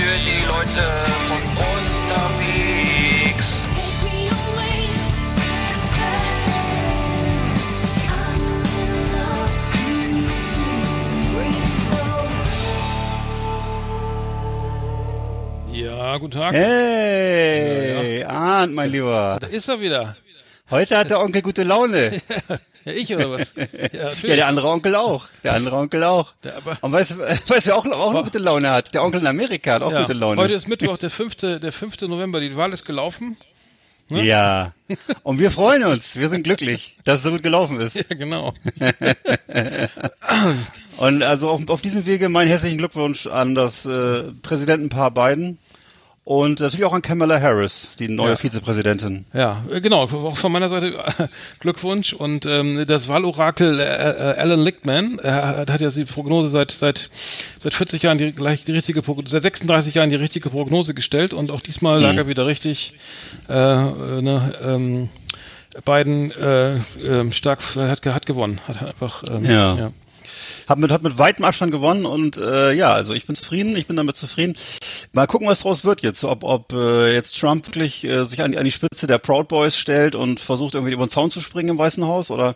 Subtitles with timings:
[0.00, 0.84] für die Leute
[1.28, 3.48] von unterwegs.
[15.70, 16.54] Ja, guten Tag.
[16.54, 19.38] Hey, Arndt, mein Lieber.
[19.40, 20.16] Da ist er wieder.
[20.70, 22.12] Heute hat der Onkel gute Laune.
[22.84, 23.52] Ja, ich oder was?
[23.56, 23.64] Ja,
[24.04, 24.22] natürlich.
[24.22, 25.26] Ja, der andere Onkel auch.
[25.44, 26.32] Der andere Onkel auch.
[26.42, 28.94] Der aber- Und weißt du, weißt, wer auch, auch eine gute Laune hat?
[28.94, 30.40] Der Onkel in Amerika hat auch Ja, gute Laune.
[30.40, 31.34] Heute ist Mittwoch, der 5.
[31.36, 32.00] Der 5.
[32.02, 32.40] November.
[32.40, 33.36] Die Wahl ist gelaufen.
[34.08, 34.72] Ja.
[35.22, 36.16] Und wir freuen uns.
[36.16, 37.94] Wir sind glücklich, dass es so gut gelaufen ist.
[37.94, 38.54] Ja, genau.
[40.96, 45.58] Und also auf, auf diesem Wege meinen herzlichen Glückwunsch an das äh, Präsidentenpaar Biden
[46.30, 48.36] und natürlich auch an Kamala Harris, die neue Ja.
[48.36, 49.24] Vizepräsidentin.
[49.34, 50.04] Ja, äh, genau.
[50.04, 51.26] Auch von meiner Seite äh,
[51.58, 52.12] Glückwunsch.
[52.12, 57.10] Und ähm, das Wahlorakel äh, äh, Alan Lichtman äh, hat ja die Prognose seit seit
[57.58, 61.34] seit 40 Jahren die gleich die richtige Prognose, seit 36 Jahren die richtige Prognose gestellt
[61.34, 62.04] und auch diesmal Mhm.
[62.04, 62.94] lag er wieder richtig.
[63.48, 65.08] Äh, äh, ne, ähm,
[65.84, 69.74] Biden äh, ähm, stark hat, hat gewonnen, hat einfach ähm, Ja.
[69.74, 69.90] ja.
[70.70, 73.88] Hat mit, hat mit weitem Abstand gewonnen und äh, ja, also ich bin zufrieden, ich
[73.88, 74.54] bin damit zufrieden.
[75.12, 78.52] Mal gucken, was draus wird jetzt, ob, ob äh, jetzt Trump wirklich äh, sich an
[78.52, 81.40] die, an die Spitze der Proud Boys stellt und versucht irgendwie über den Zaun zu
[81.40, 82.54] springen im Weißen Haus oder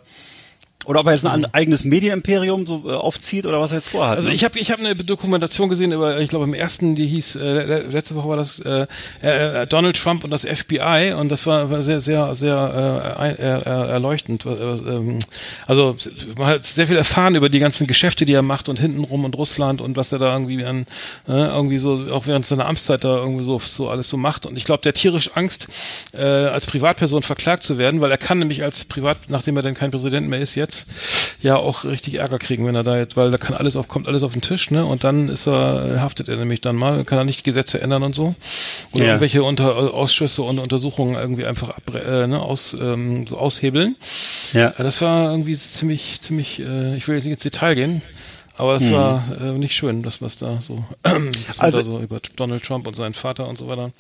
[0.85, 4.17] oder ob er jetzt ein eigenes Medienimperium so äh, aufzieht oder was er jetzt vorhat.
[4.17, 4.35] Also ne?
[4.35, 7.83] ich habe ich hab eine Dokumentation gesehen über, ich glaube im ersten, die hieß, äh,
[7.89, 8.87] letzte Woche war das äh,
[9.23, 13.35] äh, Donald Trump und das FBI und das war, war sehr, sehr, sehr äh, äh,
[13.35, 14.47] äh, erleuchtend.
[14.47, 15.19] Äh, ähm,
[15.67, 15.97] also
[16.37, 19.37] man hat sehr viel erfahren über die ganzen Geschäfte, die er macht und hintenrum und
[19.37, 20.87] Russland und was er da irgendwie an,
[21.29, 24.47] äh, irgendwie so, auch während seiner Amtszeit da irgendwie so, so alles so macht.
[24.47, 25.69] Und ich glaube, der tierisch Angst,
[26.13, 29.75] äh, als Privatperson verklagt zu werden, weil er kann nämlich als Privat, nachdem er dann
[29.75, 30.74] kein Präsident mehr ist jetzt,
[31.43, 34.09] ja auch richtig Ärger kriegen, wenn er da jetzt, weil da kann alles auf, kommt
[34.09, 34.85] alles auf den Tisch, ne?
[34.85, 38.03] Und dann ist er, haftet er nämlich dann mal, kann er nicht die Gesetze ändern
[38.03, 38.35] und so.
[38.93, 39.11] Oder Ja.
[39.13, 43.97] irgendwelche unter, Ausschüsse und Untersuchungen irgendwie einfach ab, äh, ne, aus, ähm, so aushebeln.
[44.53, 44.73] Ja.
[44.77, 48.03] Ja, das war irgendwie ziemlich, ziemlich, äh, ich will jetzt nicht ins Detail gehen,
[48.57, 51.33] aber es war äh, nicht schön, das was da so, was Hm.
[51.59, 53.91] Also- da so über Donald Trump und seinen Vater und so weiter.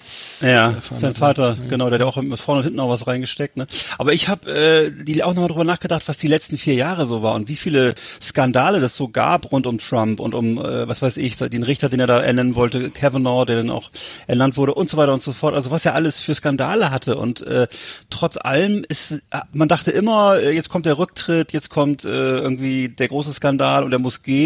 [0.40, 1.14] Ja, erfahren sein.
[1.14, 3.56] Vater, genau, der hat auch vorne und hinten auch was reingesteckt.
[3.56, 3.66] Ne?
[3.98, 7.22] Aber ich habe äh, die auch nochmal drüber nachgedacht, was die letzten vier Jahre so
[7.22, 11.02] war und wie viele Skandale das so gab rund um Trump und um, äh, was
[11.02, 13.90] weiß ich, den Richter, den er da ernennen wollte, Kavanaugh, der dann auch
[14.26, 15.54] ernannt wurde und so weiter und so fort.
[15.54, 17.66] Also was er alles für Skandale hatte und äh,
[18.10, 22.08] trotz allem ist, äh, man dachte immer, äh, jetzt kommt der Rücktritt, jetzt kommt äh,
[22.08, 24.43] irgendwie der große Skandal und er muss gehen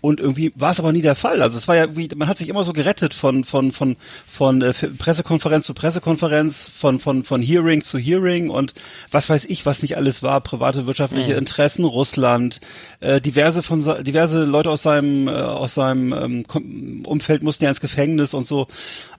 [0.00, 1.42] und irgendwie war es aber nie der Fall.
[1.42, 3.96] Also es war ja wie, man hat sich immer so gerettet von von von
[4.26, 8.74] von äh, Pressekonferenz zu Pressekonferenz, von von von Hearing zu Hearing und
[9.10, 12.60] was weiß ich, was nicht alles war, private wirtschaftliche Interessen, Russland,
[13.00, 17.70] äh, diverse von se- diverse Leute aus seinem äh, aus seinem ähm, Umfeld mussten ja
[17.70, 18.66] ins Gefängnis und so.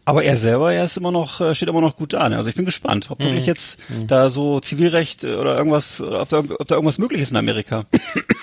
[0.03, 2.28] Aber er selber, er ist immer noch, äh, steht immer noch gut da.
[2.28, 2.35] Ne?
[2.35, 6.29] Also ich bin gespannt, ob wirklich jetzt da so Zivilrecht äh, oder irgendwas, oder ob
[6.29, 7.85] da, ob da irgendwas möglich ist in Amerika.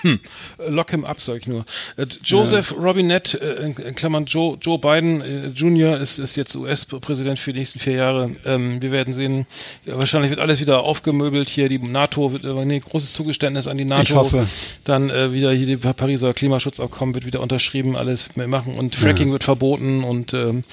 [0.67, 1.65] Lock him up, sag ich nur.
[1.97, 5.99] Äh, Joseph Robinette, äh, in Klammern Joe, Joe Biden Jr.
[5.99, 8.31] Ist, ist jetzt US-Präsident für die nächsten vier Jahre.
[8.45, 9.45] Ähm, wir werden sehen,
[9.85, 11.67] ja, wahrscheinlich wird alles wieder aufgemöbelt hier.
[11.67, 14.03] Die NATO wird, nee, großes Zugeständnis an die NATO.
[14.03, 14.47] Ich hoffe.
[14.85, 19.31] Dann äh, wieder hier die Pariser Klimaschutzabkommen wird wieder unterschrieben, alles mehr machen und Fracking
[19.31, 20.63] wird verboten und ähm,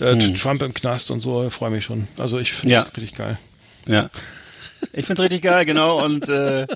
[0.00, 1.48] äh, Trump im Knast und so.
[1.50, 2.06] Freue mich schon.
[2.18, 2.82] Also ich finde Ja.
[2.84, 3.38] das richtig geil.
[3.86, 4.10] Ja.
[4.92, 6.04] Ich find's richtig geil, genau.
[6.04, 6.66] Und äh,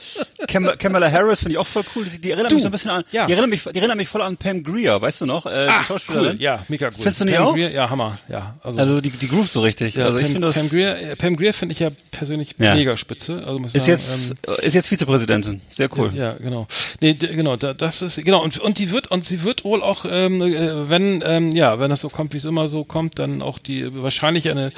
[0.49, 2.05] Kam Kamala Harris finde ich auch voll cool.
[2.05, 3.05] Die, die erinnert Du, mich so ein bisschen an.
[3.13, 3.27] ja.
[3.27, 5.47] Die erinnert mich, die erinnert mich voll an Pam Grier, weißt du noch?
[5.47, 6.37] Äh, die Schauspielerin.
[6.37, 6.43] cool.
[6.43, 6.93] Ja, mega cool.
[6.95, 7.55] Findest du nicht Pam auch?
[7.55, 8.19] Grier, ja, Hammer.
[8.29, 9.95] Ja, also, Also die, die Groove so richtig.
[9.95, 12.55] Ja, also ich Pam, finde das Pam Grier, äh, Pam Grier finde ich ja persönlich
[12.59, 12.75] Ja.
[12.75, 13.43] mega spitze.
[13.47, 15.61] Also muss ich ist sagen, jetzt ist jetzt Vizepräsidentin.
[15.71, 16.09] Sehr cool.
[16.13, 16.67] ähm, ja, genau.
[17.01, 20.05] Nee, genau, da, das ist genau und und die wird und sie wird wohl auch
[20.09, 23.43] ähm, äh, wenn ähm, ja, wenn das so kommt, wie es immer so kommt, dann
[23.43, 24.73] auch die wahrscheinlich eine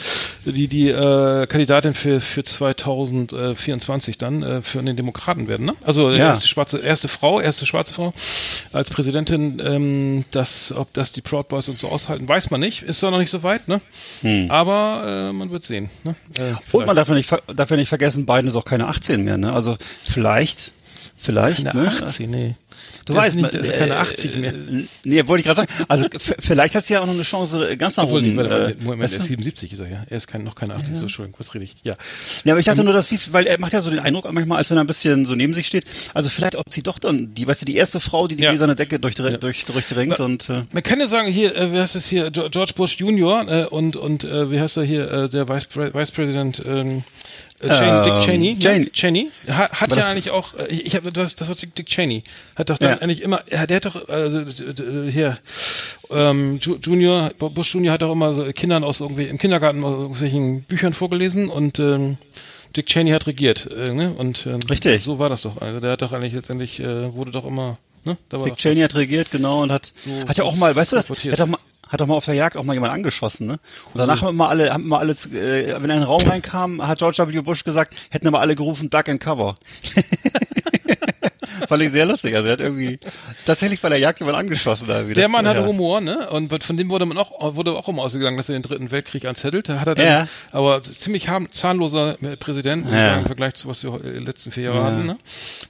[0.45, 2.43] die die äh, Kandidatin für für
[3.29, 5.75] 2024 dann äh, für den Demokraten werden, ne?
[5.85, 6.29] Also äh, Ja.
[6.29, 8.13] erste schwarze erste Frau, erste schwarze Frau
[8.73, 12.83] als Präsidentin, ähm, das ob das die Proud Boys und so aushalten, weiß man nicht.
[12.83, 13.81] Ist doch noch nicht so weit, ne?
[14.51, 16.15] Aber äh, man wird sehen, ne?
[16.39, 19.23] Äh, Und man darf ja nicht, darf ja nicht vergessen, Biden ist auch keine 18
[19.25, 19.53] mehr, ne?
[19.53, 20.73] Also vielleicht,
[21.17, 21.89] vielleicht, Keine ne?
[21.89, 22.55] 18, nee.
[23.07, 24.53] Du Das weißt, nicht, das ist keine äh, 80 mehr.
[24.55, 25.85] äh, Nee, wollte ich gerade sagen.
[25.89, 26.07] Also
[26.39, 28.37] vielleicht hat sie ja auch noch eine Chance äh, ganz nach Obwohl, oben.
[28.37, 30.05] warte, warte, äh, Moment, er ist 77, ist er ja.
[30.09, 31.75] Er ist kein, noch keine 80, so Entschuldigung, was rede ich?
[31.83, 31.95] Ja.
[32.45, 34.59] Ja, aber ich dachte nur, dass sie, weil er macht ja so den Eindruck manchmal,
[34.59, 35.85] als wenn er ein bisschen so neben sich steht.
[36.15, 38.51] Also vielleicht, ob sie doch dann, die, weißt du, die erste Frau, die die Ja.
[38.51, 42.07] gläserne Decke durch, durchdringt und äh, Man kann ja sagen, hier, äh, wie heißt es
[42.07, 45.67] hier, George Bush Junior äh, und, und äh, wie heißt er hier, äh, der Vice,
[45.75, 47.03] Vice President, ähm, Äh,
[47.61, 48.79] Cheney, Dick Ähm, Cheney, Cheney.
[48.85, 48.93] Ne?
[48.93, 52.23] Cheney hat, hat ja eigentlich auch, äh, ich, habe das, das war Dick, Dick Cheney,
[52.57, 52.97] hat doch dann Ja.
[52.99, 54.43] eigentlich immer, der hat doch also,
[55.09, 55.39] hier
[56.11, 59.93] ähm, Ju- Junior, Bush Junior hat auch immer so Kindern aus irgendwie im Kindergarten aus
[59.95, 62.17] irgendwelchen Büchern vorgelesen und ähm,
[62.77, 64.13] Dick Cheney hat regiert, äh, ne?
[64.17, 65.03] Und ähm, Richtig.
[65.05, 65.61] so war das doch.
[65.61, 68.17] Also der hat doch eigentlich letztendlich äh, wurde doch immer, ne?
[68.31, 70.75] Da war Dick doch Cheney hat regiert, genau, und hat, So hat ja auch mal,
[70.75, 71.59] weißt du das, hat auch mal,
[71.93, 73.59] hat auch mal auf der Jagd auch mal jemand angeschossen, ne?
[73.93, 76.87] Und danach haben immer alle, haben immer alle, äh, wenn er in den Raum reinkam,
[76.87, 77.41] hat George W.
[77.41, 79.55] Bush gesagt, hätten aber alle gerufen, Duck and Cover.
[81.69, 82.35] Fand ich sehr lustig.
[82.35, 82.99] Also er hat irgendwie
[83.47, 85.15] tatsächlich bei der Jagd jemand angeschossen da wieder.
[85.15, 85.67] Der Mann hatte ja.
[85.67, 86.29] Humor, ne?
[86.31, 89.25] Und von dem wurde man auch, wurde auch immer ausgegangen, dass er den dritten Weltkrieg
[89.27, 89.69] anzettelt.
[89.69, 90.29] Da hat er dann, Ja.
[90.51, 93.09] aber ziemlich harm, zahnloser Präsident, muss ich Ja.
[93.11, 95.17] sagen, im Vergleich zu was wir in den letzten vier Jahre hatten, ne?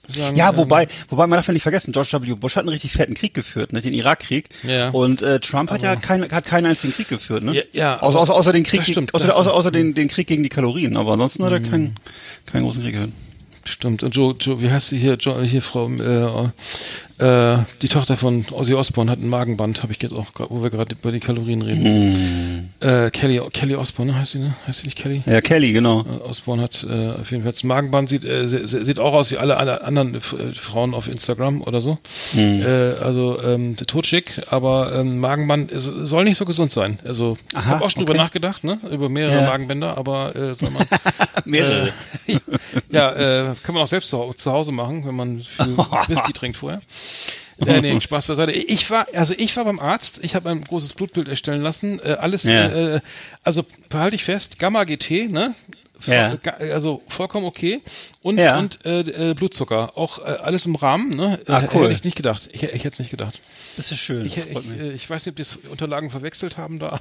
[0.09, 2.35] Sagen, Ja, ähm, wobei, wobei man darf ja nicht vergessen, George W.
[2.35, 4.49] Bush hat einen richtig fetten Krieg geführt, ne, den Irakkrieg.
[4.63, 4.91] Ja.
[4.91, 7.55] Und äh, Trump hat ja keinen, hat keinen einzigen Krieg geführt, ne?
[7.55, 9.51] Ja, ja, außer, aber- außer, außer den Krieg, stimmt, außer, außer.
[9.51, 9.57] Mhm.
[9.57, 10.97] außer den, den Krieg gegen die Kalorien.
[10.97, 11.95] Aber ansonsten hat er keinen,
[12.47, 13.13] keinen großen Krieg geführt.
[13.65, 14.03] Stimmt.
[14.03, 15.15] Und Joe, Joe wie heißt sie hier?
[15.15, 16.51] Jo, hier Frau, äh,
[17.23, 20.63] äh, die Tochter von Ozzy Osbourne hat ein Magenband, habe ich jetzt auch, grad, wo
[20.63, 22.73] wir gerade über die Kalorien reden.
[22.81, 24.19] Äh, Kelly, Kelly Osbourne, ne?
[24.19, 24.55] heißt sie, ne?
[24.67, 25.23] Heißt sie nicht Kelly?
[25.27, 26.01] Ja, Kelly, genau.
[26.01, 29.39] Äh, Osborne hat äh, auf jeden Fall das Magenband, sieht, äh, sieht auch aus wie
[29.39, 31.99] alle, alle anderen äh, Frauen auf Instagram oder so.
[32.35, 32.63] Mhm.
[32.63, 36.99] Äh, also ähm, totschick, aber ähm, Magenband soll nicht so gesund sein.
[37.05, 38.13] Also ich habe auch schon okay.
[38.13, 38.79] drüber nachgedacht, ne?
[38.91, 39.47] über mehrere Ja.
[39.47, 40.87] Magenbänder, aber äh, soll man
[41.45, 41.93] Mehrere.
[42.91, 45.77] ja, kann man auch selbst zu, zu Hause machen, wenn man viel
[46.09, 46.81] Whisky trinkt vorher.
[47.67, 48.51] Äh, nee, Spaß beiseite.
[48.53, 52.01] Ich war, also ich war beim Arzt, ich habe ein großes Blutbild erstellen lassen.
[52.01, 52.67] Äh, alles, Ja.
[52.97, 53.01] äh,
[53.45, 55.55] also behalte ich fest, Gamma GT, ne?
[56.07, 56.35] Ja.
[56.35, 57.81] ga- Also vollkommen okay.
[58.23, 58.59] Und, Ja.
[58.59, 59.97] und äh, äh, Blutzucker.
[59.97, 61.39] Auch äh, alles im Rahmen, ne?
[61.47, 61.85] Äh, Ah, cool.
[61.85, 62.49] Hätte ich nicht gedacht.
[62.53, 63.39] Ich, ich hätte es nicht gedacht.
[63.77, 64.25] Das ist schön.
[64.27, 64.47] Ich, ich,
[64.81, 66.99] äh, ich weiß nicht, ob die Unterlagen verwechselt haben da,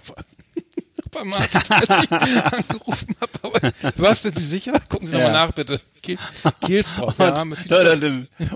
[1.33, 3.31] Arzt, als ich angerufen habe.
[3.43, 4.73] Aber was sind Sie sicher?
[4.89, 5.23] Gucken Sie Ja.
[5.27, 5.79] nochmal nach, bitte.
[6.01, 7.13] Keels drauf.
[7.19, 8.07] Ja, mit Da, da, da,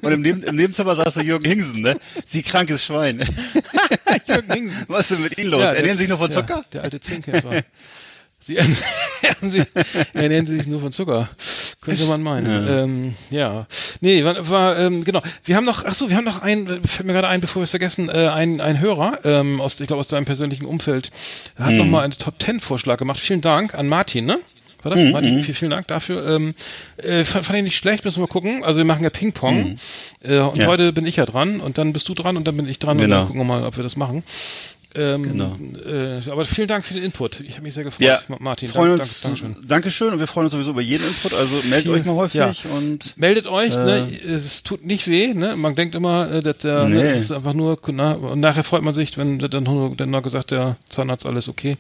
[0.02, 1.98] und im, Neben, im Nebenzimmer saß so Jürgen Hingsen, ne?
[2.26, 3.20] Sie krankes Schwein.
[4.28, 4.86] Jürgen Hingsen.
[4.88, 5.62] Was ist denn mit Ihnen los?
[5.62, 6.62] Ja, Ernähren Sie sich nur von ja, Zucker?
[6.74, 7.62] der alte Zehnkämpfer.
[8.46, 9.64] Sie ernähren, sie,
[10.14, 11.28] ernähren sich nur von Zucker.
[11.82, 12.46] Könnte man meinen.
[12.46, 13.66] Ja, ähm, ja.
[14.02, 15.24] nee, war, war ähm, genau.
[15.44, 17.64] Wir haben noch, ach so, wir haben noch einen, fällt mir gerade ein, bevor wir
[17.64, 21.10] es vergessen, äh, ein, ein Hörer ähm, aus, ich glaube aus deinem persönlichen Umfeld,
[21.58, 23.20] hat noch mal einen Top Ten Vorschlag gemacht.
[23.20, 24.38] Vielen Dank an Martin, ne?
[24.84, 25.04] War das?
[25.12, 26.28] Martin, vielen, vielen Dank dafür.
[26.28, 26.54] Ähm,
[26.98, 28.64] äh, fand, fand ich nicht schlecht, müssen wir gucken.
[28.64, 29.78] Also wir machen ja Ping-Pong.
[30.24, 30.68] Äh, und Ja.
[30.68, 32.98] heute bin ich ja dran und dann bist du dran und dann bin ich dran
[32.98, 33.16] und Genau.
[33.18, 34.24] dann gucken wir mal, ob wir das machen.
[34.98, 35.56] Ähm, Genau.
[35.86, 37.42] äh, aber vielen Dank für den Input.
[37.42, 38.70] Ich habe mich sehr gefreut, Ja, Ma- Martin.
[38.70, 39.68] freuen Dank, uns, danke, Dankeschön.
[39.68, 42.52] Dankeschön und wir freuen uns sowieso über jeden Input, also meldet euch mal häufig ja.
[42.78, 44.08] und Meldet euch, ne?
[44.26, 44.32] Äh.
[44.32, 45.56] es tut nicht weh, ne?
[45.58, 46.96] man denkt immer, äh, dass der, Nee.
[46.96, 50.10] ne, es ist einfach nur, na, und nachher freut man sich, wenn dann nur, dann
[50.10, 51.78] nur gesagt, der Zahnarzt alles okay,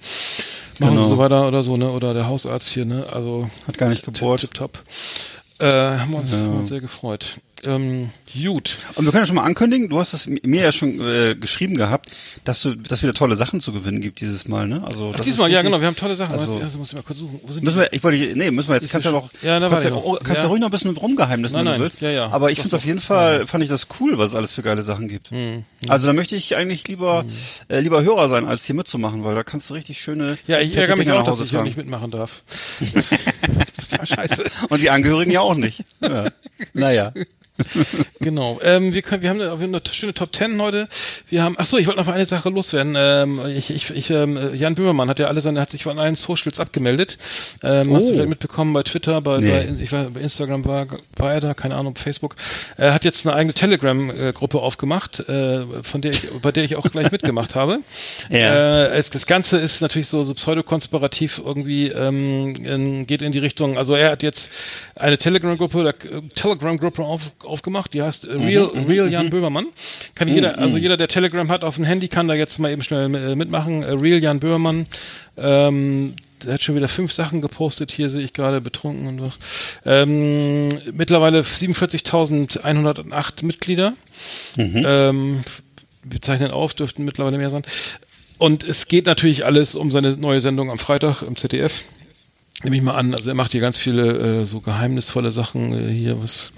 [0.79, 1.03] machen Genau.
[1.03, 1.89] sie so weiter oder so, ne?
[1.91, 3.05] oder der Hausarzt hier, ne?
[3.11, 4.41] also hat gar nicht gebohrt.
[4.41, 4.79] tip top.
[5.59, 7.35] Äh, haben, uns, haben wir uns sehr gefreut.
[7.65, 8.09] Ähm,
[8.43, 8.77] gut.
[8.95, 11.75] Und wir können ja schon mal ankündigen, du hast es mir ja schon äh, geschrieben
[11.75, 12.11] gehabt,
[12.43, 14.83] dass du, dass wieder tolle Sachen zu gewinnen gibt dieses Mal, ne?
[14.85, 16.33] Also Ach, das diesmal, ja genau, wir haben tolle Sachen.
[16.37, 17.39] Also- Also, muss ich mal kurz suchen.
[17.43, 17.81] Wo sind Müssen die?
[17.83, 19.89] wir, ich wollte, nee, müssen wir jetzt, kannst ja das- noch, Ja, da kannst, ja,
[19.91, 20.19] noch.
[20.19, 20.49] kannst ja Ja.
[20.49, 22.01] ruhig noch ein bisschen rumgeheimnis, Nein, wenn nein, du willst.
[22.01, 22.29] ja, ja.
[22.31, 22.87] Aber ich finde auf doch.
[22.87, 25.31] jeden Fall, fand ich das cool, was es alles für geile Sachen gibt.
[25.31, 27.25] Hm, Also da möchte ich eigentlich lieber,
[27.69, 30.75] äh, lieber Hörer sein, als hier mitzumachen, weil da kannst du richtig schöne, Ja, ich
[30.75, 32.43] ärgere mich auch, dass ich hier nicht mitmachen darf.
[32.93, 33.09] das
[33.89, 34.43] total scheiße.
[34.69, 35.83] Und die Angehörigen ja auch nicht.
[36.01, 36.25] Ja.
[36.73, 37.11] Naja.
[38.19, 38.59] Genau.
[38.63, 40.87] Ähm, wir können, wir haben eine, eine schöne Top Ten heute.
[41.29, 42.95] Wir haben, ach so, ich wollte noch eine Sache loswerden.
[42.97, 46.15] Ähm, ich, ich, ich, ähm, Jan Böhmermann hat ja alle seine, hat sich von allen
[46.15, 47.17] Socials abgemeldet.
[47.63, 48.13] Ähm, Hast du Oh.
[48.13, 49.49] vielleicht mitbekommen bei Twitter, bei, Nee.
[49.49, 52.35] bei ich war, bei Instagram war, war er da, keine Ahnung, Facebook.
[52.77, 56.89] Er hat jetzt eine eigene Telegram-Gruppe aufgemacht, äh, von der ich, bei der ich auch
[56.91, 57.79] gleich mitgemacht habe.
[58.29, 58.85] Ja.
[58.85, 63.39] Äh, es, das Ganze ist natürlich so, so pseudokonspirativ irgendwie, ähm, in, geht in die
[63.39, 64.49] Richtung, also er hat jetzt
[64.95, 69.67] eine Telegram-Gruppe, äh, Telegram-Gruppe auf, aufgemacht, die heißt äh, Real, Real Jan Böhmermann.
[70.15, 72.81] Kann jeder, also jeder, der Telegram hat auf dem Handy, kann da jetzt mal eben
[72.81, 73.83] schnell äh, mitmachen.
[73.83, 74.87] Äh, Real Jan Böhmermann.
[75.37, 79.33] Ähm, der hat schon wieder fünf Sachen gepostet, hier sehe ich gerade betrunken und was.
[79.85, 83.93] Ähm, mittlerweile 47.108 Mitglieder.
[84.57, 85.43] Ähm,
[86.03, 87.63] wir zeichnen auf, dürften mittlerweile mehr sein.
[88.37, 91.83] Und es geht natürlich alles um seine neue Sendung am Freitag im ZDF.
[92.63, 93.13] Nehme ich mal an.
[93.13, 96.53] Also er macht hier ganz viele äh, so geheimnisvolle Sachen äh, hier, was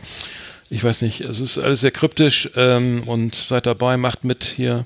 [0.70, 1.22] ich weiß nicht.
[1.22, 4.86] Es ist alles sehr kryptisch ähm, und seid dabei, macht mit hier.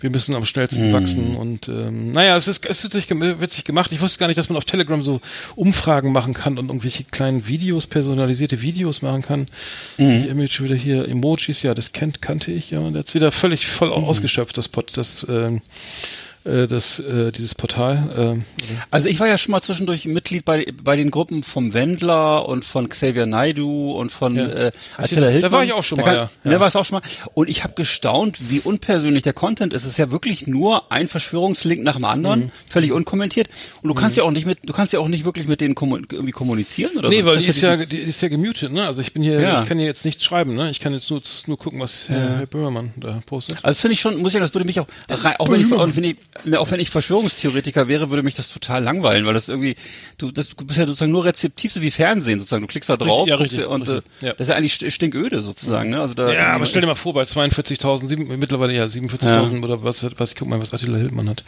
[0.00, 3.64] Wir müssen am schnellsten wachsen und ähm, naja, es ist es wird sich gem- witzig
[3.64, 3.90] gemacht.
[3.90, 5.20] Ich wusste gar nicht, dass man auf Telegram so
[5.56, 9.48] Umfragen machen kann und irgendwelche kleinen Videos, personalisierte Videos machen kann.
[9.96, 12.78] Ich Image schon wieder hier Emojis, ja, das kennt kannte ich ja.
[12.78, 15.62] Und jetzt wieder völlig voll ausgeschöpft das Pod, das ähm,
[16.44, 18.38] äh, das, äh, dieses Portal.
[18.38, 18.42] Äh,
[18.90, 22.64] Also ich war ja schon mal zwischendurch Mitglied bei, bei den Gruppen vom Wendler und
[22.64, 24.46] von Xavier Naidu und von Ja.
[24.46, 25.52] äh, Attila da Hildmann.
[25.52, 26.50] war ich auch schon Da mal, kann- ja.
[26.50, 27.08] Da war es auch schon mal.
[27.34, 29.82] Und ich habe gestaunt, wie unpersönlich der Content ist.
[29.84, 32.50] Es ist ja wirklich nur ein Verschwörungslink nach dem anderen, Mhm.
[32.68, 33.48] völlig unkommentiert.
[33.82, 35.74] Und du kannst ja auch nicht mit, du kannst ja auch nicht wirklich mit denen
[35.74, 37.26] kommu irgendwie kommunizieren oder Nee, so.
[37.26, 38.86] weil Das die ist ja, die ist ja gemutet, ne?
[38.86, 39.60] Also ich bin hier, Ja.
[39.62, 40.70] ich kann hier jetzt nichts schreiben, ne?
[40.70, 43.56] Ich kann jetzt nur, nur gucken, was Herr, Herr Böhmermann da postet.
[43.58, 45.60] Also das finde ich schon, muss ich sagen, das würde mich auch, rein, auch, wenn
[45.60, 49.34] ich, wenn ich, ne, auch wenn ich Verschwörungstheoretiker wäre, würde mich das total langweilen, weil
[49.34, 49.76] das irgendwie,
[50.18, 52.62] du, das, du bist ja sozusagen nur rezeptiv, so wie Fernsehen sozusagen.
[52.62, 54.32] Du klickst da drauf ja, guckst richtig, und richtig, äh, ja.
[54.32, 55.90] das ist ja eigentlich st- stinköde sozusagen.
[55.90, 56.00] Ne?
[56.00, 59.82] Also da, Ja, aber stell dir mal vor, bei 42.000, sieben- mittlerweile ja 47.000 oder
[59.82, 61.44] was, was, ich guck mal, was Attila Hildmann hat.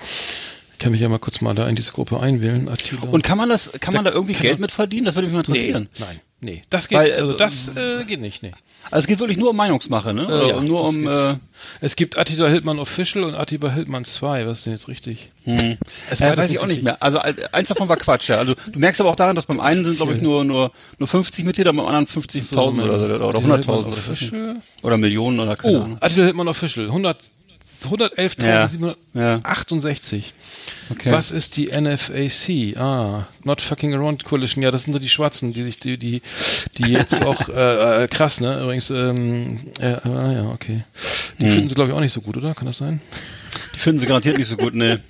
[0.72, 3.02] Ich kann mich ja mal kurz mal da in diese Gruppe einwählen, Attila.
[3.02, 5.04] Und kann man das, kann man da irgendwie Geld man- mit verdienen?
[5.04, 5.88] Das würde mich mal nee, interessieren.
[5.98, 8.52] nein, nee, das geht, Weil, also äh, das äh, geht nicht, nee.
[8.90, 10.24] Also es geht wirklich nur um Meinungsmache, ne?
[10.24, 11.06] Oder ja, nur um, geht.
[11.08, 11.34] äh,
[11.82, 15.30] Es gibt Attila Hildmann Official und Attila Hildmann 2, was ist denn jetzt richtig?
[15.44, 15.76] hm.
[16.10, 16.84] Es äh, weiß ich nicht auch nicht richtig.
[16.84, 17.02] mehr.
[17.02, 18.38] Also äh, eins davon war Quatsch, ja.
[18.38, 21.08] Also du merkst aber auch daran, dass beim einen sind, glaube ich, nur, nur, nur
[21.08, 24.22] 50 Mitglieder, beim anderen 50.000 oder, so, oder, oder Attila 100.000 Hildmann oder, was weiß
[24.22, 24.28] ich.
[24.32, 24.56] Official.
[24.82, 25.98] oder Millionen oder keine Oh, Ahnung.
[26.00, 27.18] Attila Hildmann Official, 100
[27.86, 30.22] 111.768.
[30.90, 31.12] Okay.
[31.12, 32.76] Was ist die NFAC?
[32.80, 34.62] Ah, Not Fucking Around Coalition.
[34.62, 36.22] Ja, das sind so die Schwarzen, die sich, die, die,
[36.78, 38.60] die jetzt auch, äh, äh, krass, ne?
[38.62, 40.82] Übrigens, ähm, äh, ah, ja, okay.
[41.38, 41.52] Die Hm.
[41.52, 42.54] finden sie, glaube ich, auch nicht so gut, oder?
[42.54, 43.00] Kann das sein?
[43.74, 45.00] Die finden sie garantiert nicht so gut, ne.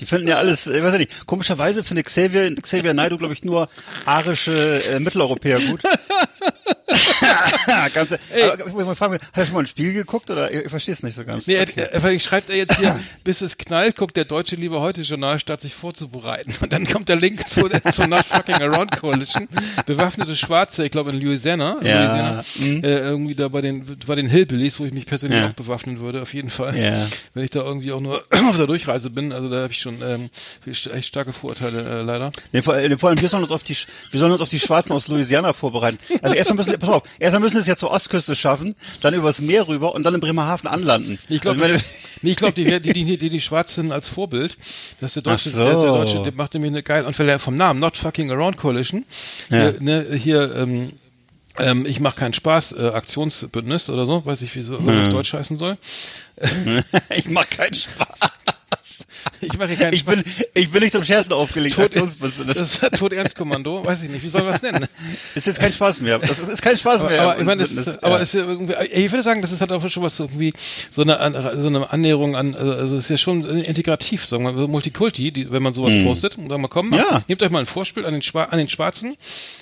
[0.00, 1.26] Die finden ja alles, ich weiß ja nicht.
[1.26, 3.68] Komischerweise findet Xavier, Xavier Naidoo, glaube ich, nur
[4.04, 5.80] arische äh, Mitteleuropäer gut.
[7.94, 10.64] ganz, aber, ich muss mal fragen, hat er schon mal ein Spiel geguckt oder ich,
[10.64, 11.46] ich verstehe es nicht so ganz.
[11.46, 11.88] Nee, Okay.
[11.90, 15.38] er, er, schreibt er jetzt hier, bis es knallt, guckt der deutsche Liebe heute Journal,
[15.38, 16.52] statt sich vorzubereiten.
[16.60, 19.48] Und dann kommt der Link zu, zur Not Fucking Around Coalition.
[19.86, 22.84] Bewaffnete Schwarze, ich glaube in Louisiana, Ja, Louisiana mhm.
[22.84, 25.48] äh, irgendwie da bei den, bei den Hillbillies, wo ich mich persönlich Ja.
[25.48, 26.76] auch bewaffnen würde, auf jeden Fall.
[26.76, 27.06] Ja.
[27.32, 30.02] Wenn ich da irgendwie auch nur auf der Durchreise bin, also da habe ich schon
[30.02, 30.30] ähm,
[30.66, 32.30] echt starke Vorurteile äh, leider.
[32.52, 33.76] Nee, vor, vor allem, wir sollen uns auf die,
[34.10, 35.98] wir sollen uns auf die Schwarzen aus Louisiana vorbereiten.
[36.22, 39.40] Also erstmal müssen, pass auf, erstmal müssen wir es ja zur Ostküste schaffen, dann übers
[39.40, 41.18] Meer rüber und dann in Bremerhaven anlanden.
[41.28, 41.78] Ich glaube, also,
[42.22, 44.56] nee, ich glaube, die, die, die, die, die, Schwarzen als Vorbild,
[45.00, 45.64] dass der Deutsche, so.
[45.64, 48.56] der, der Deutsche, der macht nämlich eine geile, und er vom Namen Not Fucking Around
[48.56, 49.04] Coalition,
[49.50, 49.70] Ja.
[49.70, 50.88] hier, ne, hier, ähm,
[51.58, 55.02] ähm, ich mache keinen Spaß, äh, Aktionsbündnis oder so, weiß ich, wie so, so Hm.
[55.02, 55.78] auf Deutsch heißen soll.
[57.16, 58.20] ich mach keinen Spaß.
[59.40, 61.78] Ich mache keinen Ich bin, ich bin nicht zum Scherzen aufgelegt.
[61.78, 62.56] Aktionsbusiness.
[62.56, 64.86] das ist Tod-Ernst-Kommando, weiß ich nicht, wie soll man das nennen?
[65.34, 66.18] ist jetzt kein Spaß mehr.
[66.18, 67.22] Das ist, ist kein Spaß Aber, mehr.
[67.22, 68.22] aber ich meine, das ist, aber ja.
[68.22, 70.52] ist irgendwie, ich würde sagen, das ist halt auch schon was so irgendwie
[70.90, 74.52] so eine so eine Annäherung an, also also es ist ja schon integrativ, sagen wir
[74.52, 76.98] mal, Multikulti, die, wenn man sowas postet und sagen wir, komm, Hm.
[76.98, 77.22] Ja.
[77.28, 79.16] nehmt euch mal ein Vorspiel an den, Schwa an den Schwarzen,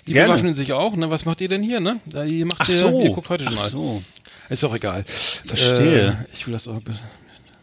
[0.06, 0.28] die Gerne.
[0.28, 2.00] bewaffnen sich auch, ne, was macht ihr denn hier, ne?
[2.26, 3.00] Ihr macht Ach ihr, so.
[3.02, 3.70] ihr guckt heute schon Ach mal.
[3.70, 4.02] so.
[4.48, 5.04] Ist auch egal.
[5.46, 6.08] Verstehe.
[6.08, 6.80] Äh, ich will das auch,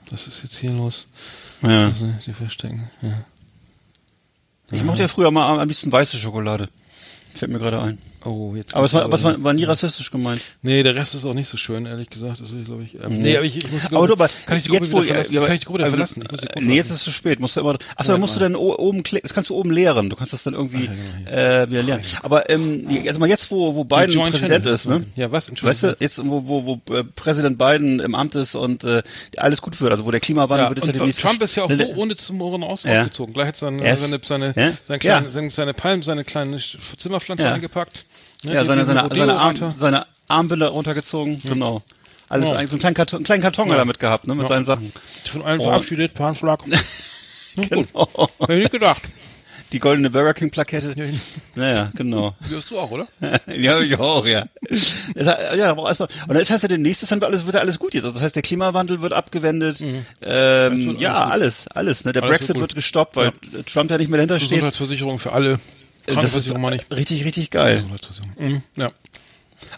[0.09, 1.07] was ist jetzt hier los?
[1.61, 1.85] Ja.
[1.87, 3.13] Also, die verstecken, ja.
[4.71, 6.69] Ich mochte ja früher mal am liebsten weiße Schokolade.
[7.33, 7.97] Fällt mir gerade ein.
[8.25, 8.75] Oh, jetzt.
[8.75, 10.41] Aber es war, aber es war, war nie rassistisch gemeint.
[10.61, 12.41] Nee, der Rest ist auch nicht so schön, ehrlich gesagt.
[12.41, 12.95] Das ich, glaube ich.
[12.95, 14.91] Ähm, nee, aber ich, ich muss die Aber du, aber kann ich die Gruppe jetzt,
[14.91, 15.33] wo, verlassen?
[15.33, 16.21] ja, kann ich die Gruppe also, verlassen?
[16.25, 16.95] Ich muss die Gruppe nee, jetzt verlassen.
[16.95, 17.39] ist es zu spät.
[17.39, 19.71] Musst du immer, achso, dann musst du dann o- oben klicken, das kannst du oben
[19.71, 20.09] leeren.
[20.09, 22.01] Du kannst das dann irgendwie genau, äh, wieder leeren.
[22.21, 24.75] Aber ähm, also mal jetzt, wo, wo Biden Joint Präsident Channel.
[24.75, 25.03] ist, ne?
[25.15, 25.51] Ja, was?
[25.63, 29.01] Weißt du, jetzt wo, wo, wo äh, Präsident Biden im Amt ist und äh,
[29.37, 31.63] alles gut wird, also wo der Klimawandel Ja, wird, ist ja demnächst Trump ist ja
[31.63, 32.95] auch so Ne, ohne zum Ohren aus, Ja.
[33.01, 33.33] ausgezogen.
[33.33, 34.71] Gleich hat seine, ist- seine, seine, Ja?
[34.83, 35.31] seine, kleine, Ja.
[35.31, 36.57] seine, seine Palm, seine kleine
[36.97, 37.53] Zimmerpflanze Ja.
[37.53, 38.05] eingepackt.
[38.45, 41.81] Ne, Ja, seine, seine, seine, Arm, seine Armbinde runtergezogen, genau.
[42.29, 42.55] Alles Ja.
[42.55, 43.71] eigentlich so einen kleinen Karton, einen kleinen Karton Ja.
[43.73, 44.49] hat er damit gehabt, ne, mit Ja.
[44.49, 44.93] seinen Sachen.
[45.25, 45.63] Von allen Oh.
[45.63, 46.61] verabschiedet, per Handschlag.
[46.67, 46.77] Na
[47.75, 48.07] gut, Oh,
[48.39, 49.01] hab ich nicht gedacht.
[49.73, 50.93] die goldene Burger King Plakette.
[50.95, 51.05] Ja,
[51.55, 52.33] Naja, genau.
[52.49, 53.07] Die hast du auch, oder?
[53.47, 54.45] ja, ich auch, ja.
[55.25, 57.93] Hat- ja, aber erstmal, und das heißt ja demnächst dann alles, wird ja alles gut
[57.93, 58.05] jetzt.
[58.05, 59.81] Also das heißt, der Klimawandel wird abgewendet.
[59.81, 62.05] Ähm, wird ja, alles alles, alles.
[62.05, 62.11] Ne?
[62.13, 62.61] Der Alles wird Brexit gut.
[62.61, 63.33] wird gestoppt, weil
[63.65, 64.49] Trump ja nicht mehr dahinter steht.
[64.51, 65.59] Gesundheitsversicherung für alle.
[66.15, 66.91] Das ist mal nicht.
[66.93, 67.83] richtig, richtig geil.
[68.37, 68.61] Mhm.
[68.75, 68.89] Ja.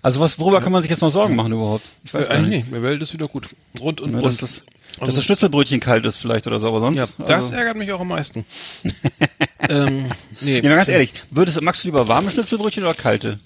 [0.01, 1.85] Also was, worüber kann man sich jetzt noch Sorgen machen überhaupt?
[2.03, 2.67] Ich weiß Äh, gar nicht.
[2.67, 3.49] Die Welt ist wieder gut.
[3.79, 4.25] Rund und Ne, bunt.
[4.33, 4.63] dass, das,
[4.99, 6.97] dass das Schnitzelbrötchen kalt ist vielleicht oder so, aber sonst.
[6.97, 8.45] ja, das also, ärgert mich auch am meisten.
[9.69, 10.05] ähm,
[10.41, 10.59] nee.
[10.61, 13.37] ja, ganz ehrlich, würdest, magst du lieber warme Schnitzelbrötchen oder kalte?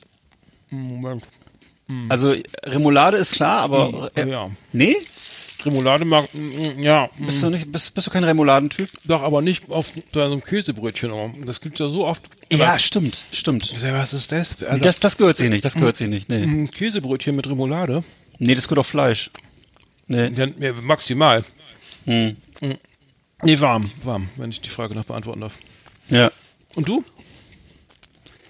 [0.69, 1.23] Moment.
[2.09, 4.49] Also Remoulade ist klar, aber Hm, äh, ja.
[4.73, 4.95] nee,
[5.65, 8.89] Remoulade mag, mm, ja, mm, bist du nicht, bist, bist du kein Remouladentyp?
[9.05, 11.45] doch, aber nicht auf so einem Käsebrötchen.
[11.45, 12.23] Das gibt's ja so oft.
[12.51, 13.73] Ja, stimmt, stimmt.
[13.91, 14.61] Was ist das?
[14.63, 16.29] Also, Das, das gehört sich nicht, das gehört sich nicht.
[16.29, 18.03] Nee, ein Käsebrötchen mit Remoulade.
[18.39, 19.31] nee das gehört auf Fleisch.
[20.07, 20.31] Nee.
[20.59, 21.43] Ja, maximal.
[22.05, 22.35] Hm.
[23.41, 25.53] Nee, warm, warm, wenn ich die Frage noch beantworten darf.
[26.09, 26.31] Ja.
[26.75, 27.03] Und du?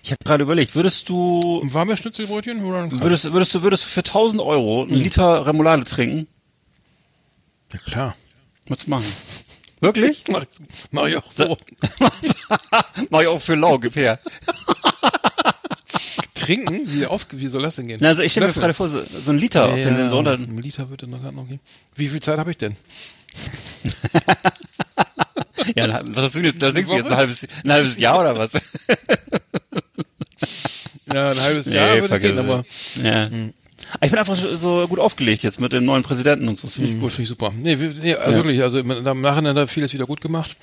[0.04, 3.88] Ich habe gerade überlegt, würdest du, Ein warmes Schnitzelbrötchen oder würdest, würdest du, würdest du
[3.90, 6.28] für 1000 Euro einen Liter Remoulade trinken?
[7.74, 8.16] Ja, klar.
[8.68, 9.06] Was machen?
[9.82, 10.24] Wirklich?
[10.30, 10.48] Mach, ich-
[10.92, 11.58] mach ich auch so.
[13.10, 14.20] Mach ich auch für lau, gib her.
[16.34, 16.82] Trinken?
[16.92, 18.00] Wie, auf, wie soll das denn gehen?
[18.02, 20.34] Na, also ich stelle mir gerade vor, so, so ein Liter, ja, den so unter,
[20.34, 21.60] ein Liter wird dann noch noch gehen.
[21.96, 22.76] Wie viel Zeit habe ich denn?
[25.76, 28.20] ja, na, was hast du jetzt, da denkst du jetzt ein halbes, ein halbes Jahr
[28.20, 28.52] oder was?
[31.12, 32.66] Ja, ein halbes Jahr würde vergiss gehen, aber
[33.04, 33.30] ja.
[34.02, 36.68] Ich bin einfach so gut aufgelegt jetzt mit dem neuen Präsidenten und so.
[36.68, 37.12] Das finde ich gut, gut.
[37.12, 37.54] finde ich super.
[37.56, 38.36] Nee, nee also Ja.
[38.38, 40.56] wirklich, also im Nachhinein hat er vieles wieder gut gemacht.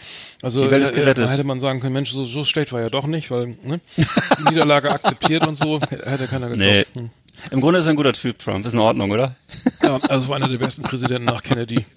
[0.43, 1.31] Also Die Welt ist gerettet.
[1.31, 4.45] Hätte man sagen können, Mensch, so, so schlecht war er doch nicht, weil ne, die
[4.51, 6.87] Niederlage akzeptiert und so, hätte keiner geglaubt.
[6.95, 7.01] Nee.
[7.01, 7.11] Hm.
[7.51, 8.65] Im Grunde ist er ein guter Typ, Trump.
[8.67, 9.35] Ist in Ordnung, oder?
[9.83, 11.85] Ja, also war einer der besten Präsidenten nach Kennedy.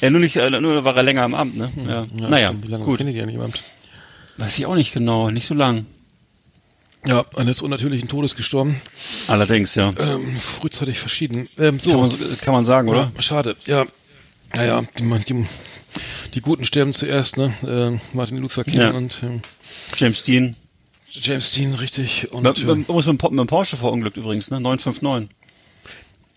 [0.00, 1.70] Ja, nur nicht, äh, nur war er länger im Amt, ne?
[1.86, 2.06] Ja.
[2.20, 2.98] Ja, naja, Wie lange gut.
[2.98, 3.62] Kennedy eigentlich im Amt?
[4.36, 5.86] Weiß ich auch nicht genau, nicht so lang.
[7.06, 8.80] Ja, eines unnatürlichen Todes gestorben.
[9.28, 9.92] Allerdings, ja.
[9.98, 11.48] Ähm, frühzeitig verschieden.
[11.58, 11.90] Ähm, so.
[11.92, 13.12] Kann man, kann man sagen, oder?
[13.14, 13.56] Ja, schade.
[13.66, 13.86] Ja,
[14.54, 15.46] ja, ja die, die,
[16.34, 17.54] die Guten sterben zuerst, ne?
[17.66, 18.90] Ähm, Martin Luther King Ja.
[18.90, 19.40] und ähm,
[19.96, 20.56] James Dean.
[21.10, 22.30] James Dean, richtig.
[22.32, 24.60] Und Mit, äh, mit, mit, mit, mit dem Porsche verunglückt übrigens, ne?
[24.60, 25.30] 959.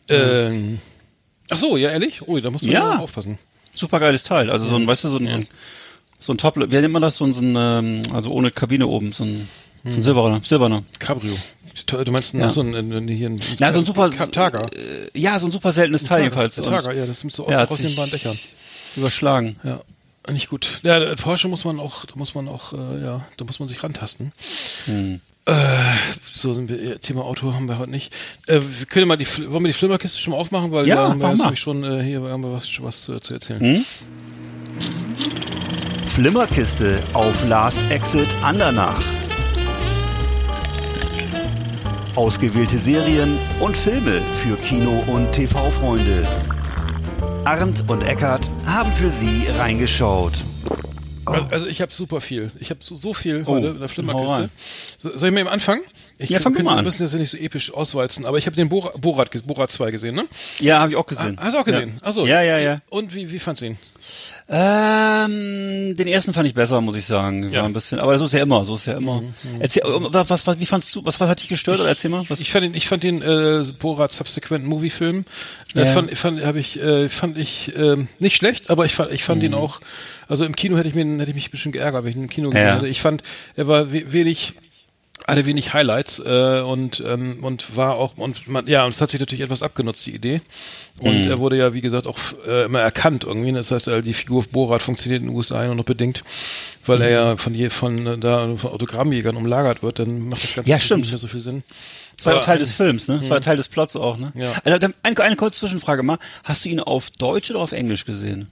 [0.09, 0.79] ähm,
[1.49, 2.27] ach so, ja, ehrlich?
[2.27, 2.99] Ui, da musst du Ja.
[2.99, 3.37] aufpassen.
[3.73, 4.49] Super geiles Teil.
[4.49, 5.47] Also so ein, weißt du, so ein, so ein,
[6.19, 7.17] so ein Top, wie nennt man das?
[7.17, 9.47] So ein, so ein ähm, also ohne Kabine oben, so ein,
[9.83, 10.83] so ein silberner, silberner.
[10.99, 11.33] Cabrio.
[11.87, 12.49] Du meinst Ja.
[12.51, 14.67] so ein, ein, ein, hier ein, Ja, so ein super, Targa.
[14.75, 16.55] Äh, ja, so ein super seltenes Teil jedenfalls.
[16.55, 18.37] Targa, ja, das ist so aus, Ja, aus den sich- beiden Dächern.
[18.97, 19.55] Überschlagen.
[19.63, 19.79] Ja,
[20.31, 20.79] nicht gut.
[20.83, 23.69] Ja, der Porsche muss man auch, da muss man auch, äh, ja, da muss man
[23.69, 24.33] sich rantasten.
[24.85, 25.21] Hm.
[25.45, 25.53] Äh,
[26.33, 28.13] so sind wir, ja, Thema Auto haben wir heute nicht.
[28.47, 31.09] Äh, wir können mal die, wollen wir die Flimmerkiste schon mal aufmachen, weil Ja, da
[31.09, 33.59] haben wir jetzt schon, äh, hier haben wir was, was äh, zu erzählen.
[33.61, 33.85] Hm?
[36.07, 39.01] Flimmerkiste auf Last Exit Andernach.
[42.15, 46.27] Ausgewählte Serien und Filme für Kino- und TV-Freunde.
[47.45, 50.33] Arndt und Eckart haben für Sie reingeschaut.
[51.25, 52.51] Also ich habe super viel.
[52.59, 54.49] Ich habe so, so viel Oh, heute in der Flimmerkiste.
[54.97, 55.81] So, soll ich mal eben anfangen?
[56.17, 56.83] Ich Ja, fang kann- mal Wir an.
[56.83, 59.91] müssen das ja nicht so episch auswalzen, aber ich habe den Borat, Borat, Borat 2
[59.91, 60.25] gesehen, ne?
[60.59, 61.37] Ja, habe ich auch gesehen.
[61.39, 61.93] Hast du auch gesehen?
[62.01, 62.07] Ja.
[62.07, 62.25] Achso.
[62.25, 62.79] Ja, ja, ja.
[62.89, 63.77] Und wie, wie fandst du ihn?
[64.53, 67.45] Ähm, den ersten fand ich besser, muss ich sagen.
[67.45, 67.61] War Ja.
[67.61, 69.23] Mhm, ein bisschen, aber so ist ja immer, so ist ja immer.
[69.59, 71.79] Erzähl, was, was, wie fandst du, was, was hat dich gestört?
[71.79, 72.39] Oder erzähl mal, was?
[72.41, 75.23] Ich fand den, ich fand den äh, Borat Subsequent Movie Film,
[75.75, 75.85] äh, Ja.
[75.85, 79.39] fand, fand, hab ich, äh, fand ich ähm, nicht schlecht, aber ich fand, ich fand
[79.41, 79.45] Mhm.
[79.47, 79.79] ihn auch.
[80.27, 82.23] Also im Kino hätte ich mir, hätte ich mich ein bisschen geärgert, wenn ich ihn
[82.23, 82.75] im Kino gesehen Ja.
[82.75, 82.87] hätte.
[82.87, 83.23] Ich fand,
[83.55, 84.53] er war we wenig
[85.31, 89.09] hatte wenig Highlights äh, und ähm, und war auch und man, ja und es hat
[89.11, 90.41] sich natürlich etwas abgenutzt die Idee
[90.99, 91.29] und Mhm.
[91.29, 92.17] er wurde ja wie gesagt auch
[92.47, 95.75] äh, immer erkannt irgendwie das heißt äh, die Figur Borat funktioniert in den USA nur
[95.75, 96.23] noch bedingt
[96.85, 97.13] weil er Mhm.
[97.29, 100.79] ja von je von äh, da von Autogrammjägern umlagert wird dann macht das Ganze Ja,
[100.79, 101.01] stimmt.
[101.01, 101.63] nicht mehr so viel Sinn
[102.17, 103.17] Das war Aber Teil ein- des Films, ne?
[103.19, 104.31] Das war ja Teil des Plots auch, ne?
[104.35, 104.53] Ja.
[104.63, 106.19] Also, eine, eine kurze Zwischenfrage mal.
[106.43, 108.47] Hast du ihn auf Deutsch oder auf Englisch gesehen?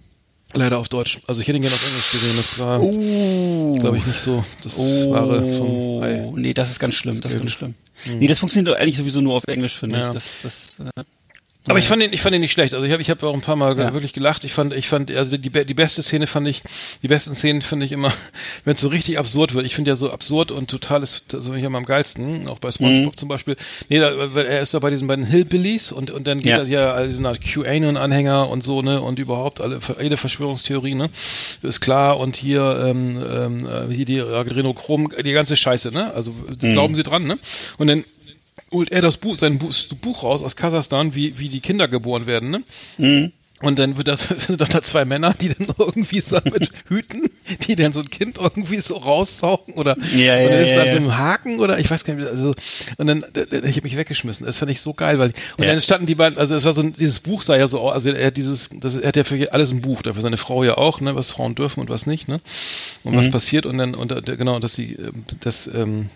[0.56, 1.20] Leider auf Deutsch.
[1.28, 2.36] Also ich hätte ihn gerne auf Englisch gesehen.
[2.38, 3.76] Das war, Oh.
[3.80, 6.24] glaube ich, nicht so das Wahre vom Ei.
[6.26, 7.76] Oh, nee, das ist ganz schlimm, das ist ganz schlimm.
[8.06, 10.08] Nee, das funktioniert doch eigentlich sowieso nur auf Englisch, finde Ja.
[10.08, 10.14] ich.
[10.14, 11.04] Das, das, äh,
[11.68, 12.74] Aber ich fand ihn, ich fand ihn nicht schlecht.
[12.74, 13.94] Also ich habe, ich habe auch ein paar Mal Ja.
[13.94, 14.44] wirklich gelacht.
[14.46, 16.64] Ich fand, ich fand, also die, die beste Szene fand ich,
[17.04, 18.12] die besten Szenen finde ich immer,
[18.66, 19.66] wenn es so richtig absurd wird.
[19.66, 22.72] Ich finde ja so absurd und total ist so ich immer am geilsten, auch bei
[22.72, 23.18] SpongeBob Mhm.
[23.18, 23.58] zum Beispiel.
[23.90, 26.58] Nee, da, weil er ist da bei diesen beiden Hillbillies und und dann geht Ja.
[26.60, 31.10] das ja also eine Art QAnon-Anhänger und so ne und überhaupt alle jede Verschwörungstheorie ne
[31.62, 36.14] ist klar und hier ähm, ähm, äh, hier die Adrenochrom, die ganze Scheiße ne.
[36.14, 36.72] Also Mhm.
[36.74, 37.38] glauben Sie dran ne
[37.78, 38.04] und dann
[38.72, 39.88] holt er das Buch, sein Buch, das
[40.24, 42.64] raus aus Kasachstan, wie, wie die Kinder geboren werden, ne?
[42.98, 43.32] Mhm.
[43.62, 47.30] Und dann wird das, sind doch da zwei Männer, die dann irgendwie so mit Hüten,
[47.68, 50.76] die dann so ein Kind irgendwie so raussaugen oder Ja, und ja, dann ist ja,
[50.78, 50.92] da ja.
[50.94, 52.54] so ein Haken oder ich weiß gar nicht, also
[52.98, 53.26] und dann
[53.66, 54.46] ich habe mich weggeschmissen.
[54.46, 55.72] Das fand ich so geil, weil und Ja.
[55.72, 58.12] dann standen die beiden, also es war so ein, dieses Buch sah ja so also
[58.12, 60.78] er hat dieses, das er hat ja für alles ein Buch, dafür seine Frau ja
[60.78, 62.40] auch, ne, was Frauen dürfen und was nicht, ne,
[63.04, 63.18] und Mhm.
[63.18, 66.10] was passiert und dann und genau, dass sie ähm, das ähm,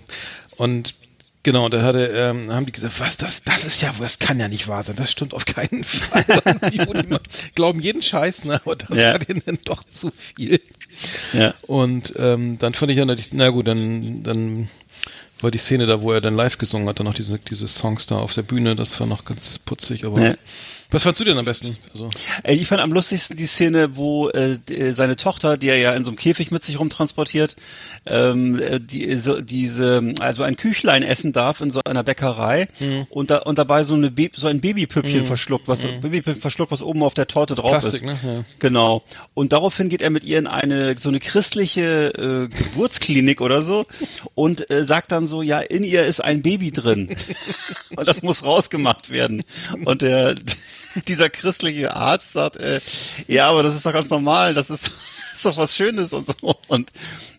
[0.56, 0.96] und
[1.44, 4.48] Genau, da hatte, ähm, haben die gesagt, was, das, das ist ja, das kann ja
[4.48, 6.24] nicht wahr sein, das stimmt auf keinen Fall.
[7.56, 9.12] glauben jeden Scheiß, ne, aber das Ja.
[9.12, 10.62] war denen dann doch zu viel.
[11.34, 11.54] ja.
[11.64, 14.70] Und ähm, dann fand ich ja natürlich, na gut, dann, dann
[15.42, 18.06] war die Szene da, wo er dann live gesungen hat, dann noch diese, diese Songs
[18.06, 20.36] da auf der Bühne, das war noch ganz putzig, aber Ja.
[20.94, 21.76] Was fandst du denn am besten?
[21.92, 22.10] Also,
[22.44, 25.92] Ey, Ich fand am lustigsten die Szene, wo äh, äh, seine Tochter, die er ja
[25.94, 27.56] in so einem Käfig mit sich rumtransportiert,
[28.06, 33.08] ähm, äh, die, so, diese, also ein Küchlein essen darf in so einer Bäckerei Mhm.
[33.10, 37.04] und, da, und dabei so, eine so ein Babypüppchen verschluckt, was Babypüppchen verschluckt, was oben
[37.04, 37.80] auf der Torte drauf Mhm.
[37.80, 38.24] Plastik, ist.
[38.24, 38.36] ne?
[38.36, 38.44] Ja.
[38.60, 39.04] Genau.
[39.34, 42.14] Und daraufhin geht er mit ihr in eine so eine christliche
[42.52, 43.86] äh, Geburtsklinik oder so
[44.36, 47.16] und äh, sagt dann so, ja, in ihr ist ein Baby drin
[47.96, 49.44] und das muss rausgemacht werden.
[49.86, 50.36] Und der
[51.08, 52.80] dieser christliche Arzt sagt, äh,
[53.28, 54.92] ja, aber das ist doch ganz normal, das ist,
[55.34, 56.56] ist doch was Schönes und so.
[56.68, 56.92] Und,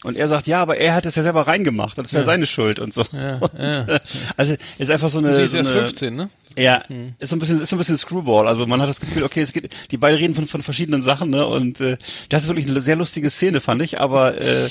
[0.02, 2.26] und er sagt, ja, aber er hat es ja selber reingemacht, das wäre Ja.
[2.26, 3.04] seine Schuld und so.
[3.12, 3.80] Ja, und, ja.
[3.86, 4.00] äh,
[4.36, 5.34] Also ist einfach so eine.
[5.34, 6.30] Sie ist so erst eine 15, ne?
[6.56, 6.82] ja,
[7.18, 8.46] ist so ein bisschen, ist so ein bisschen Screwball.
[8.46, 11.30] Also man hat das Gefühl, okay, es geht, die beiden reden von, von verschiedenen Sachen,
[11.30, 11.44] ne?
[11.46, 11.96] Und äh,
[12.28, 14.00] das ist wirklich eine sehr lustige Szene, fand ich.
[14.00, 14.68] Aber äh,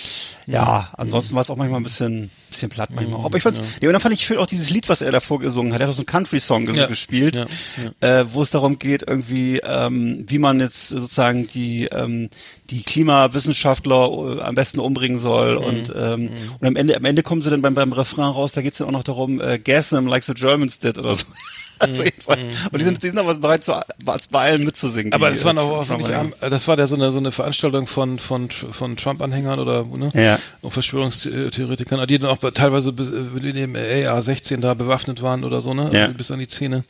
[0.47, 3.25] ja, ansonsten war es auch manchmal ein bisschen, bisschen platt manchmal.
[3.25, 3.87] Aber ich fand's, ja.
[3.89, 5.81] und dann fand ich schön auch dieses Lied, was er davor gesungen hat.
[5.81, 6.87] Er hat auch so einen Country-Song Ja.
[6.87, 12.29] gespielt, Ja, Äh, wo es darum geht, irgendwie, ähm, wie man jetzt sozusagen die ähm,
[12.69, 15.57] die Klimawissenschaftler äh, am besten umbringen soll.
[15.57, 18.53] Und ähm, und am Ende, am Ende kommen sie dann beim, beim Refrain raus.
[18.53, 21.25] Da geht's dann auch noch darum, äh, gas them like the Germans did oder so.
[21.79, 22.45] Also jedenfalls.
[22.71, 23.73] Und die sind, die sind aber bereit, zu,
[24.05, 25.11] bei allen mitzusingen.
[25.11, 28.19] Aber das waren äh, auch arm- das war ja so eine, so eine Veranstaltung von,
[28.19, 30.09] von, von Trump-Anhängern oder, ne?
[30.13, 30.39] Ja.
[30.61, 35.61] Und Verschwörungstheoretikern, die dann auch teilweise bis, äh, mit dem AR-16 da bewaffnet waren oder
[35.61, 35.89] so, ne?
[35.93, 36.07] Ja.
[36.07, 36.83] Bis an die Zähne.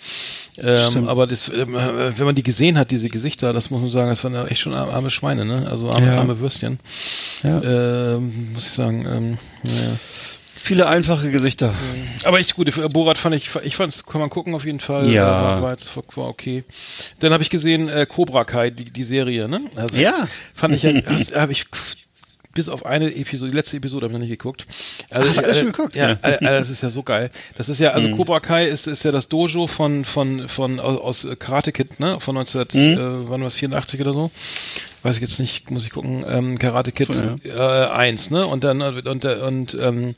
[0.57, 4.09] Ähm, aber das, äh, wenn man die gesehen hat, diese Gesichter, das muss man sagen,
[4.09, 5.67] das waren ja echt schon arme Schweine, ne?
[5.69, 6.19] Also arme, Ja.
[6.19, 6.79] arme Würstchen.
[7.43, 7.61] Ja.
[7.61, 9.91] Ähm, muss ich sagen, ähm, ja.
[10.55, 11.73] Viele einfache Gesichter.
[12.23, 12.71] Aber echt gut.
[12.73, 15.09] Für Borat fand ich, ich fand's, kann man gucken auf jeden Fall.
[15.09, 15.23] Ja.
[15.23, 16.63] Äh, War, war jetzt war okay.
[17.19, 19.59] Dann habe ich gesehen äh, Cobra Kai, die, die Serie, ne?
[19.75, 20.25] Also, Ja.
[20.53, 20.85] Fand ich,
[21.35, 21.65] habe ich
[22.53, 24.65] bis auf eine Episode, die letzte Episode habe ich noch nicht geguckt.
[25.09, 25.95] Also, Ach, hast du äh, schon geguckt?
[25.95, 26.17] Ja, Ja.
[26.21, 27.29] äh, äh, das ist ja so geil.
[27.55, 31.27] Das ist ja, also Cobra Kai ist, ist ja das Dojo von, von, von, aus,
[31.39, 32.19] Karate Kid, ne?
[32.19, 32.97] Von 19, äh,
[33.29, 34.31] wann war es, 84 oder so?
[35.01, 36.23] Weiß ich jetzt nicht, muss ich gucken.
[36.27, 37.09] Ähm, Karate Kid
[37.43, 37.85] Ja.
[37.85, 38.45] äh, 1, ne?
[38.45, 40.15] Und dann, und, und, und ähm,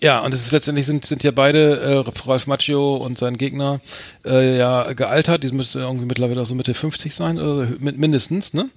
[0.00, 3.80] ja, und es ist letztendlich sind, sind ja beide, äh, Ralph Macchio und sein Gegner,
[4.26, 5.44] äh, ja, gealtert.
[5.44, 8.68] Die müssen irgendwie mittlerweile so Mitte 50 sein, oder mit, mindestens, ne?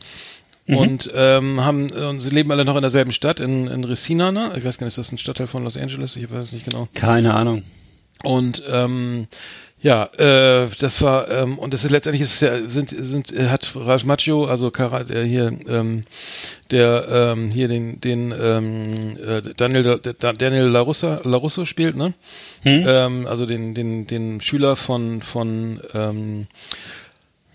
[0.67, 4.51] Und ähm, haben und sie leben alle noch in derselben Stadt, in, in Resina, ne?
[4.57, 6.15] Ich weiß gar nicht, ist das ein Stadtteil von Los Angeles?
[6.15, 6.87] Ich weiß es nicht genau.
[6.95, 7.61] Keine Ahnung.
[8.23, 9.27] Und ähm,
[9.79, 13.73] ja, äh, das war ähm, und das ist letztendlich ist ja, sind sind äh, hat
[13.75, 16.01] Ralph Macchio, also Kara, der hier ähm,
[16.71, 22.15] der ähm, hier den den ähm, äh, Daniel Da- Daniel Larussa Larusso spielt, ne?
[22.63, 26.47] Ähm, also den den den Schüler von von ähm,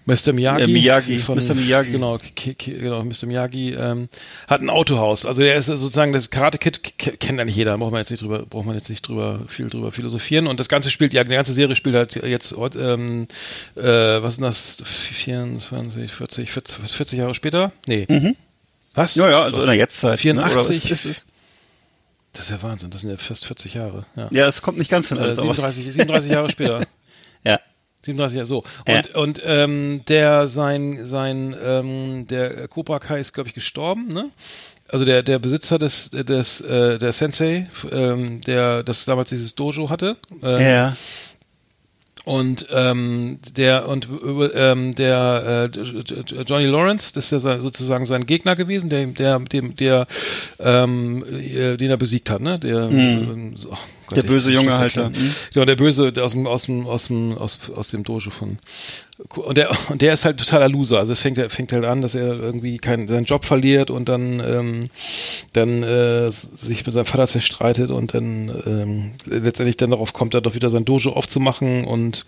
[0.06, 0.32] Mr.
[0.32, 1.54] Miyagi, Äh, Miyagi, von, Mr.
[1.54, 1.92] Miyagi.
[1.92, 3.26] genau, genau, Mr.
[3.26, 4.08] Miyagi ähm,
[4.48, 5.26] hat ein Autohaus.
[5.26, 8.44] Also der ist sozusagen das Karate Kid kennt eigentlich jeder, braucht man jetzt nicht drüber,
[8.46, 10.46] braucht man jetzt nicht drüber viel drüber philosophieren.
[10.46, 13.28] Und das ganze spielt, ja, die ganze Serie spielt halt jetzt ähm,
[13.76, 17.72] äh, was sind das, 24, 40, 40, 40 Jahre später?
[17.86, 18.06] Nee.
[18.94, 19.14] Was?
[19.14, 20.18] Ja, ja, also in der Jetztzeit.
[20.18, 20.84] 84.
[20.84, 20.90] Ne?
[20.90, 21.26] Ist, ist,
[22.32, 24.04] Das ist ja Wahnsinn, das sind ja fast 40 Jahre.
[24.16, 24.28] Ja.
[24.30, 25.18] ja, es kommt nicht ganz hin.
[25.18, 26.86] Äh, alles, aber, 37, 37 Jahre später.
[28.00, 28.04] ja.
[28.06, 28.64] 37 Jahre, so.
[28.86, 34.30] Und, und ähm, der, sein, sein, ähm, der Cobra Kai ist, glaube ich, gestorben, ne?
[34.88, 39.88] Also der, der Besitzer des, des, äh, der Sensei, ähm, der das damals dieses Dojo
[39.88, 40.16] hatte.
[40.42, 40.96] Äh, Ja.
[42.30, 48.06] Und ähm, der und äh, ähm, der äh, Johnny Lawrence, das ist ja sein, sozusagen
[48.06, 50.06] sein Gegner gewesen, der der dem der
[50.60, 52.58] ähm, äh, den er besiegt hat, ne?
[52.58, 52.88] Der
[53.56, 54.16] so, oh Gott.
[54.18, 55.10] Der böse Junge halt da.
[55.12, 55.32] ich- Mhm.
[55.54, 58.58] Ja, der böse aus dem aus dem aus dem aus, aus dem Dojo von
[59.36, 60.98] und der und der ist halt totaler Loser.
[60.98, 64.40] Also es fängt fängt halt an, dass er irgendwie keinen seinen Job verliert und dann
[64.40, 64.90] ähm,
[65.52, 70.40] dann äh, sich mit seinem Vater zerstreitet und dann ähm, letztendlich dann darauf kommt, er
[70.40, 72.24] doch wieder sein Dojo aufzumachen und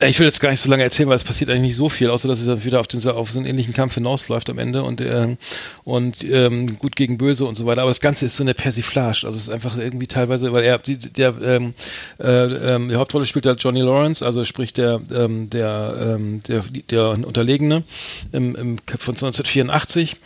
[0.00, 2.10] ich will jetzt gar nicht so lange erzählen, weil es passiert eigentlich nicht so viel,
[2.10, 5.00] außer dass es wieder auf, den, auf so einen ähnlichen Kampf hinausläuft am Ende und,
[5.00, 5.38] ähm,
[5.84, 7.82] und ähm, gut gegen böse und so weiter.
[7.82, 9.22] Aber das Ganze ist so eine Persiflage.
[9.24, 11.74] Also es ist einfach irgendwie teilweise, weil er die, der ähm,
[12.20, 16.64] äh, ähm, die Hauptrolle spielt halt Johnny Lawrence, also sprich der ähm, der ähm, der
[16.90, 17.84] der Unterlegene
[18.32, 20.16] im, im von 1984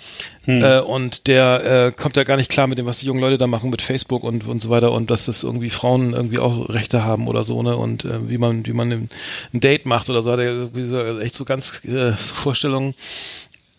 [0.49, 3.39] äh, und der äh, kommt da gar nicht klar mit dem, was die jungen Leute
[3.39, 6.69] da machen mit Facebook und und so weiter und dass das irgendwie Frauen irgendwie auch
[6.71, 9.11] Rechte haben oder so ne und äh, wie man wie man ein,
[9.53, 12.95] ein Date macht oder so hat er so, echt so ganz äh, Vorstellungen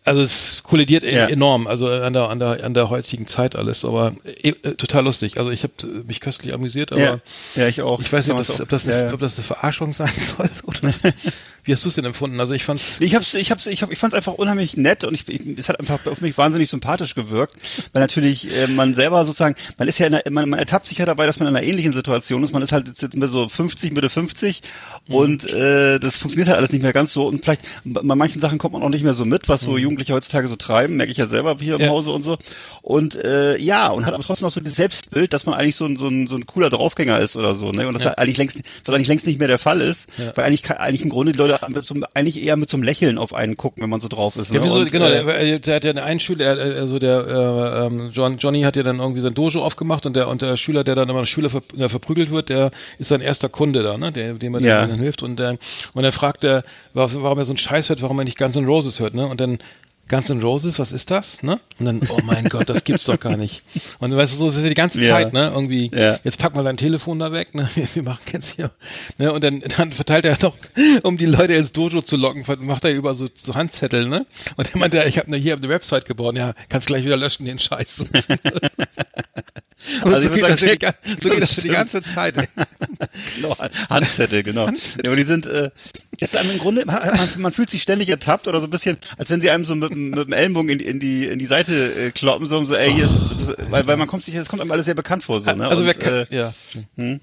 [0.05, 1.27] also es kollidiert e- Ja.
[1.27, 5.37] enorm, also an der, an der, an der heutigen Zeit alles, aber äh, total lustig.
[5.37, 5.73] Also ich habe
[6.07, 7.19] mich köstlich amüsiert, aber ja.
[7.55, 7.99] ja, ich auch.
[7.99, 9.13] ich weiß nicht, ob das, ob, das eine, ja, ja.
[9.13, 10.93] ob das eine Verarschung sein soll oder
[11.69, 12.39] wie hast du es denn empfunden?
[12.39, 15.13] Also ich fand's Ich hab's, ich hab's, ich hab, ich fand's einfach unheimlich nett und
[15.13, 17.53] ich, ich, es hat einfach auf mich wahnsinnig sympathisch gewirkt,
[17.93, 20.97] weil natürlich äh, man selber sozusagen, man ist ja, in einer, man, man ertappt sich
[20.97, 22.53] ja dabei, dass man in einer ähnlichen Situation ist.
[22.53, 24.61] Man ist halt jetzt mit so 50, Mitte 50
[25.09, 28.57] und äh, das funktioniert halt alles nicht mehr ganz so und vielleicht bei manchen Sachen
[28.57, 31.17] kommt man auch nicht mehr so mit, was so Jugendliche heutzutage so treiben, merke ich
[31.19, 31.89] ja selber hier im Ja.
[31.89, 32.39] Hause und so.
[32.81, 35.85] Und äh, ja und hat aber trotzdem noch so dieses Selbstbild, dass man eigentlich so
[35.85, 37.87] ein so ein, so ein cooler Draufgänger ist oder so, ne?
[37.87, 38.09] Und das Ja.
[38.09, 40.31] halt eigentlich längst, was eigentlich längst nicht mehr der Fall ist, Ja.
[40.35, 43.17] weil eigentlich eigentlich im Grunde die Leute mit so, eigentlich eher mit so einem Lächeln
[43.17, 44.51] auf einen gucken, wenn man so drauf ist.
[44.51, 44.59] Ne?
[44.59, 47.85] Ja, wieso, Und, genau, äh, der, der hat ja einen Schüler, äh, also der äh,
[47.87, 50.83] ähm, John, Johnny hat ja dann irgendwie sein Dojo aufgemacht und der und der Schüler,
[50.83, 54.11] der dann immer Schüler ver, der verprügelt wird, der ist sein erster Kunde da, ne,
[54.11, 54.85] der, dem er Ja.
[54.87, 55.57] dann hilft und der,
[55.93, 58.55] und er fragt er, warum warum er so einen Scheiß hört, warum er nicht Guns
[58.55, 59.59] N' Roses hört, ne, und dann
[60.09, 61.43] Guns N' Roses, was ist das?
[61.43, 61.59] Ne?
[61.79, 63.63] Und dann, oh mein Gott, das gibt's doch gar nicht.
[63.99, 65.09] Und weißt du, so, es ist ja die ganze Ja.
[65.09, 65.51] Zeit, ne?
[65.53, 66.19] Irgendwie, Ja.
[66.23, 67.69] jetzt pack mal dein Telefon da weg, ne?
[67.75, 68.71] Wir, wir machen jetzt hier.
[69.17, 69.31] Ne?
[69.31, 70.55] Und dann, dann verteilt er noch,
[71.03, 74.25] um die Leute ins Dojo zu locken, macht er über so, so Handzettel, ne?
[74.57, 77.45] Und er meinte, ja, ich habe hier eine Website gebaut, ja, kannst gleich wieder löschen,
[77.45, 78.03] den Scheiß.
[80.03, 82.35] Und Also so, geht sagen, das die, so geht das ja die ganze Zeit.
[83.35, 83.55] Genau,
[83.89, 84.67] Handzettel, genau.
[84.67, 84.73] Ja,
[85.07, 85.71] aber die sind, äh,
[86.19, 88.69] das ist einem im Grunde, man, man, man fühlt sich ständig ertappt oder so ein
[88.69, 91.45] bisschen, als wenn sie einem so mit, mit dem Ellenbogen in, in die in die
[91.45, 94.61] Seite äh, kloppen, so, so ey, hier ist, weil, weil man kommt sich, es kommt
[94.61, 95.67] einem alles sehr bekannt vor, so, ne?
[95.67, 96.53] Also wer, Und, Ka- äh, ja.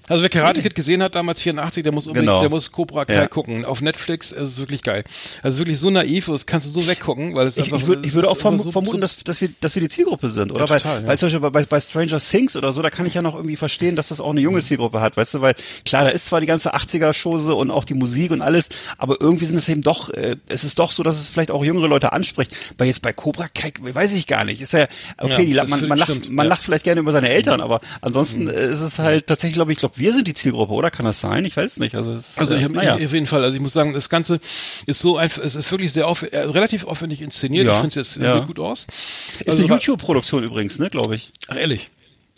[0.07, 2.41] also wer Karate Kid gesehen hat damals 84, der muss unbedingt, Genau.
[2.41, 3.27] der muss Cobra Kai Ja.
[3.27, 3.65] gucken.
[3.65, 5.03] Auf Netflix es ist wirklich geil.
[5.43, 7.79] Also wirklich so naiv, das kannst du so weggucken, weil es ich, einfach.
[7.79, 10.29] ich, würd, ich würde auch verm so- vermuten, dass, dass, wir, dass wir die Zielgruppe
[10.29, 10.61] sind, oder?
[10.65, 13.13] Ja, weil, total, weil zum Beispiel bei, bei Stranger Things oder so, da kann ich
[13.13, 16.03] ja noch irgendwie verstehen, dass das auch eine junge Zielgruppe hat, weißt du, weil klar,
[16.03, 19.57] da ist zwar die ganze 80er-Chose und auch die Musik und alles, aber irgendwie sind
[19.57, 22.55] es eben doch, äh, es ist doch so, dass es vielleicht auch jüngere Leute anspricht.
[22.77, 25.87] Weil jetzt bei Cobra Kai, weiß ich gar nicht, ist ja, okay, Ja, die, man,
[25.87, 26.49] man, lacht, stimmt, man ja.
[26.49, 29.79] lacht vielleicht gerne über seine Eltern, aber ansonsten äh, ist es halt tatsächlich, glaube ich,
[29.79, 30.91] glaube, wir sind die Zielgruppe, oder?
[30.91, 31.45] Kann das sein?
[31.45, 31.95] Ich weiß es nicht.
[31.95, 32.93] Also, ist, Also ich äh, habe naja.
[32.95, 34.39] auf jeden Fall, also ich muss sagen, das Ganze
[34.85, 37.65] ist so einfach, es ist wirklich sehr auf, äh, relativ aufwendig inszeniert.
[37.65, 38.37] Ja, Ich finde es jetzt ja.
[38.37, 38.85] sieht gut aus.
[38.89, 41.31] ist Also, eine YouTube-Produktion übrigens, ne, glaube ich.
[41.47, 41.89] Ach, ehrlich.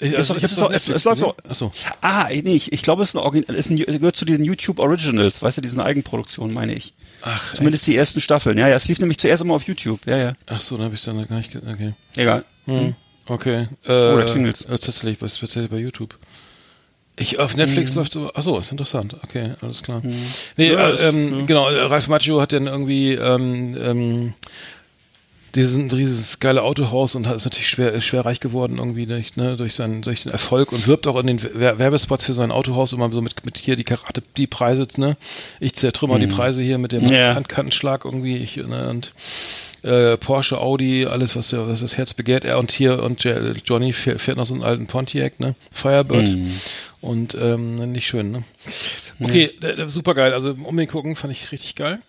[0.01, 1.35] Ich, Es, also, ich es, ist auch, es, es läuft auch.
[2.01, 5.41] Ah, nee, ich, ich glaube, es ist ein, Origin- ein, gehört zu diesen YouTube Originals,
[5.41, 6.93] weißt du, diesen Eigenproduktionen, meine ich.
[7.21, 8.57] Ach, Zumindest die ersten Staffeln.
[8.57, 9.99] Ja, ja, es lief nämlich zuerst immer auf YouTube.
[10.07, 10.33] Ja, ja.
[10.47, 11.93] Ach so, dann habe ich dann gar nicht, ge- okay.
[12.15, 12.45] Egal.
[12.65, 12.95] Hm.
[13.27, 13.67] Okay.
[13.85, 14.61] Äh, Oh, da klingelt's.
[14.61, 16.17] Äh, tatsächlich, was tatsächlich bei YouTube?
[17.17, 19.17] Ich, auf Netflix läuft so, ach so, ist interessant.
[19.23, 20.01] Okay, alles klar.
[20.55, 24.33] Nee, Ja, äh, ähm, genau, äh, Ralf Macchio hat dann irgendwie ähm, ähm,
[25.55, 29.55] diesen, dieses geile Autohaus und hat, ist natürlich schwer, schwer reich geworden irgendwie durch, ne,
[29.57, 32.93] durch, seinen, durch den Erfolg und wirbt auch in den Wer- Werbespots für sein Autohaus
[32.93, 35.17] immer so mit, mit hier die Karate, die Preise, ne?
[35.59, 37.35] Ich zertrümmer die Preise hier mit dem Ja.
[37.35, 39.13] Handkantenschlag irgendwie ich, ne, und
[39.81, 42.43] äh, Porsche, Audi, alles, was, was das Herz begehrt.
[42.43, 43.25] Er und hier und
[43.65, 45.55] Johnny fährt, fährt noch so einen alten Pontiac, ne?
[45.71, 46.29] Firebird.
[47.01, 48.43] Und ähm, nicht schön, ne?
[49.21, 50.33] Okay, äh, super geil.
[50.33, 51.99] Also unbedingt gucken, fand ich richtig geil.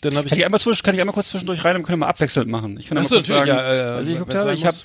[0.00, 1.98] Dann habe ich Kann ich, einmal zwisch, kann ich einmal kurz zwischendurch rein und können
[2.00, 2.78] wir mal abwechselnd machen?
[2.78, 4.54] Ich kann Ach einmal so, kurz sagen, ja, äh, was ich geguckt habe.
[4.54, 4.76] Ich habe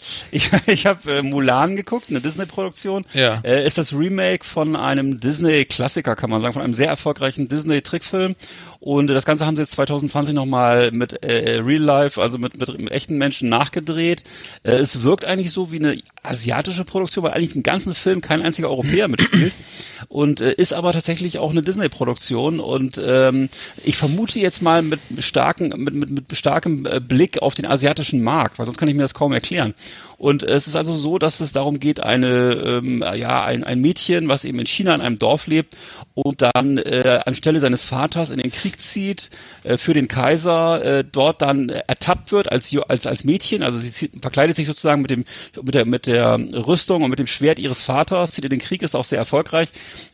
[0.30, 3.04] ich, ich hab, äh, Mulan geguckt, eine Disney-Produktion.
[3.12, 3.40] Ja.
[3.44, 8.34] Äh, ist das Remake von einem Disney-Klassiker, kann man sagen, von einem sehr erfolgreichen Disney-Trickfilm.
[8.80, 12.80] Und das Ganze haben sie jetzt 2020 nochmal mit äh, Real Life, also mit, mit,
[12.80, 14.24] mit echten Menschen nachgedreht.
[14.62, 18.40] Äh, es wirkt eigentlich so wie eine asiatische Produktion, weil eigentlich im ganzen Film kein
[18.40, 19.52] einziger Europäer mitspielt.
[20.08, 22.58] Und äh, ist aber tatsächlich auch eine Disney-Produktion.
[22.58, 23.50] Und ähm,
[23.84, 28.22] ich vermute jetzt mal mit starken, mit, mit, mit starkem äh, Blick auf den asiatischen
[28.22, 29.74] Markt, weil sonst kann ich mir das kaum erklären.
[30.20, 32.52] Und äh, es ist also so, dass es darum geht, eine,
[32.82, 35.78] ähm, ja, ein, ein Mädchen, was eben in China in einem Dorf lebt
[36.12, 39.30] und dann äh, anstelle seines Vaters in den Krieg zieht
[39.64, 43.90] äh, für den Kaiser, äh, dort dann ertappt wird als, als, als Mädchen, also sie
[43.90, 45.24] zieht, verkleidet sich sozusagen mit dem,
[45.62, 48.82] mit der, mit der Rüstung und mit dem Schwert ihres Vaters, zieht in den Krieg,
[48.82, 49.72] ist auch sehr erfolgreich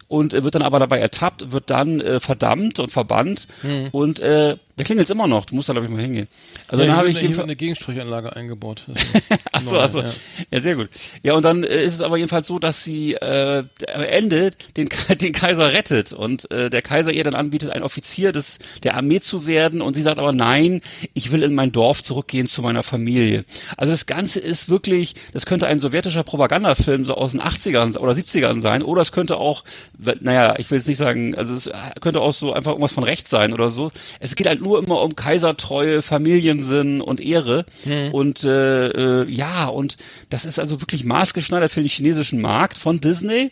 [0.09, 3.47] und äh, wird dann aber dabei ertappt, wird dann äh, verdammt und verbannt
[3.92, 6.29] und äh, der klingelt immer noch, du musst da glaube ich mal hingehen.
[6.69, 8.83] Also ja, dann habe hier ich jedenfalls- eine Gegensprechanlage eingebaut.
[9.53, 10.01] Ach so, Neu, ach so.
[10.03, 10.11] ja.
[10.51, 10.61] Ja.
[10.61, 10.90] sehr gut.
[11.23, 13.64] Ja, und dann äh, ist es aber jedenfalls so, dass sie äh,
[13.95, 14.88] am Ende den,
[15.21, 19.21] den Kaiser rettet und äh, der Kaiser ihr dann anbietet, ein Offizier des, der Armee
[19.21, 20.83] zu werden und sie sagt aber nein,
[21.14, 23.45] ich will in mein Dorf zurückgehen zu meiner Familie.
[23.79, 28.12] Also das Ganze ist wirklich, das könnte ein sowjetischer Propagandafilm so aus den 80ern oder
[28.12, 29.64] 70ern sein oder es könnte auch,
[30.21, 33.31] naja, ich will jetzt nicht sagen, also es könnte auch so einfach irgendwas von rechts
[33.31, 33.93] sein oder so.
[34.21, 37.65] Es geht halt nur immer um Kaisertreue, Familiensinn und Ehre
[38.13, 39.97] und äh, äh, ja, und
[40.29, 43.51] das ist also wirklich maßgeschneidert für den chinesischen Markt von Disney.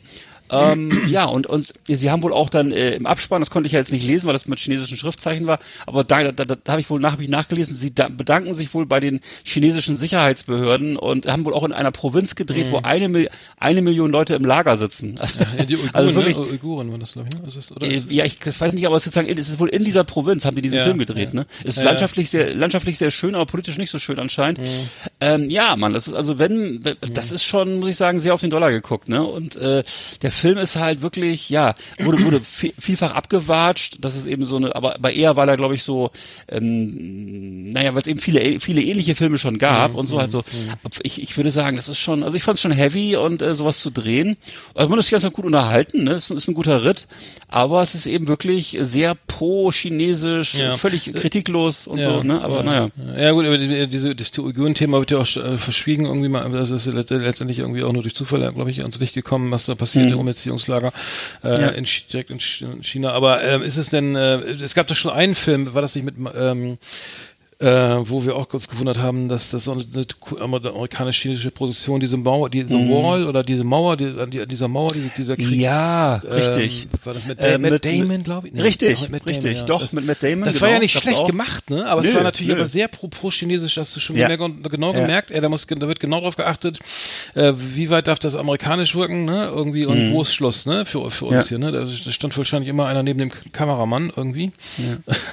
[0.50, 3.72] Ähm, ja, und, und sie haben wohl auch dann äh, im Abspann, das konnte ich
[3.72, 6.72] ja jetzt nicht lesen, weil das mit chinesischen Schriftzeichen war, aber da, da, da, da
[6.72, 9.96] habe ich wohl nach, hab ich nachgelesen, sie da, bedanken sich wohl bei den chinesischen
[9.96, 13.28] Sicherheitsbehörden und haben wohl auch in einer Provinz gedreht, wo eine,
[13.59, 15.14] eine Million Leute im Lager sitzen.
[15.59, 16.42] Ja, die Uiguren, Also wirklich- ne?
[16.44, 17.46] Uiguren war das, glaube ich, ne?
[17.48, 19.85] Ist oder ist, ja, ich weiß nicht, aber es ist, sozusagen, es ist wohl in
[19.85, 21.40] dieser Provinz, haben die diesen Ja, Film gedreht, ja.
[21.40, 21.46] ne?
[21.62, 24.61] Es ist Ja, landschaftlich sehr, landschaftlich sehr schön, aber politisch nicht so schön anscheinend.
[25.20, 28.35] Ähm, ja, Mann, das ist also wenn, wenn- das ist schon, muss ich sagen, sehr
[28.35, 29.22] auf den Dollar geguckt, ne?
[29.22, 29.83] Und äh,
[30.22, 33.96] der Film ist halt wirklich, ja, wurde, wurde vielfach abgewatscht.
[34.00, 36.10] Das ist eben so eine, aber bei eher war er, glaube ich, so,
[36.48, 40.30] ähm, naja, weil es eben viele, viele ähnliche Filme schon gab mhm, und so halt
[40.30, 40.38] so.
[40.38, 40.74] Mhm.
[41.02, 43.54] Ich, ich würde sagen, das ist schon, also ich fand es schon heavy und äh,
[43.54, 44.36] sowas zu drehen.
[44.74, 46.12] Also man ist sich ganz gut unterhalten, ne?
[46.12, 47.06] Ist, ist ein guter Ritt,
[47.48, 50.76] aber es ist eben wirklich sehr pro-chinesisch, ja.
[50.76, 52.42] völlig kritiklos und ja, so, ne?
[52.42, 52.62] Aber ja.
[52.62, 52.90] naja.
[53.16, 56.86] Ja gut, aber diese, das Uiguren-Thema wird ja auch äh, verschwiegen irgendwie mal, das ist
[56.86, 60.12] letztendlich irgendwie auch nur durch Zufall, glaube ich, ans Licht gekommen, was da passiert mhm.
[60.24, 60.92] Im Umerziehungslager
[61.42, 61.68] äh, ja.
[61.68, 62.40] in, direkt in
[62.82, 63.12] China.
[63.12, 66.04] Aber ähm, ist es denn, äh, es gab doch schon einen Film, war das nicht
[66.04, 66.78] mit ähm,
[67.60, 72.16] äh, wo wir auch kurz gewundert haben, dass das so eine, eine amerikanisch-chinesische Produktion, diese
[72.16, 72.90] Mauer, die The mm.
[72.90, 75.60] Wall oder diese Mauer, die, die, dieser Mauer, diese, dieser Krieg.
[75.60, 76.88] Ja, ähm, richtig.
[77.04, 78.54] War das mit, äh, Matt mit, Damon, glaube ich?
[78.54, 79.62] Nee, richtig, ja, Damon, richtig, ja.
[79.64, 80.44] doch, das, mit Matt Damon.
[80.44, 81.86] Das genau, war ja nicht schlecht gemacht, ne?
[81.86, 82.56] Aber nö, es war natürlich nö.
[82.56, 84.34] aber sehr pro-chinesisch, hast du schon ja.
[84.34, 85.40] genau gemerkt, ja.
[85.40, 86.80] da, muss, da wird genau drauf geachtet,
[87.34, 89.52] äh, wie weit darf das amerikanisch wirken, ne?
[89.54, 90.12] Irgendwie, und mm.
[90.12, 90.86] wo ist Schluss, ne?
[90.86, 91.70] Für, für uns hier, ne?
[91.70, 94.52] Da stand wahrscheinlich immer einer neben dem Kameramann irgendwie.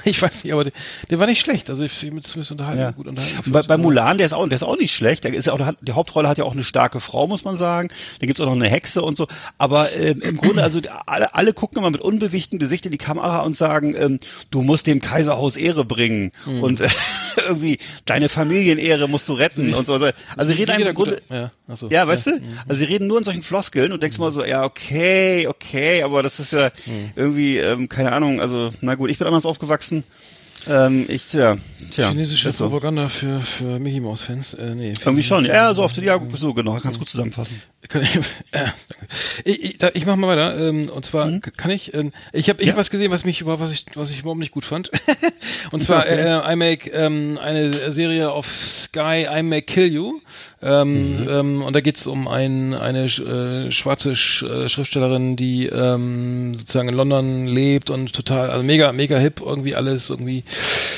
[0.04, 0.72] Ich weiß nicht, aber der,
[1.10, 3.52] der war nicht schlecht, also ich bin zumindest unterhalten gut unterhalten.
[3.52, 5.24] Bei, bei Mulan, der ist auch, der ist auch nicht schlecht.
[5.24, 7.88] Der ist ja auch, die Hauptrolle hat ja auch eine starke Frau, muss man sagen.
[8.20, 9.26] Da gibt's auch noch eine Hexe und so.
[9.58, 13.40] Aber ähm, im Grunde, also alle, alle gucken immer mit unbewichtem Gesicht in die Kamera
[13.40, 14.20] und sagen, ähm,
[14.50, 16.62] du musst dem Kaiserhaus Ehre bringen mhm.
[16.62, 16.88] und äh,
[17.46, 19.94] irgendwie deine Familienehre musst du retten und so.
[19.94, 20.12] Also
[20.46, 22.32] sie reden einfach im Grunde, ja, so, ja, weißt ja.
[22.32, 22.38] du?
[22.38, 22.58] Mhm.
[22.68, 24.24] Also sie reden nur in solchen Floskeln und denkst mhm.
[24.24, 27.10] mal so, ja, okay, okay, aber das ist ja mhm.
[27.16, 30.04] irgendwie, ähm, keine Ahnung, also na gut, ich bin anders aufgewachsen.
[30.68, 31.56] Ähm, ich, tja,
[31.90, 32.08] tja.
[32.10, 34.54] Chinesische Propaganda für, für Mickey Mouse Fans.
[34.54, 34.92] Äh, nee.
[35.04, 35.44] Irgendwie schon.
[35.44, 36.78] Ja, so oft, ja, so genau.
[36.80, 37.60] Kannst gut zusammenfassen.
[37.88, 38.16] Kann ich,
[38.52, 38.68] äh,
[39.44, 40.68] ich, ich, ich mach mal weiter.
[40.68, 41.40] Ähm, und zwar mhm.
[41.40, 42.74] kann ich, ähm, ich habe ich ja.
[42.74, 44.90] hab was gesehen, was mich über was ich was ich überhaupt nicht gut fand.
[45.72, 46.40] und zwar okay.
[46.46, 50.20] äh, I Make ähm, eine Serie auf Sky I Make Kill You.
[50.62, 51.28] Ähm, mhm.
[51.28, 56.88] ähm, und da geht's um ein, eine äh, schwarze Sch äh, Schriftstellerin, die ähm, sozusagen
[56.88, 60.44] in London lebt und total, also mega, mega hip irgendwie alles, irgendwie,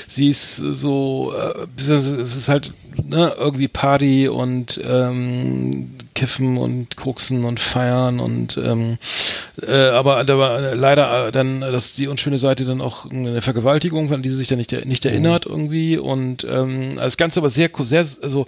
[0.06, 2.72] sie ist so, äh, es ist halt
[3.02, 8.98] ne, irgendwie Party und ähm, Kiffen und Koksen und Feiern und ähm,
[9.66, 14.12] äh, aber da war leider äh, dann das die unschöne Seite dann auch eine Vergewaltigung,
[14.12, 15.52] an die sie sich dann nicht, nicht erinnert mhm.
[15.52, 18.46] irgendwie und ähm, das Ganze aber sehr, sehr, also äh,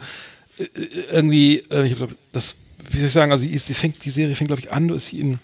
[1.10, 2.56] irgendwie, äh, ich glaube, das,
[2.90, 5.06] wie soll ich sagen, also sie, sie fängt, die Serie fängt, glaube ich, an, ist
[5.06, 5.38] sie in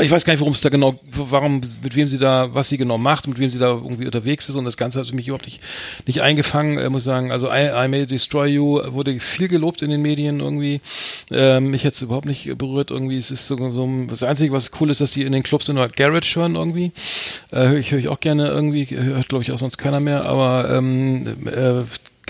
[0.00, 2.76] ich weiß gar nicht, worum es da genau, warum, mit wem sie da, was sie
[2.76, 5.46] genau macht, mit wem sie da irgendwie unterwegs ist und das Ganze hat mich überhaupt
[5.46, 5.60] nicht,
[6.06, 7.32] nicht eingefangen, äh, muss sagen.
[7.32, 10.80] Also I, I May Destroy You wurde viel gelobt in den Medien irgendwie.
[11.30, 13.18] Ähm, mich jetzt überhaupt nicht berührt irgendwie.
[13.18, 15.88] Es ist so, so das Einzige, was cool ist, dass sie in den Clubs nur
[15.88, 16.92] Garage hören irgendwie.
[17.50, 20.26] Äh, höre ich, hör ich auch gerne irgendwie, hört glaube ich auch sonst keiner mehr,
[20.26, 21.82] aber ähm, äh,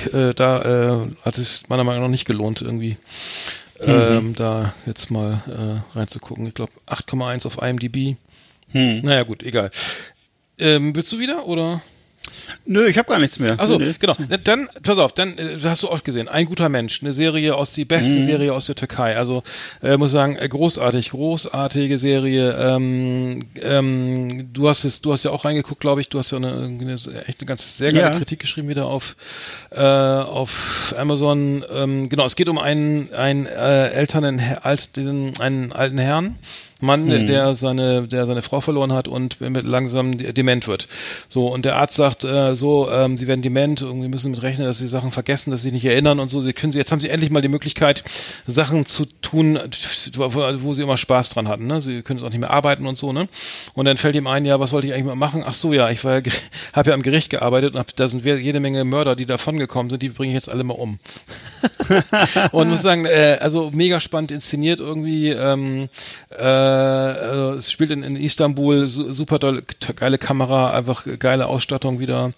[0.06, 0.62] äh, da
[1.04, 2.96] äh, hat es meiner Meinung nach nicht gelohnt irgendwie.
[3.80, 3.86] Mhm.
[3.86, 6.46] Ähm, da jetzt mal äh, reinzugucken.
[6.46, 8.16] Ich glaube 8,1 auf IMDb.
[8.72, 9.02] Hm.
[9.02, 9.70] Naja, gut, egal.
[10.58, 11.80] Ähm, willst du wieder oder?
[12.66, 13.58] Nö, ich habe gar nichts mehr.
[13.58, 14.14] Also nee, genau.
[14.44, 16.28] Dann, pass auf, dann äh, hast du auch gesehen.
[16.28, 18.24] Ein guter Mensch, eine Serie aus die beste mhm.
[18.24, 19.16] Serie aus der Türkei.
[19.16, 19.42] Also
[19.82, 22.52] äh, muss sagen, äh, großartig, großartige Serie.
[22.52, 26.08] Ähm, ähm, du hast es, du hast ja auch reingeguckt, glaube ich.
[26.08, 26.94] Du hast ja eine, eine,
[27.26, 28.18] echt eine ganz sehr geile ja.
[28.18, 29.16] Kritik geschrieben wieder auf
[29.70, 31.64] äh, auf Amazon.
[31.72, 36.38] Ähm, genau, es geht um einen einen äh, älteren, alt, einen alten Herrn
[36.80, 37.26] Mann, hm.
[37.26, 40.86] der seine, der seine Frau verloren hat und langsam dement wird.
[41.28, 44.66] So, und der Arzt sagt äh, so, ähm, sie werden dement, irgendwie müssen mit rechnen,
[44.66, 46.40] dass sie Sachen vergessen, dass sie sich nicht erinnern und so.
[46.40, 48.04] Sie können sie, jetzt haben sie endlich mal die Möglichkeit,
[48.46, 49.58] Sachen zu tun,
[50.14, 51.66] wo, wo sie immer Spaß dran hatten.
[51.66, 51.80] Ne?
[51.80, 53.28] Sie können auch nicht mehr arbeiten und so, ne?
[53.74, 55.42] Und dann fällt ihm ein, ja, was wollte ich eigentlich mal machen?
[55.44, 56.22] Ach so, ja, ich war ja,
[56.74, 59.90] habe ja am Gericht gearbeitet und hab, da sind jede Menge Mörder, die davon gekommen
[59.90, 61.00] sind, die bringe ich jetzt alle mal um.
[62.52, 65.30] und muss sagen, äh, also mega spannend inszeniert irgendwie.
[65.30, 65.88] Ähm,
[66.30, 69.62] äh, also es spielt in, in Istanbul, super tolle,
[69.96, 72.32] geile Kamera, einfach geile Ausstattung wieder.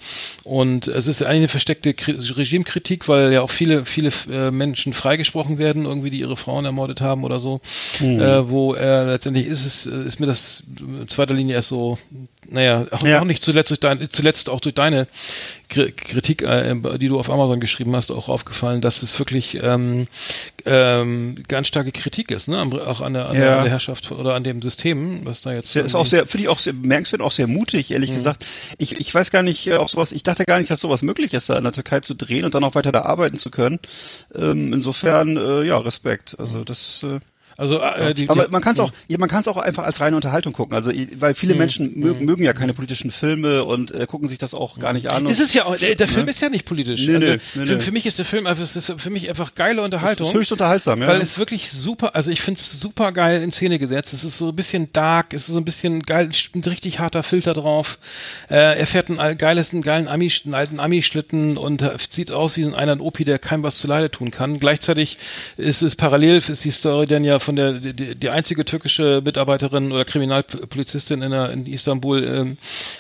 [0.45, 1.95] Und es ist eigentlich eine versteckte
[2.37, 7.01] Regimekritik, weil ja auch viele, viele äh, Menschen freigesprochen werden, irgendwie, die ihre Frauen ermordet
[7.01, 7.61] haben oder so.
[8.01, 8.21] Mhm.
[8.21, 11.99] Äh, wo äh, letztendlich ist es, ist mir das in zweiter Linie erst so
[12.48, 13.20] naja, auch, ja.
[13.20, 15.07] auch nicht zuletzt, durch dein, zuletzt auch durch deine
[15.68, 20.09] Kritik, äh, die du auf Amazon geschrieben hast, auch aufgefallen, dass es wirklich ähm,
[20.64, 22.59] ähm, ganz starke Kritik ist, ne?
[22.87, 23.62] auch an der, an ja.
[23.62, 25.76] der Herrschaft oder an dem System, was da jetzt.
[25.76, 28.16] Das ist auch sehr, finde ich auch sehr bemerkenswert, auch sehr mutig, ehrlich mhm.
[28.16, 28.46] gesagt.
[28.79, 31.35] Ich, ich weiß gar nicht, äh, ob sowas, ich dachte gar nicht, dass sowas möglich
[31.35, 33.79] ist, da in der Türkei zu drehen und dann auch weiter da arbeiten zu können.
[34.35, 36.37] Ähm, insofern, äh, ja, Respekt.
[36.38, 37.05] Also das.
[37.05, 37.20] Äh
[37.61, 40.16] Also, äh, die, Aber man kann es auch, man kann es auch einfach als reine
[40.16, 40.75] Unterhaltung gucken.
[40.75, 44.55] Also, weil viele Menschen mögen, mögen ja keine politischen Filme und äh, gucken sich das
[44.55, 45.26] auch gar nicht an.
[45.26, 47.07] und- ist ja auch, der, der Film ist ja nicht politisch.
[47.07, 49.28] Nee, also, nee, nee, für, für mich ist der Film einfach, es ist für mich
[49.28, 50.28] einfach geile Unterhaltung.
[50.28, 51.09] ist höchst unterhaltsam, ja.
[51.09, 54.14] Weil es wirklich super, also ich finde es super geil in Szene gesetzt.
[54.14, 57.22] Es ist so ein bisschen dark, es ist so ein bisschen geil, ein richtig harter
[57.22, 57.99] Filter drauf.
[58.49, 62.57] Äh, er fährt einen geiles, einen geilen Ami, einen alten Ami-Schlitten und äh, sieht aus
[62.57, 64.59] wie so einer ein Opi, der keinem was zu Leide tun kann.
[64.59, 65.18] Gleichzeitig
[65.59, 69.92] ist es parallel, ist die Story dann ja von der, die, die einzige türkische Mitarbeiterin
[69.92, 72.57] oder Kriminalpolizistin in, der, in Istanbul ähm,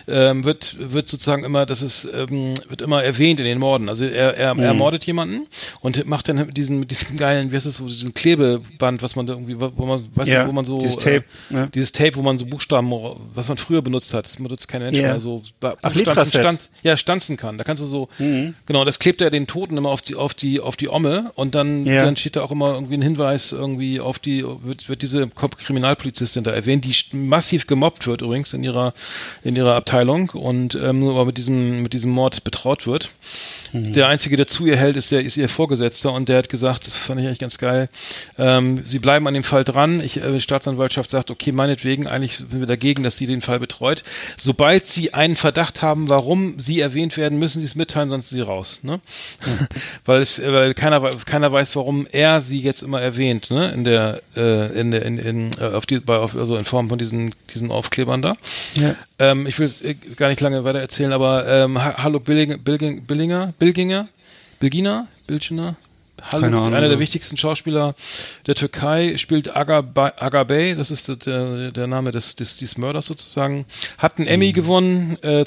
[0.08, 3.88] ähm, wird, wird sozusagen immer, das ist, ähm, wird immer erwähnt in den Morden.
[3.88, 5.46] Also er, er, er mordet jemanden
[5.80, 9.16] und macht dann mit diesen, mit diesem geilen, wie heißt das, so diesen Klebeband, was
[9.16, 11.70] man da irgendwie, wo man, weißt Ja, wo man so, dieses Tape, äh, ne?
[11.74, 12.90] dieses Tape, wo man so Buchstaben,
[13.34, 15.08] was man früher benutzt hat, das benutzt kein Mensch Ja.
[15.08, 17.58] mehr, so Buchstaben, stanz, ja, stanzen kann.
[17.58, 18.54] Da kannst du so, Mhm.
[18.66, 21.54] genau, das klebt er den Toten immer auf die, auf die, auf die Omme und
[21.54, 22.02] dann, Ja.
[22.02, 26.44] dann steht da auch immer irgendwie ein Hinweis irgendwie auf die, wird, wird diese Kriminalpolizistin
[26.44, 28.94] da erwähnt, die massiv gemobbt wird übrigens in ihrer,
[29.42, 33.10] in ihrer Abteilung und ähm, aber mit diesem, mit diesem Mord betraut wird.
[33.72, 33.92] Mhm.
[33.92, 36.86] Der einzige, der zu ihr hält, ist der, ist ihr Vorgesetzter und der hat gesagt,
[36.86, 37.88] das fand ich eigentlich ganz geil.
[38.38, 40.00] Ähm, sie bleiben an dem Fall dran.
[40.00, 43.60] Ich, äh, die Staatsanwaltschaft sagt, okay, meinetwegen, eigentlich sind wir dagegen, dass sie den Fall
[43.60, 44.02] betreut.
[44.36, 48.38] Sobald sie einen Verdacht haben, warum sie erwähnt werden, müssen sie es mitteilen, sonst sind
[48.38, 48.80] sie raus.
[48.82, 49.00] Ne?
[50.04, 53.70] weil es, äh, weil keiner, keiner weiß, warum er sie jetzt immer erwähnt, ne?
[53.72, 56.98] In der, äh, in in, in, äh, auf die, bei, auf, also in Form von
[56.98, 58.36] diesen, diesen Aufklebern da.
[58.74, 58.94] Ja.
[59.18, 62.58] Ähm, ich will es äh, gar nicht lange weiter erzählen, aber ähm, Ha- Hallo Billinger,
[62.58, 64.08] Billinger, Billinger, Bilginger,
[64.58, 65.76] Bilgina, Bilginer,
[66.30, 67.94] Hallo, einer der wichtigsten Schauspieler
[68.46, 73.64] der Türkei, spielt Agabay das ist der, der, Name des, des, des Mörders sozusagen,
[73.96, 74.32] hat einen Mhm.
[74.34, 75.46] Emmy gewonnen äh,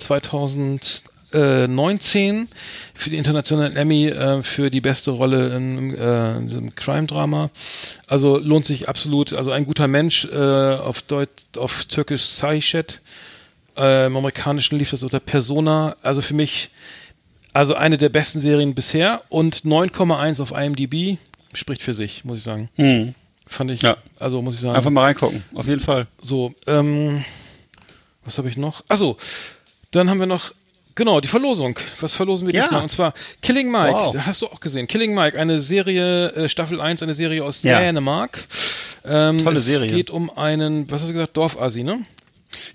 [1.34, 2.48] 2019
[2.94, 7.50] für die internationalen Emmy äh, für die beste Rolle in, äh, in diesem Crime-Drama.
[8.08, 13.02] Also lohnt sich absolut, also ein guter Mensch äh, auf Deut auf Türkisch Saichet.
[13.78, 15.96] Äh, Im Amerikanischen lief das unter Persona.
[16.04, 16.70] Also für mich,
[17.54, 21.18] also eine der besten Serien bisher und 9,1 auf IMDb
[21.54, 22.70] spricht für sich, muss ich sagen.
[22.76, 23.16] Hm.
[23.46, 23.98] Fand ich, Ja.
[24.20, 24.76] also muss ich sagen.
[24.76, 26.08] Einfach mal reingucken, auf jeden Fall.
[26.22, 27.24] So, ähm,
[28.24, 28.84] was habe ich noch?
[28.88, 29.18] Achso,
[29.92, 30.54] dann haben wir noch,
[30.96, 31.78] genau, die Verlosung.
[32.00, 32.64] Was verlosen wir Ja.
[32.64, 32.84] diesmal?
[32.84, 34.16] Und zwar Killing Mike, Wow.
[34.20, 34.88] hast du auch gesehen.
[34.88, 37.80] Killing Mike, eine Serie, äh, Staffel 1, eine Serie aus Ja.
[37.80, 38.40] Dänemark.
[39.06, 39.92] Ähm, Tolle es Serie.
[39.92, 42.00] geht um einen, was hast du gesagt, Dorfasi, ne?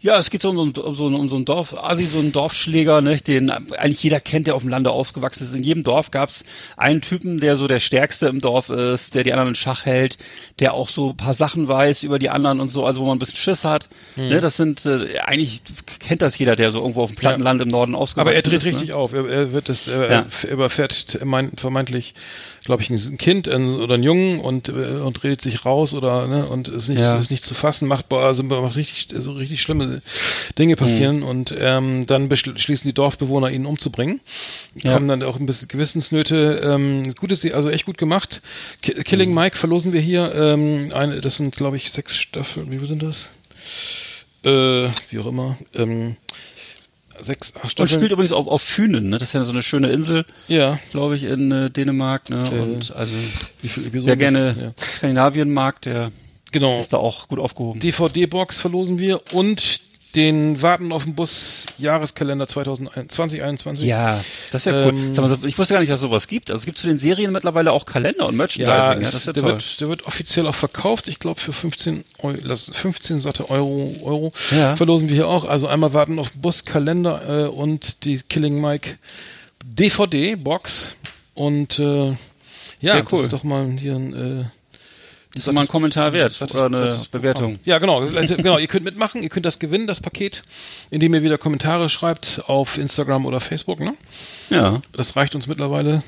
[0.00, 3.00] Ja, es geht so um, um, so, um so einen Dorf, Asi, so einen Dorfschläger,
[3.00, 5.54] ne, den eigentlich jeder kennt, der auf dem Lande aufgewachsen ist.
[5.54, 6.44] In jedem Dorf gab's
[6.76, 10.18] einen Typen, der so der Stärkste im Dorf ist, der die anderen in Schach hält,
[10.58, 13.16] der auch so ein paar Sachen weiß über die anderen und so, also wo man
[13.16, 13.88] ein bisschen Schiss hat.
[14.14, 14.28] Hm.
[14.28, 15.62] Ne, das sind, äh, eigentlich
[16.00, 18.46] kennt das jeder, der so irgendwo auf dem Plattenland im Norden aufgewachsen Aber er ist.
[18.46, 18.68] dreht ne?
[18.70, 19.12] richtig auf.
[19.12, 20.26] Er, er wird das, er, Ja.
[20.44, 22.14] er überfährt mein, vermeintlich,
[22.68, 26.46] glaube ich, ein Kind oder einen Jungen und, äh, und redet sich raus oder ne,
[26.46, 27.16] und ist nicht, Ja.
[27.16, 30.02] ist nicht zu fassen, macht also macht richtig so richtig schlimme
[30.58, 34.20] Dinge passieren und ähm, dann beschließen die Dorfbewohner ihn umzubringen.
[34.74, 34.92] Ja.
[34.92, 36.60] Kommen dann auch ein bisschen Gewissensnöte.
[36.62, 38.42] Ähm, gutes, also echt gut gemacht.
[38.82, 40.34] Ki Killing Mike verlosen wir hier.
[40.34, 42.70] Ähm, eine, das sind, glaube ich, sechs Staffeln.
[42.70, 43.28] Wie sind das?
[44.44, 45.56] Äh, wie auch immer.
[45.74, 46.16] Ähm,
[47.20, 47.98] sechs, acht Und Staffeln.
[47.98, 49.18] spielt übrigens auf, auf Fünen, ne?
[49.18, 50.78] Das ist ja so eine schöne Insel, ja.
[50.90, 52.42] glaube ich, in äh, Dänemark, ne?
[52.52, 53.12] Äh, Und also
[53.62, 54.84] wer gerne Ja.
[54.84, 56.10] Skandinavien mag, der
[56.50, 56.80] Genau.
[56.80, 57.78] ist da auch gut aufgehoben.
[57.80, 59.80] DVD-Box verlosen wir und
[60.18, 63.84] den Warten auf den Bus Jahreskalender 2021.
[63.84, 64.92] Ja, das ist ja cool.
[64.94, 66.50] Ähm, mal, ich wusste gar nicht, dass es sowas gibt.
[66.50, 68.76] Also es gibt zu den Serien mittlerweile auch Kalender und Merchandising.
[68.78, 69.52] Ja, Ja, das ist ja der, toll.
[69.52, 71.08] wird, der wird offiziell auch verkauft.
[71.08, 74.76] Ich glaube für 15 Euro, lass- 15 satte Euro, Euro Ja.
[74.76, 75.44] verlosen wir hier auch.
[75.44, 78.98] Also einmal warten auf den Bus, Kalender äh, und die Killing Mike
[79.64, 80.92] DVD-Box.
[81.34, 82.08] Und äh,
[82.80, 83.24] ja, Sehr das cool.
[83.24, 84.44] ist doch mal hier ein äh,
[85.34, 87.58] Das ist mal ein Kommentar wert oder eine Bewertung.
[87.64, 88.00] Ja, genau.
[88.16, 88.58] Also, genau.
[88.58, 90.42] Ihr könnt mitmachen, ihr könnt das gewinnen, das Paket,
[90.90, 93.80] indem ihr wieder Kommentare schreibt auf Instagram oder Facebook.
[93.80, 93.94] Ne?
[94.50, 94.80] Ja.
[94.92, 96.02] Das reicht uns mittlerweile.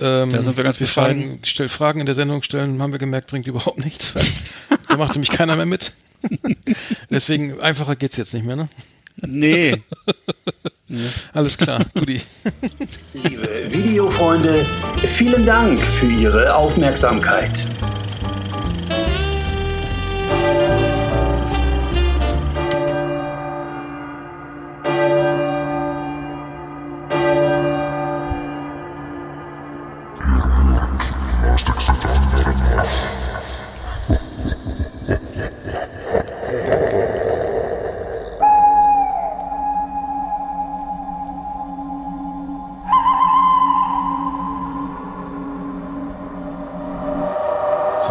[0.00, 1.22] Ähm, Da sind wir ganz wir bescheiden.
[1.22, 4.14] fragen, stellt Fragen in der Sendung stellen, haben wir gemerkt, bringt überhaupt nichts.
[4.88, 5.92] da macht nämlich keiner mehr mit.
[7.10, 8.68] Deswegen einfacher geht's jetzt nicht mehr, ne?
[9.16, 9.82] Nee.
[11.32, 12.20] Alles klar, Guti.
[13.12, 14.64] Liebe Videofreunde,
[14.96, 17.66] vielen Dank für Ihre Aufmerksamkeit.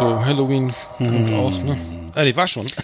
[0.01, 1.77] So, Halloween kommt auch, ne?
[2.15, 2.65] Ah, nee, war schon.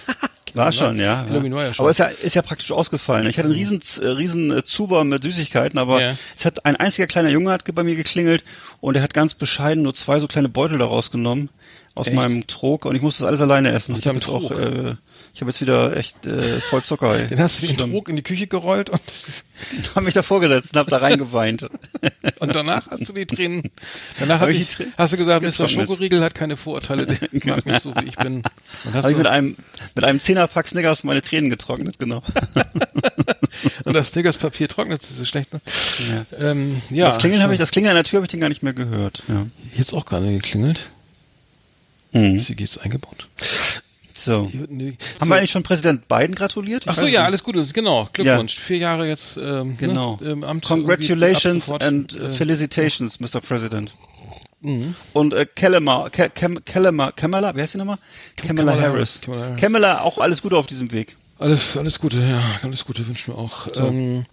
[0.53, 1.23] War schon, ja.
[1.29, 1.83] Halloween war ja schon.
[1.83, 3.29] Aber ist ja, ist ja praktisch ausgefallen.
[3.29, 6.15] Ich hatte einen riesen, äh, riesen äh, Zuber mit Süßigkeiten, aber Ja.
[6.35, 8.43] es hat ein einziger kleiner Junge hat bei mir geklingelt
[8.79, 11.49] und er hat ganz bescheiden nur zwei so kleine Beutel daraus genommen
[11.97, 12.15] aus Echt?
[12.15, 13.93] meinem Trog und ich musste das alles alleine essen.
[13.93, 14.95] Aus ich habe jetzt auch, äh,
[15.33, 17.15] ich habe jetzt wieder echt äh, voll Zucker.
[17.15, 17.27] ey.
[17.27, 17.77] Den hast du den.
[17.77, 19.45] Trog in die Küche gerollt und, das ist,
[19.95, 21.69] Hab mich davor gesetzt und hab da reingeweint.
[22.39, 23.63] und danach hast du die Tränen.
[24.19, 25.67] Danach Hab hab ich ich, die Tränen hast du gesagt, Mr.
[25.67, 28.37] Schokoriegel hat keine Vorurteile, der mag mich so, wie ich bin.
[28.85, 29.55] Und hast Habe ich mit einem
[29.95, 32.21] mit einem Zehnerpack Snickers meine Tränen getrocknet, genau.
[33.85, 35.61] und das Snickers-Papier trocknet, das ist schlecht, ne?
[36.11, 36.51] Ja.
[36.51, 37.05] Ähm, ja.
[37.07, 38.73] das Klingeln habe ich, das Klingeln an der Tür habe ich den gar nicht mehr
[38.73, 39.23] gehört.
[39.27, 39.45] Ja.
[39.75, 40.87] Jetzt auch gerade geklingelt.
[42.11, 42.37] Mhm.
[42.37, 43.27] Ist die geht's eingebaut?
[44.13, 44.43] So.
[44.45, 45.27] Haben so.
[45.29, 46.83] wir eigentlich schon Präsident Biden gratuliert?
[46.85, 47.19] Ich Ach so, ja, nicht.
[47.19, 48.09] alles Gute, genau.
[48.13, 48.57] Glückwunsch.
[48.57, 50.17] Vier Jahre jetzt, ähm, Genau.
[50.21, 50.65] Ne, im Amt.
[50.65, 53.41] Congratulations and äh, felicitations, Mr.
[53.41, 53.93] President.
[54.61, 54.95] Mhm.
[55.13, 57.99] Und äh, Kamala, Ke- Kem- Kamala, Kamala, wer heißt die nochmal?
[58.35, 59.21] Kamala, Kamala Harris.
[59.21, 59.61] Kamala Harris.
[59.61, 61.15] Kamala, auch alles Gute auf diesem Weg.
[61.39, 63.67] Alles, alles Gute, ja, alles Gute wünschen wir auch.
[63.71, 64.23] So, ähm,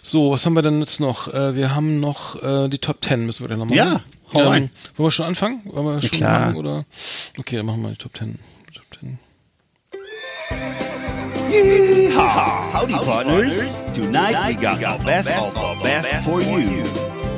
[0.00, 1.32] so was haben wir denn jetzt noch?
[1.34, 4.02] Äh, wir haben noch äh, die Top 10, müssen wir dann noch machen.
[4.34, 4.70] Hau rein.
[4.96, 5.60] Wollen wir schon anfangen?
[5.64, 6.40] Wollen wir schon klar.
[6.46, 6.84] machen, oder?
[7.38, 8.38] Okay, dann machen wir die Top 10.
[8.74, 9.18] Top 10.
[11.50, 12.72] Yeehaw!
[12.72, 13.54] Howdy, partners.
[13.94, 16.82] Tonight we got the best of the best for you.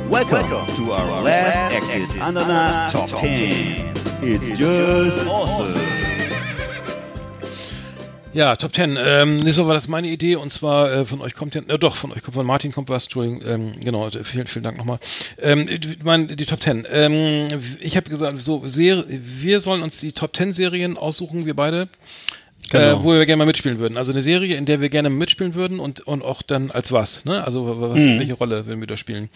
[0.09, 3.93] Welcome to our last exit under the top 10.
[4.23, 5.98] It's just awesome.
[8.39, 8.97] Ja, Top 10.
[9.05, 11.97] Ähm, Woche war das meine Idee und zwar äh, von euch kommt ja, äh, doch,
[11.97, 15.01] von euch kommt, von Martin kommt was, Entschuldigung, ähm, genau, äh, vielen, vielen Dank nochmal.
[15.43, 16.87] Ähm, ich mein, die Top 10.
[16.89, 17.49] Ähm,
[17.81, 21.89] ich habe gesagt, so, Ser wir sollen uns die Top 10 Serien aussuchen, wir beide.
[22.71, 23.01] Genau.
[23.01, 23.97] Äh, wo wir gerne mal mitspielen würden.
[23.97, 27.25] Also eine Serie, in der wir gerne mitspielen würden und, und auch dann als was,
[27.25, 27.43] ne?
[27.45, 28.19] Also was, Mhm.
[28.19, 29.31] welche Rolle würden wir da spielen?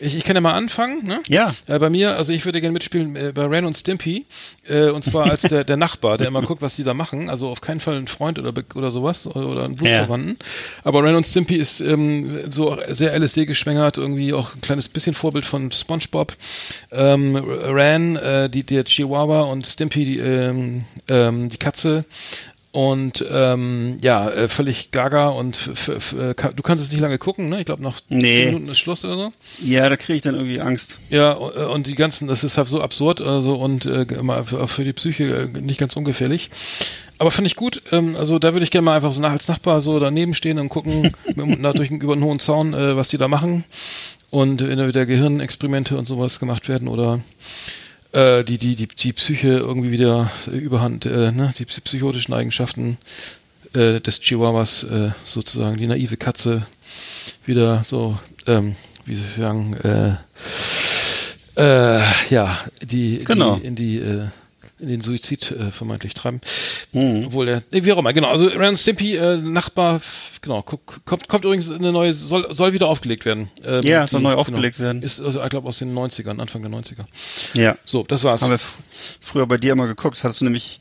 [0.00, 1.20] Ich, ich kann ja mal anfangen, ne?
[1.28, 1.54] Ja.
[1.66, 4.24] Äh, bei mir, also ich würde gerne mitspielen äh, bei Ren und Stimpy,
[4.68, 7.28] äh, und zwar als der, der Nachbar, der immer guckt, was die da machen.
[7.28, 10.38] Also auf keinen Fall ein Freund oder, oder sowas oder, oder ein Blutsverwandten.
[10.84, 15.14] Aber Ren und Stimpy ist ähm, so sehr LSD geschwängert, irgendwie auch ein kleines bisschen
[15.14, 16.34] Vorbild von SpongeBob.
[16.90, 22.04] Ähm, Ran, äh, die, der Chihuahua und Stimpy, die, ähm, ähm, die Katze.
[22.78, 27.58] Und ähm, ja, äh, völlig gaga und äh, du kannst es nicht lange gucken, ne?
[27.58, 28.20] Ich glaube noch Nee.
[28.20, 29.32] zehn Minuten ist Schluss oder so.
[29.64, 31.00] Ja, da kriege ich dann irgendwie Angst.
[31.10, 34.06] Ja, äh, und die ganzen, das ist halt so absurd also, und äh,
[34.44, 36.50] für, auch für die Psyche nicht ganz ungefährlich.
[37.18, 37.82] Aber finde ich gut.
[37.90, 40.60] Ähm, also da würde ich gerne mal einfach so nach, als Nachbar so daneben stehen
[40.60, 43.64] und gucken, mit, durch, über einen hohen Zaun, äh, was die da machen.
[44.30, 47.18] Und wenn da wieder Gehirnexperimente und sowas gemacht werden oder
[48.12, 52.98] äh, die, die, die, die Psyche irgendwie wieder überhand, äh, ne, die psy- psychotischen Eigenschaften
[53.74, 56.66] äh, des Chihuahuas äh, sozusagen, die naive Katze
[57.44, 60.14] wieder so, ähm, wie soll ich sagen, äh,
[61.56, 63.56] äh, ja, die, Genau.
[63.56, 64.26] die in die äh,
[64.80, 66.40] in den Suizid äh, vermeintlich treiben.
[66.92, 67.24] Mhm.
[67.26, 68.28] Obwohl der, nee, wie auch immer, genau.
[68.28, 70.00] Also Ren Stimpy, äh, Nachbar,
[70.40, 73.50] genau, kommt, kommt übrigens eine neue, soll, soll wieder aufgelegt werden.
[73.64, 75.02] Ähm, Ja, soll neu aufgelegt werden.
[75.02, 77.04] Ist, also, ich glaube, aus den 90ern, Anfang der 90er.
[77.54, 77.76] Ja.
[77.84, 78.42] So, das war's.
[78.42, 78.60] Haben wir
[79.20, 80.16] früher bei dir immer geguckt.
[80.16, 80.80] Das hattest du nämlich,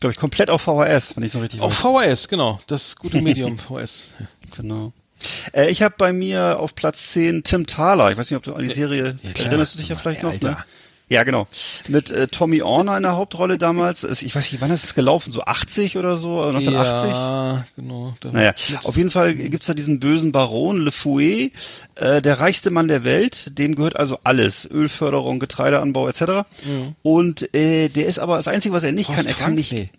[0.00, 2.06] glaube ich, komplett auf VHS, wenn ich so richtig Auf weiß.
[2.20, 2.60] VHS, genau.
[2.66, 4.10] Das gute Medium VHS.
[4.56, 4.92] Genau.
[5.52, 8.10] Äh, ich habe bei mir auf Platz 10 Tim Thaler.
[8.10, 9.46] Ich weiß nicht, ob du an die Serie Ja, klar.
[9.48, 10.56] erinnerst du dich ja vielleicht noch, ne?
[11.12, 11.46] Ja, genau.
[11.88, 14.02] Mit äh, Tommy Orner in der Hauptrolle damals.
[14.22, 15.30] Ich weiß nicht, wann ist es gelaufen?
[15.30, 16.40] So 80 oder so?
[16.42, 17.10] 1980?
[17.10, 18.14] Ja, genau.
[18.32, 18.54] Naja,
[18.84, 21.52] auf jeden Fall gibt's da diesen bösen Baron Le Fouet,
[21.96, 26.46] äh, der reichste Mann der Welt, dem gehört also alles, Ölförderung, Getreideanbau etc.
[27.02, 29.16] Und äh, der ist aber das Einzige, was er nicht Mhm.
[29.16, 29.56] Horst kann, er kann Frank?
[29.58, 29.72] nicht.
[29.74, 29.90] Nee.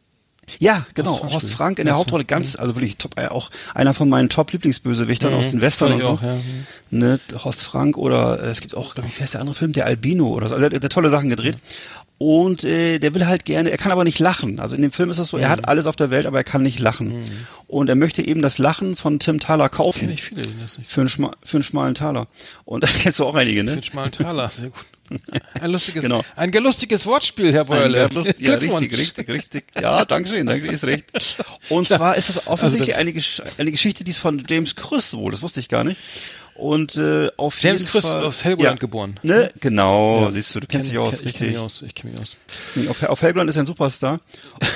[0.59, 1.49] Ja, genau, Horst Frank Horst.
[1.55, 5.51] Frank in der Hauptrolle, ganz, also wirklich top, äh, auch einer von meinen Top-Lieblingsbösewichtern aus
[5.51, 6.01] den Western und Mhm.
[6.01, 6.07] So.
[6.09, 6.35] auch, ja.
[6.91, 9.73] Ne, Horst Frank oder äh, es gibt auch, glaub ich, wie heißt der andere Film,
[9.73, 10.55] der Albino oder so.
[10.55, 11.57] Also der, der tolle Sachen gedreht.
[12.19, 14.59] Und äh, der will halt gerne, er kann aber nicht lachen.
[14.59, 15.51] Also in dem Film ist das so, er Mhm.
[15.51, 17.23] hat alles auf der Welt, aber er kann nicht lachen.
[17.67, 20.01] Und er möchte eben das Lachen von Tim Thaler kaufen.
[20.01, 20.89] Kenne ich viele, die das nicht.
[20.89, 22.27] Für einen, schma für einen schmalen Taler.
[22.65, 23.71] Und da kennst du auch einige, Für ne?
[23.75, 24.85] den schmalen Taler, sehr gut.
[25.59, 26.23] Ein lustiges, Genau.
[26.35, 27.97] ein lustiges Wortspiel, Herr Beuerle.
[27.97, 29.63] Ja, Lust, ja, richtig, richtig, richtig.
[29.79, 31.05] Ja, dankeschön, danke, ist recht.
[31.69, 35.13] Und zwar ist das offensichtlich Also eine, Gesch eine Geschichte, die ist von James Chris
[35.13, 35.99] wohl, das wusste ich gar nicht.
[36.55, 39.19] Und äh, auf James Fall, aus Helgoland ja, geboren.
[39.23, 39.49] Ne?
[39.59, 40.31] Genau, Ja.
[40.31, 41.49] siehst du, du kennst Kenn- dich aus, kenn- Ich kenne richtig.
[41.49, 42.35] mich aus, ich kenne mich aus.
[42.75, 44.19] Nee, Auf, auf Helgoland ist er ein Superstar.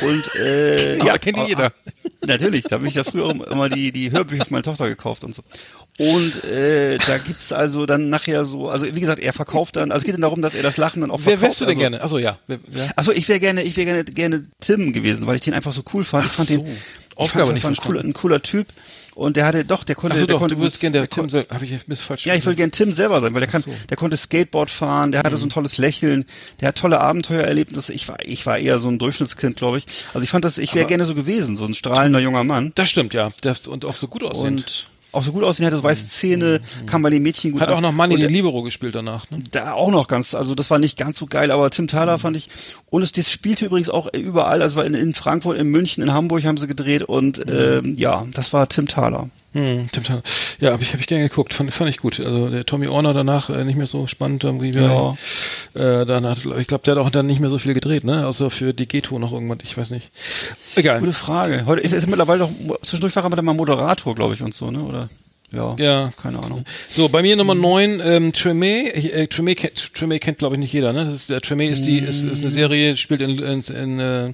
[0.01, 1.65] Und äh, Aber ja, kennt ihn ah, jeder.
[1.67, 1.71] ah,
[2.25, 5.35] Natürlich, da habe ich ja früher immer die, die Hörbücher für meine Tochter gekauft und
[5.35, 5.43] so.
[5.99, 10.01] Und äh, da gibt's also dann nachher so, also wie gesagt, er verkauft dann, also
[10.01, 11.41] es geht dann darum, dass er das Lachen dann auch Wer verkauft.
[11.43, 12.01] wärst du denn also, gerne?
[12.03, 12.37] Achso, ja.
[12.45, 12.91] Wer, wer?
[12.95, 15.81] Achso, ich wäre gerne, ich wäre gerne, gerne Tim gewesen, weil ich den einfach so
[15.93, 16.27] cool fand.
[16.27, 16.57] ich fand so.
[16.57, 16.77] den
[17.15, 17.97] Aufgabe das nicht war ein verstanden.
[17.99, 18.67] cooler, ein cooler Typ.
[19.15, 21.21] Und der hatte, doch, der konnte, Achso der doch, konnte du würdest gerne der Tim,
[21.23, 23.49] kon- Sel- habe ich miss falsch Ja, ich will gern Tim selber sein, weil der
[23.49, 23.73] kann, so.
[23.89, 26.25] der konnte Skateboard fahren, der hatte so ein tolles Lächeln,
[26.61, 27.91] der hat tolle Abenteuererlebnisse.
[27.93, 29.85] Ich war, ich war eher so ein Durchschnittskind, glaube ich.
[30.13, 32.73] Also ich fand das, ich wäre gerne so gewesen, so ein strahlender junger Mann.
[32.75, 33.31] Das stimmt, ja.
[33.41, 34.59] Das, und auch so gut aussehend.
[34.59, 37.69] Und auch so gut aussehen, hatte so weiße Zähne, kam bei den Mädchen gut Hat
[37.69, 37.75] an.
[37.75, 39.39] auch noch Und die der- Libero gespielt danach, ne?
[39.51, 42.37] da auch noch ganz, also das war nicht ganz so geil, aber Tim Thaler fand
[42.37, 42.49] ich,
[42.89, 46.43] und es das spielte übrigens auch überall, also in, in Frankfurt, in München, in Hamburg
[46.45, 49.29] haben sie gedreht und ähm, ja, das war Tim Thaler.
[49.53, 50.21] Hm, Tim Thaler.
[50.59, 51.53] Ja, habe ich, hab ich gerne geguckt.
[51.53, 52.19] Fand, fand ich gut.
[52.19, 54.71] Also der Tommy Orner danach äh, nicht mehr so spannend irgendwie.
[54.71, 55.15] Ja.
[55.73, 58.27] Äh, dann hat, ich glaube, der hat auch dann nicht mehr so viel gedreht, ne?
[58.27, 60.11] Außer für die Ghetto noch irgendwas, ich weiß nicht.
[60.75, 60.99] Egal.
[60.99, 61.65] Gute Frage.
[61.65, 64.83] Heute ist, ist mittlerweile doch, zwischendurch war er mal Moderator, glaube ich, und so, ne,
[64.83, 65.09] oder?
[65.53, 66.11] Ja, Ja.
[66.21, 66.65] keine Ahnung.
[66.89, 68.91] So, bei mir Nummer 9, ähm, Tremé.
[68.93, 70.91] Ich, Äh, Tremé, kennt, Tremé kennt, glaube ich, nicht jeder.
[70.91, 71.05] Ne?
[71.05, 74.33] Das ist, der Tremé ist, die, ist, ist eine Serie, spielt in, in, in, äh,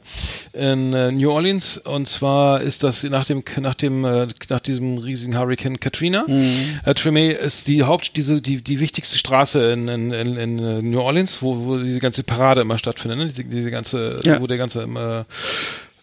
[0.54, 1.78] in äh, New Orleans.
[1.78, 6.26] Und zwar ist das nach dem, nach dem, äh, nach diesem riesigen Hurricane Katrina.
[6.84, 10.82] Äh, Tremé ist die Haupt, diese, die, die wichtigste Straße in, in, in, in äh,
[10.82, 13.20] New Orleans, wo, wo diese ganze Parade immer stattfindet.
[13.20, 13.28] Ne?
[13.28, 14.42] Diese, diese ganze, Ja.
[14.42, 15.24] wo der ganze äh,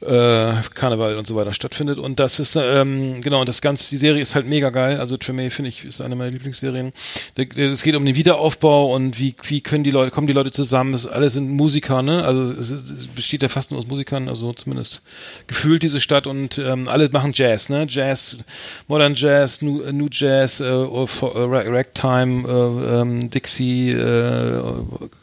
[0.00, 1.98] äh, Karneval und so weiter stattfindet.
[1.98, 4.98] Und das ist, ähm, genau, das Ganze, die Serie ist halt mega geil.
[4.98, 6.92] Also Tremé, finde ich, ist eine meiner Lieblingsserien.
[7.36, 10.92] Es geht um den Wiederaufbau und wie, wie können die Leute, kommen die Leute zusammen.
[10.92, 12.24] Das alle sind Musiker, ne?
[12.24, 15.02] Also es, es besteht ja fast nur aus Musikern, also zumindest
[15.46, 17.86] gefühlt diese Stadt und ähm, alle machen Jazz, ne?
[17.88, 18.38] Jazz,
[18.88, 24.62] Modern Jazz, New, äh, New Jazz, äh, äh, Rag- Ragtime, äh, ähm, Dixie, äh,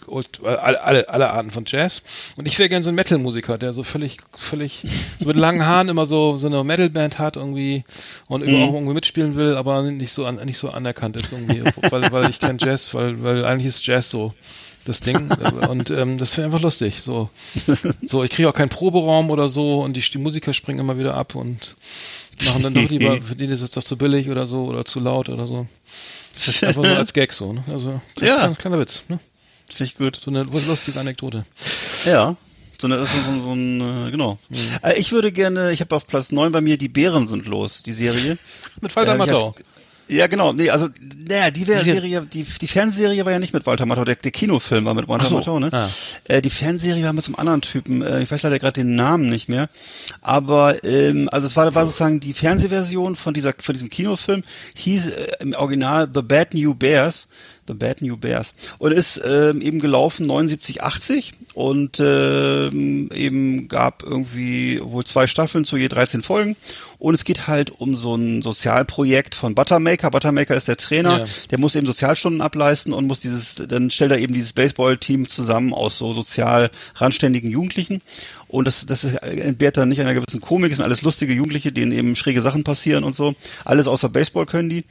[0.07, 2.01] Old, alle, alle, alle Arten von Jazz.
[2.35, 4.83] Und ich wäre gern so ein Metal-Musiker, der so völlig, völlig
[5.19, 7.83] so mit langen Haaren immer so, so eine Metal-Band hat irgendwie
[8.27, 8.55] und Mhm.
[8.55, 12.29] auch irgendwie mitspielen will, aber nicht so, an, nicht so anerkannt ist irgendwie, weil, weil
[12.29, 14.33] ich kein Jazz, weil, weil eigentlich ist Jazz so
[14.85, 15.29] das Ding
[15.69, 17.01] und ähm, das wäre einfach lustig.
[17.01, 17.29] So,
[18.05, 21.13] so ich kriege auch keinen Proberaum oder so und die, die Musiker springen immer wieder
[21.15, 21.75] ab und
[22.45, 25.01] machen dann doch lieber, für denen ist es doch zu billig oder so oder zu
[25.01, 25.67] laut oder so.
[26.61, 27.51] Einfach so als Gag so.
[27.51, 27.63] Ne?
[27.67, 28.35] Also das Ja.
[28.37, 29.01] ist ein kleiner Witz.
[29.09, 29.19] Ne?
[29.69, 30.15] Finde ich gut.
[30.15, 31.45] So eine lustige Anekdote.
[32.05, 32.35] Ja.
[32.79, 34.37] So, eine, so, so, so ein, äh, genau.
[34.83, 37.81] Äh, ich würde gerne, ich habe auf Platz 9 bei mir, die Bären sind los,
[37.81, 38.37] die Serie.
[38.81, 39.55] Mit Walter Äh, Matthau.
[40.09, 40.53] Ja, genau.
[40.53, 40.87] Nee, also,
[41.27, 44.85] naja, die Serie, die, die Fernsehserie war ja nicht mit Walter Matthau, der, der Kinofilm
[44.85, 45.35] war mit Walter so.
[45.35, 45.69] Matthau, ne?
[45.73, 45.89] Ah.
[46.23, 48.95] Äh, die Fernsehserie war mit so einem anderen Typen, äh, ich weiß leider gerade den
[48.95, 49.69] Namen nicht mehr.
[50.21, 54.43] Aber, ähm, also es war, war sozusagen die Fernsehversion von dieser, von diesem Kinofilm,
[54.75, 57.27] hieß äh, im Original The Bad New Bears.
[57.67, 58.53] The Bad New Bears.
[58.77, 65.65] Und ist ähm, eben gelaufen 79, 80 und ähm, eben gab irgendwie wohl zwei Staffeln
[65.65, 66.55] zu je 13 Folgen.
[66.99, 70.09] Und es geht halt um so ein Sozialprojekt von Buttermaker.
[70.09, 71.25] Buttermaker ist der Trainer, Ja.
[71.51, 75.73] der muss eben Sozialstunden ableisten und muss dieses, dann stellt er eben dieses Baseballteam zusammen
[75.73, 78.01] aus so sozial randständigen Jugendlichen.
[78.47, 81.91] Und das, das entbehrt dann nicht einer gewissen Komik, es sind alles lustige Jugendliche, denen
[81.91, 83.35] eben schräge Sachen passieren und so.
[83.65, 84.83] Alles außer Baseball können die.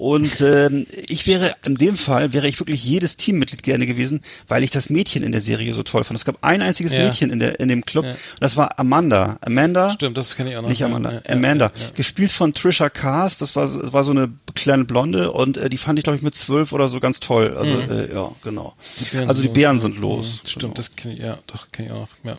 [0.00, 4.62] Und ähm, ich wäre, in dem Fall, wäre ich wirklich jedes Teammitglied gerne gewesen, weil
[4.62, 6.18] ich das Mädchen in der Serie so toll fand.
[6.18, 7.04] Es gab ein einziges Ja.
[7.04, 8.12] Mädchen in, der, in dem Club, Ja.
[8.12, 9.36] und das war Amanda.
[9.42, 10.70] Amanda, Stimmt, das kenne ich auch noch.
[10.70, 11.70] nicht Amanda, Ja, Amanda.
[11.94, 15.76] Gespielt von Trisha Cars, das war, das war so eine kleine Blonde und äh, die
[15.76, 17.54] fand ich, glaube ich, mit zwölf oder so ganz toll.
[17.58, 18.72] Also, äh, ja, genau.
[19.12, 20.40] Bären also die Bären sind los.
[20.44, 20.74] Mhm, Stimmt, genau.
[20.76, 22.08] das kenne ich, ja, doch, kenne ich auch.
[22.24, 22.38] Ja.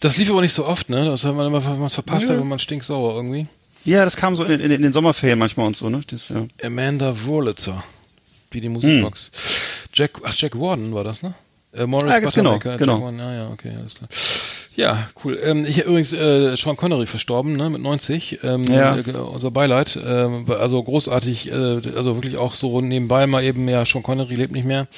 [0.00, 1.04] Das lief aber nicht so oft, ne?
[1.04, 2.40] Das hat man immer, es verpasst Nö.
[2.40, 3.46] wenn man stinksauer irgendwie.
[3.84, 6.00] Ja, das kam so in, in, in den Sommerferien manchmal und so, ne?
[6.06, 6.46] Das, ja.
[6.62, 7.84] Amanda Wurlitzer,
[8.50, 9.30] wie die Musikbox.
[9.92, 11.34] Jack, ach, Jack Warden war das, ne?
[11.72, 12.94] Äh, Morris ganz genau, Buttermaker, genau.
[12.94, 14.08] Jack Warden, ja, ja, okay, alles klar.
[14.76, 15.38] Ja, cool.
[15.42, 18.40] Ähm, ich übrigens äh, Sean Connery verstorben, ne, mit 90.
[18.42, 18.96] Ähm, Ja.
[18.96, 19.96] äh, unser Beileid.
[20.04, 24.52] Ähm, also großartig, äh, also wirklich auch so nebenbei mal eben, ja, Sean Connery lebt
[24.52, 24.88] nicht mehr.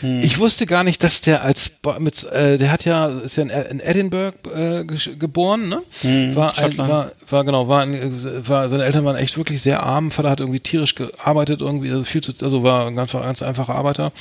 [0.00, 0.20] Hm.
[0.22, 3.44] Ich wusste gar nicht, dass der als Ba- mit, äh, der hat ja ist ja
[3.44, 4.84] in, in Edinburgh äh,
[5.18, 5.82] geboren, ne?
[6.02, 6.90] Hm, war, Schottland.
[6.90, 8.12] war war genau, war, ein,
[8.46, 10.10] war seine Eltern waren echt wirklich sehr arm.
[10.10, 13.74] Vater hat irgendwie tierisch gearbeitet, irgendwie also viel zu, also war ein ganz, ganz einfacher
[13.74, 14.12] Arbeiter.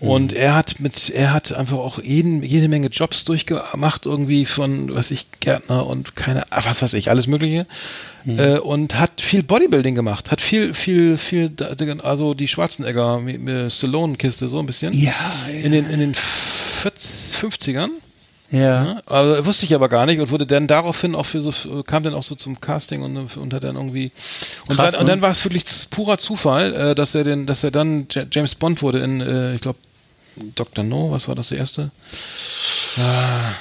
[0.00, 4.94] Und er hat mit, er hat einfach auch jeden, jede Menge Jobs durchgemacht, irgendwie von,
[4.94, 7.66] was ich, Gärtner und keine, ah, was weiß ich, alles Mögliche.
[8.26, 11.52] Äh, und hat viel Bodybuilding gemacht, hat viel, viel, viel,
[12.02, 13.20] also die Schwarzenegger,
[13.70, 14.92] Stallone-Kiste so ein bisschen.
[14.92, 15.14] Ja,
[15.62, 17.88] In den, in den 40, 50ern.
[18.50, 18.82] Ja.
[18.82, 19.02] Ne?
[19.06, 22.14] Also wusste ich aber gar nicht und wurde dann daraufhin auch für so kam dann
[22.14, 24.12] auch so zum Casting und, und hat dann irgendwie
[24.68, 25.12] und Krass, dann, und ne?
[25.14, 28.54] dann war es wirklich purer Zufall, äh, dass er den, dass er dann Ja- James
[28.54, 29.78] Bond wurde in, äh, ich glaube
[30.54, 30.84] Dr.
[30.84, 31.90] No, was war das der erste?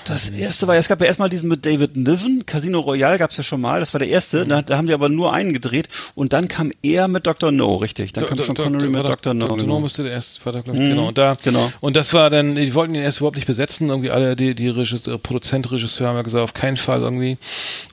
[0.06, 3.44] Das erste war, es gab ja erstmal diesen mit David Niven, Casino Royale gab's ja
[3.44, 6.32] schon mal, das war der erste, da, da haben die aber nur einen gedreht und
[6.34, 7.52] dann kam er mit Dr.
[7.52, 9.34] No, richtig, dann kam schon Connery mit Dr.
[9.34, 9.46] No.
[9.48, 9.58] Dr.
[9.58, 9.74] genau.
[9.76, 11.08] No müsste der erste, war da, glaub ich, genau.
[11.10, 11.72] Und da, genau.
[11.82, 14.70] Und das war dann, die wollten ihn erst überhaupt nicht besetzen, irgendwie alle, die, die
[14.70, 17.38] Regisseur, Produzent, Regisseur haben ja gesagt, auf keinen Fall irgendwie.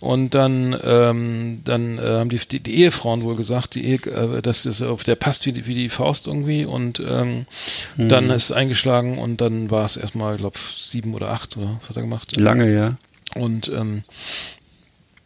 [0.00, 4.42] Und dann, ähm, dann äh, haben die, die, die Ehefrauen wohl gesagt, die Ehe, äh,
[4.42, 7.46] dass es auf der passt wie, die- wie die Faust irgendwie und ähm,
[7.96, 8.08] Mhm.
[8.08, 11.88] dann ist es eingeschlagen und dann war es erstmal, glaube sieben oder acht oder was
[11.90, 12.36] hat er gemacht?
[12.40, 12.96] Lange, ja.
[13.34, 14.04] Und ähm,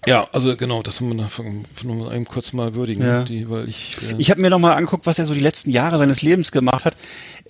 [0.07, 1.39] ja, also genau, das haben wir noch
[1.83, 3.25] mal eben kurz mal würdigen, Ja.
[3.25, 5.71] die, weil ich, äh, Ich habe mir noch mal angeguckt, was er so die letzten
[5.71, 6.97] Jahre seines Lebens gemacht hat.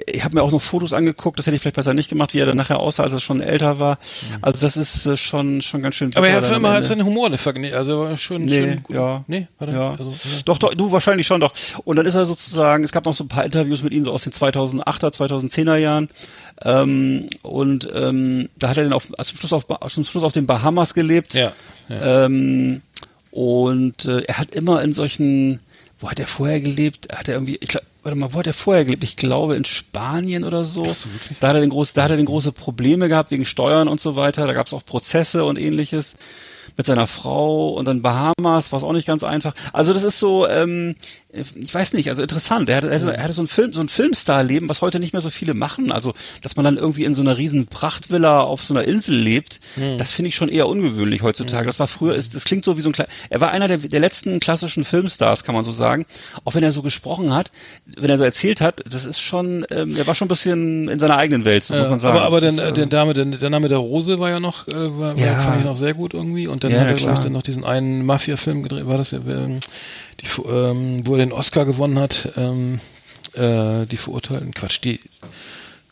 [0.07, 2.39] Ich habe mir auch noch Fotos angeguckt, das hätte ich vielleicht besser nicht gemacht, wie
[2.39, 3.99] er dann nachher aussah, als er schon älter war.
[4.41, 6.11] Also das ist äh, schon schon ganz schön.
[6.17, 7.75] aber er bitter hat halt seinen Humor nicht vergessen.
[7.77, 8.97] Also er war schön, Nee, schön gut.
[8.97, 9.23] ja.
[9.27, 9.91] Nee, war der, Ja.
[9.91, 10.17] Also, ja.
[10.47, 11.53] Doch, doch, du wahrscheinlich schon doch.
[11.85, 14.13] Und dann ist er sozusagen, es gab noch so ein paar Interviews mit ihm so
[14.13, 16.09] aus den 2008er, 2010er Jahren.
[16.63, 20.47] Ähm, und ähm, da hat er dann auf, zum, Schluss auf, zum Schluss auf den
[20.47, 21.35] Bahamas gelebt.
[21.35, 21.53] Ja,
[21.89, 22.25] ja.
[22.25, 22.83] Ähm,
[23.31, 25.61] und äh, er hat immer in solchen,
[26.01, 27.09] wo hat er vorher gelebt?
[27.15, 29.05] Hat er irgendwie, ich glaub, warte mal, wo hat er vorher gelebt?
[29.05, 30.89] Ich glaube in Spanien oder so.
[30.91, 31.09] so,
[31.41, 34.01] da hat er den groß, da hat er den große Probleme gehabt wegen Steuern und
[34.01, 34.47] so weiter.
[34.47, 36.17] Da gab es auch Prozesse und ähnliches
[36.77, 39.55] mit seiner Frau und dann Bahamas war es auch nicht ganz einfach.
[39.73, 40.95] Also das ist so, ähm,
[41.57, 42.69] ich weiß nicht, also interessant.
[42.69, 45.13] Er hatte, er hatte, er hatte so ein Film, so ein Filmstar-Leben, was heute nicht
[45.13, 45.93] mehr so viele machen.
[45.93, 49.61] Also, dass man dann irgendwie in so einer riesen Prachtvilla auf so einer Insel lebt,
[49.99, 51.67] das finde ich schon eher ungewöhnlich heutzutage.
[51.67, 53.79] Das war früher, ist, das klingt so wie so ein kleiner, er war einer der,
[53.79, 56.07] der letzten klassischen Filmstars, kann man so sagen.
[56.45, 57.51] Auch wenn er so gesprochen hat,
[57.97, 60.99] wenn er so erzählt hat, das ist schon, ähm, er war schon ein bisschen in
[60.99, 62.17] seiner eigenen Welt, so muss man sagen.
[62.17, 64.41] aber aber Das der, ist, der, ähm, Name, der, der Name der Rose war ja
[64.41, 65.39] noch, äh, war, Ja.
[65.39, 66.47] fand ich noch sehr gut irgendwie.
[66.47, 69.11] Und dann Ja, hat er, glaube ich, dann noch diesen einen Mafia-Film gedreht, war das
[69.13, 69.59] ja, ähm,
[70.21, 72.81] die, ähm, wo er den Oscar gewonnen hat, ähm,
[73.35, 75.01] äh, die Verurteilten, Quatsch, die,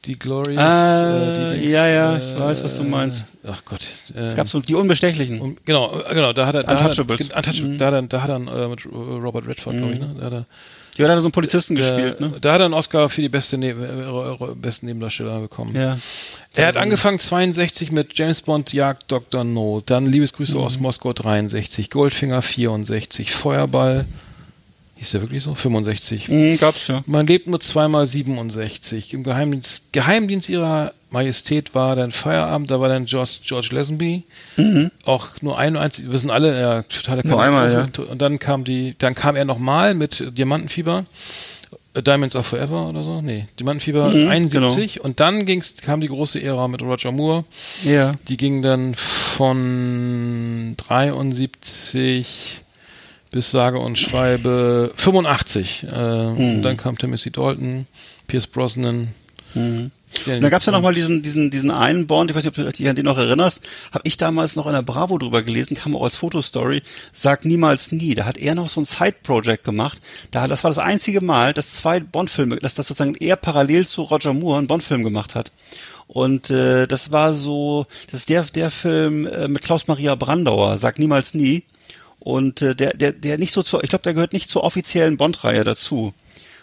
[0.04, 3.26] die Glorious, Ah, äh, die ja, ja, ich weiß, was du äh, meinst.
[3.46, 3.80] Ach Gott.
[4.14, 5.40] Äh, es gab so die Unbestechlichen.
[5.40, 7.30] und, genau, äh, genau, da hat er, da hat er, Untouchables.
[7.30, 10.14] Untouchables, da hat er, da hat er äh, mit Robert Redford, glaube ich, ne?
[10.18, 10.46] Da hat er,
[10.96, 12.32] Ja, da hat er so einen Polizisten der, gespielt, ne?
[12.40, 15.74] Da hat er einen Oscar für die beste ne äh, besten Nebendarsteller bekommen.
[15.74, 15.98] Ja.
[16.54, 19.42] Er hat angefangen 62 mit James Bond Jagd Dr.
[19.42, 24.04] No, dann Liebesgrüße aus Moskau 63, Goldfinger 64, Feuerball,
[24.96, 25.54] hieß der wirklich so?
[25.54, 26.28] 65.
[26.28, 27.02] Mhm, gab's ja.
[27.06, 29.14] Man lebt nur zweimal 67.
[29.14, 34.24] Im Geheimdienst, Geheimdienst ihrer Majestät war dann Feierabend, da war dann George, George Lazenby.
[35.06, 38.94] Auch nur ein einzig, wir wissen alle, ja, totale Nur einmal, Und dann kam die,
[38.98, 41.06] dann kam er nochmal mit Diamantenfieber.
[41.96, 43.22] Diamonds Are Forever oder so?
[43.22, 47.44] Nee, Diamantenfieber Mhm, 71 und dann ging's, kam die große Ära mit Roger Moore.
[47.84, 48.14] Ja.
[48.26, 52.60] Die ging dann von 73
[53.30, 55.84] bis sage und schreibe 85.
[55.84, 57.86] Äh, Und dann kam Timothy Dalton,
[58.26, 59.08] Pierce Brosnan.
[60.26, 62.64] Und dann gab's ja noch mal diesen, diesen, diesen einen Bond, ich weiß nicht, ob
[62.64, 63.62] du dich an den noch erinnerst,
[63.92, 67.92] habe ich damals noch in der Bravo drüber gelesen, kam auch als Fotostory, Sag niemals
[67.92, 68.14] nie.
[68.14, 69.98] Da hat er noch so ein Side-Project gemacht.
[70.30, 74.02] Da, das war das einzige Mal, dass zwei Bond-Filme, dass das sozusagen er parallel zu
[74.02, 75.52] Roger Moore einen Bond-Film gemacht hat.
[76.06, 80.98] Und äh, das war so, das ist der, der Film äh, mit Klaus-Maria Brandauer, Sag
[80.98, 81.62] niemals nie.
[82.20, 85.16] Und äh, der, der, der nicht so zur, ich glaube, der gehört nicht zur offiziellen
[85.16, 86.14] Bond-Reihe dazu.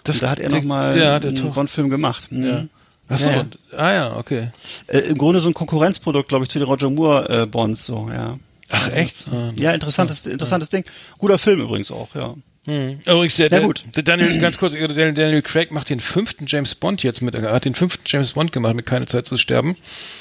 [0.04, 2.32] Das- und da hat er der- noch mal ja, einen Bond-Film gemacht.
[2.32, 2.44] Mhm.
[2.46, 2.64] Ja.
[3.12, 3.78] Achso, Ja, ja.
[3.78, 4.50] ah ja, okay.
[4.88, 8.10] Äh, Im Grunde so ein Konkurrenzprodukt, glaube ich, zu den Roger Moore äh, Bonds, so,
[8.14, 8.38] ja.
[8.70, 9.28] Ach echt?
[9.32, 10.86] Ah, Ja, interessantes, interessantes Ding.
[11.18, 12.36] Guter Film übrigens auch, ja.
[12.66, 13.00] Hm.
[13.06, 13.84] Übrigens, der, der, gut.
[13.96, 17.52] der Daniel, ganz kurz, der Daniel, Craig macht den fünften James Bond jetzt mit, er
[17.52, 19.76] hat den fünften James Bond gemacht mit Keine Zeit zu sterben.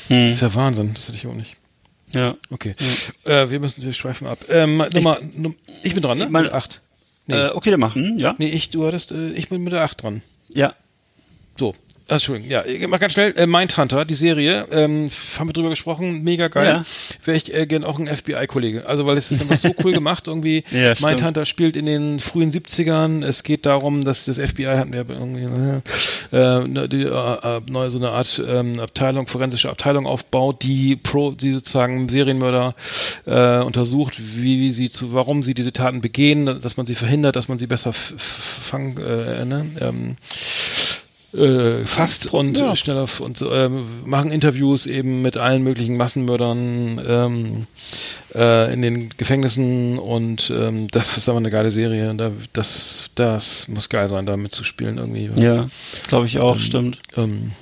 [0.09, 0.31] Hm.
[0.33, 1.57] Ist ja Wahnsinn, das hätte ich auch nicht.
[2.15, 2.35] Ja.
[2.51, 2.75] Okay.
[3.25, 4.39] Äh, wir müssen, wir schweifen ab.
[4.49, 6.25] Ähm, Nummer, Num- ich bin dran, ne?
[6.25, 6.81] Ich meine- acht.
[7.27, 7.37] Nee.
[7.37, 8.35] Äh, okay, dann machen, ja.
[8.39, 10.23] Nee, ich, du hattest, äh, ich bin mit der 8 dran.
[10.49, 10.75] Ja.
[11.57, 11.77] So.
[12.11, 13.33] Ah, Entschuldigung, ja, ich mach ganz schnell.
[13.37, 15.09] Äh, Mindhunter, die Serie, ähm,
[15.39, 16.67] haben wir drüber gesprochen, mega geil.
[16.67, 16.85] Ja.
[17.25, 18.85] Wäre ich äh, gern auch ein FBI-Kollege.
[18.85, 20.65] Also, weil es ist einfach so cool gemacht irgendwie.
[20.73, 20.95] Ja.
[20.99, 23.25] Mindhunter spielt in den frühen 70ern.
[23.25, 25.45] Es geht darum, dass das FBI hatten wir irgendwie
[26.33, 30.97] äh, ne, die, äh, äh, neue so eine Art ähm, Abteilung, forensische Abteilung aufbaut, die
[30.97, 32.75] pro, die sozusagen Serienmörder
[33.27, 37.37] äh, untersucht, wie, wie sie zu, warum sie diese Taten begehen, dass man sie verhindert,
[37.37, 40.17] dass man sie besser fangen, äh, ne, ähm,
[41.33, 42.75] äh, fasst und Ja.
[42.75, 47.67] schneller und so, ähm, machen Interviews eben mit allen möglichen Massenmördern ähm,
[48.35, 52.13] äh, in den Gefängnissen und ähm, das ist aber eine geile Serie.
[52.15, 55.31] Da, das, das muss geil sein, da mitzuspielen irgendwie.
[55.41, 55.69] Ja,
[56.09, 56.99] glaube ich auch, stimmt.
[57.17, 57.53] Ähm,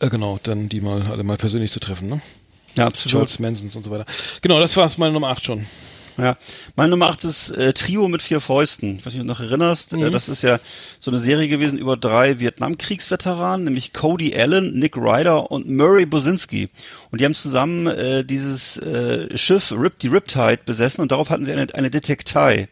[0.00, 2.20] äh, genau, dann die mal alle mal persönlich zu treffen, ne?
[2.76, 3.12] Ja, absolut.
[3.12, 4.04] Charles Mansons und so weiter.
[4.42, 5.66] Genau, das war's meine Nummer 8 schon.
[6.16, 6.36] Ja,
[6.76, 8.96] meine Nummer 8 ist äh, Trio mit vier Fäusten.
[8.96, 9.92] Ich weiß nicht, ob du noch erinnerst.
[9.94, 10.60] Äh, das ist ja
[11.00, 16.68] so eine Serie gewesen über drei Vietnamkriegsveteranen, nämlich Cody Allen, Nick Ryder und Murray Bosinski.
[17.10, 21.44] Und die haben zusammen äh, dieses äh, Schiff Rip, die Riptide besessen und darauf hatten
[21.44, 22.68] sie eine, eine Detektei.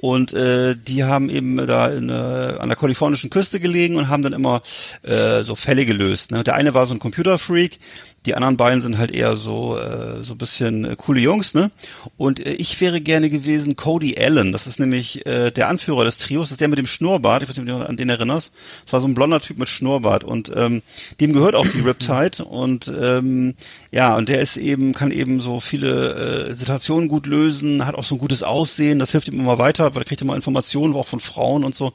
[0.00, 4.22] Und äh, die haben eben da in, äh, an der kalifornischen Küste gelegen und haben
[4.22, 4.62] dann immer
[5.02, 6.30] äh, so Fälle gelöst.
[6.30, 6.44] Ne?
[6.44, 7.78] Der eine war so ein Computerfreak,
[8.26, 11.70] die anderen beiden sind halt eher so äh, so ein bisschen äh, coole Jungs, ne?
[12.16, 14.52] Und äh, ich wäre gerne gewesen Cody Allen.
[14.52, 16.48] Das ist nämlich äh, der Anführer des Trios.
[16.48, 17.42] Das ist der mit dem Schnurrbart.
[17.42, 18.52] Ich weiß nicht, ob du an den erinnerst.
[18.84, 20.82] Das war so ein blonder Typ mit Schnurrbart und ähm,
[21.20, 23.54] dem gehört auch die Riptide und ähm,
[23.92, 28.04] ja und der ist eben kann eben so viele äh, Situationen gut lösen, hat auch
[28.04, 28.98] so ein gutes Aussehen.
[28.98, 31.92] Das hilft ihm immer weiter, weil er kriegt immer Informationen auch von Frauen und so.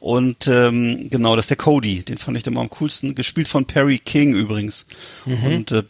[0.00, 2.02] Und ähm, genau, das ist der Cody.
[2.02, 3.14] Den fand ich immer am coolsten.
[3.14, 4.86] Gespielt von Perry King übrigens.
[5.46, 5.82] Und äh,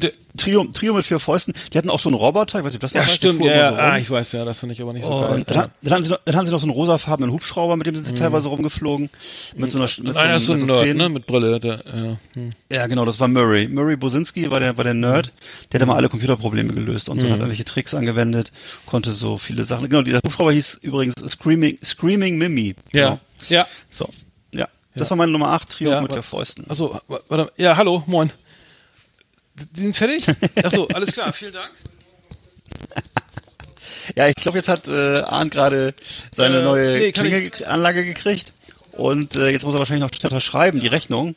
[0.00, 1.52] der, Trio, Trio mit vier Fäusten.
[1.72, 3.78] Die hatten auch so einen Roboter, ich weiß nicht, ob das ja, stimmt, ja, so.
[3.78, 5.44] Ah, ich weiß, ja, das finde ich aber nicht so Oh, geil.
[5.46, 7.94] dann, dann, haben sie noch, dann haben sie noch so einen rosafarbenen Hubschrauber, mit dem
[7.96, 9.10] sind sie teilweise rumgeflogen.
[9.56, 11.60] Mit so einer mit einer ist so ein mit Nerd, ne, mit Brille.
[11.60, 12.16] Der, ja.
[12.34, 12.50] hm.
[12.72, 13.68] Ja, genau, das war Murray.
[13.68, 15.32] Murray Bosinski war der, war der Nerd.
[15.70, 17.32] Der hat immer alle Computerprobleme gelöst und so Mhm.
[17.32, 18.52] hat irgendwelche Tricks angewendet,
[18.86, 19.88] konnte so viele Sachen.
[19.90, 22.74] Genau, dieser Hubschrauber hieß übrigens Screaming, Screaming Mimi.
[22.92, 23.20] Ja, Genau.
[23.48, 23.66] ja.
[23.90, 24.08] So.
[24.52, 24.66] Ja.
[24.94, 26.64] Das war meine Nummer 8, Trio Ja, mit vier Fäusten.
[26.70, 28.30] Achso, wa- warte, ja, hallo, moin.
[29.54, 30.24] Die sind fertig?
[30.62, 31.70] Achso, alles klar, vielen Dank.
[34.16, 35.94] Ja, ich glaube, jetzt hat äh, Arndt gerade
[36.34, 38.52] seine Äh, neue nee, Klingelanlage gekriegt.
[38.90, 41.36] Und äh, jetzt muss er wahrscheinlich noch unterschreiben, die Rechnung.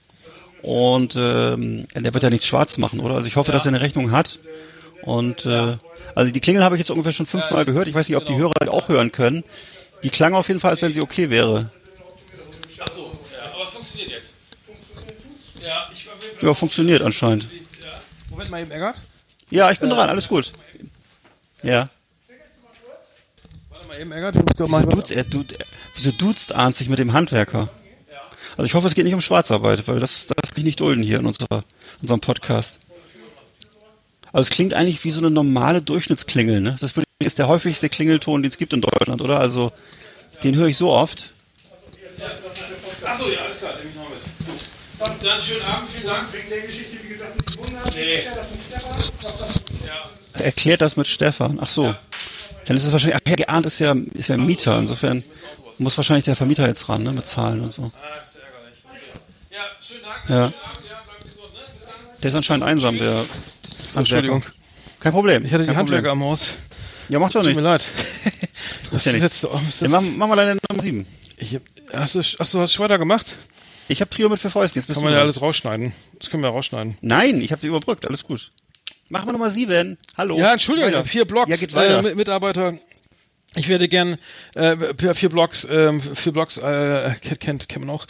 [0.64, 3.16] Und ähm, der wird ja nichts schwarz machen, oder?
[3.16, 4.40] Also ich hoffe, dass er eine Rechnung hat.
[5.04, 5.78] Und äh,
[6.16, 7.88] also die Klingel habe ich jetzt ungefähr schon fünfmal das- gehört.
[7.88, 8.46] Ich weiß nicht, ob die genau.
[8.46, 9.44] Hörer die auch hören können.
[10.02, 11.70] Die klang auf jeden Fall, als wenn sie okay wäre.
[12.80, 14.36] Achso, ja, aber es funktioniert jetzt.
[15.64, 17.46] Ja, ich war Ja, funktioniert anscheinend.
[18.36, 18.46] Ja.
[18.46, 19.04] Moment mal eben, Eggert.
[19.50, 20.52] Ja, ich bin dran, alles gut.
[21.64, 21.90] Ja.
[23.70, 24.36] Warte mal eben, Eggert.
[24.70, 25.46] Mal Wieso duzt, er, du,
[25.96, 27.70] wieso duzt Arndt sich mit dem Handwerker?
[28.58, 31.04] Also ich hoffe, es geht nicht um Schwarzarbeit, weil das, das kann ich nicht dulden
[31.04, 31.66] hier in unserer,
[32.02, 32.80] unserem Podcast.
[34.32, 36.76] Also es klingt eigentlich wie so eine normale Durchschnittsklingel, ne?
[36.80, 39.40] Das ist der häufigste Klingelton, den es gibt in Deutschland, oder?
[39.40, 39.72] Also
[40.44, 41.34] den höre ich so oft.
[43.04, 44.20] Achso, ja, alles klar, nehme ich noch mit.
[44.48, 45.24] Gut.
[45.26, 46.34] Dann schönen Abend, vielen Dank.
[46.34, 46.96] Wegen der Geschichte,
[47.94, 48.16] Nee.
[48.16, 50.42] Ja, das das Ja.
[50.44, 51.60] Erklärt das mit Stefan.
[51.62, 51.94] Ach so.
[52.66, 55.24] Dann ist es wahrscheinlich, ach, Herr Geahnt ist ja, ist ja Mieter, insofern
[55.78, 57.12] muss wahrscheinlich der Vermieter jetzt ran, ne?
[57.12, 57.84] Mit Zahlen und so.
[57.84, 58.80] Ah, ist ärgerlich.
[59.52, 60.36] Ja, schönen Dank, Ja.
[60.36, 60.54] ja, ne?
[62.24, 63.26] Der ist anscheinend einsam, der
[63.96, 64.44] Entschuldigung.
[65.00, 65.46] Kein Problem.
[65.46, 66.54] Ich hatte die Handwerker am Haus.
[67.10, 67.56] Ja, macht doch Tut nicht.
[67.56, 67.84] mir leid.
[68.92, 69.42] Das ja ist nichts.
[69.42, 71.06] jetzt, oh, ist Ja, das, mach, mach mal deine Nummer 7.
[71.38, 71.62] ich hab,
[71.94, 73.26] hast du, achso, hast du weiter gemacht?
[73.88, 74.82] Ich habe Trio mit vier Fäusten.
[74.82, 75.94] Jetzt Kann man ja alles rausschneiden.
[76.20, 76.98] Das können wir rausschneiden.
[77.02, 78.06] Nein, ich habe die überbrückt.
[78.08, 78.52] Alles gut.
[79.10, 79.98] Machen wir Nummer 7.
[80.18, 80.38] Hallo.
[80.40, 82.00] Ja, Entschuldigung, vier Blogs, Ja, geht weiter.
[82.00, 82.74] äh, mit- Mitarbeiter.
[83.58, 84.18] Ich werde gern
[84.56, 84.76] äh,
[85.14, 88.06] vier Blogs, ähm, vier Blogs äh, kennt, kennt kennt man auch.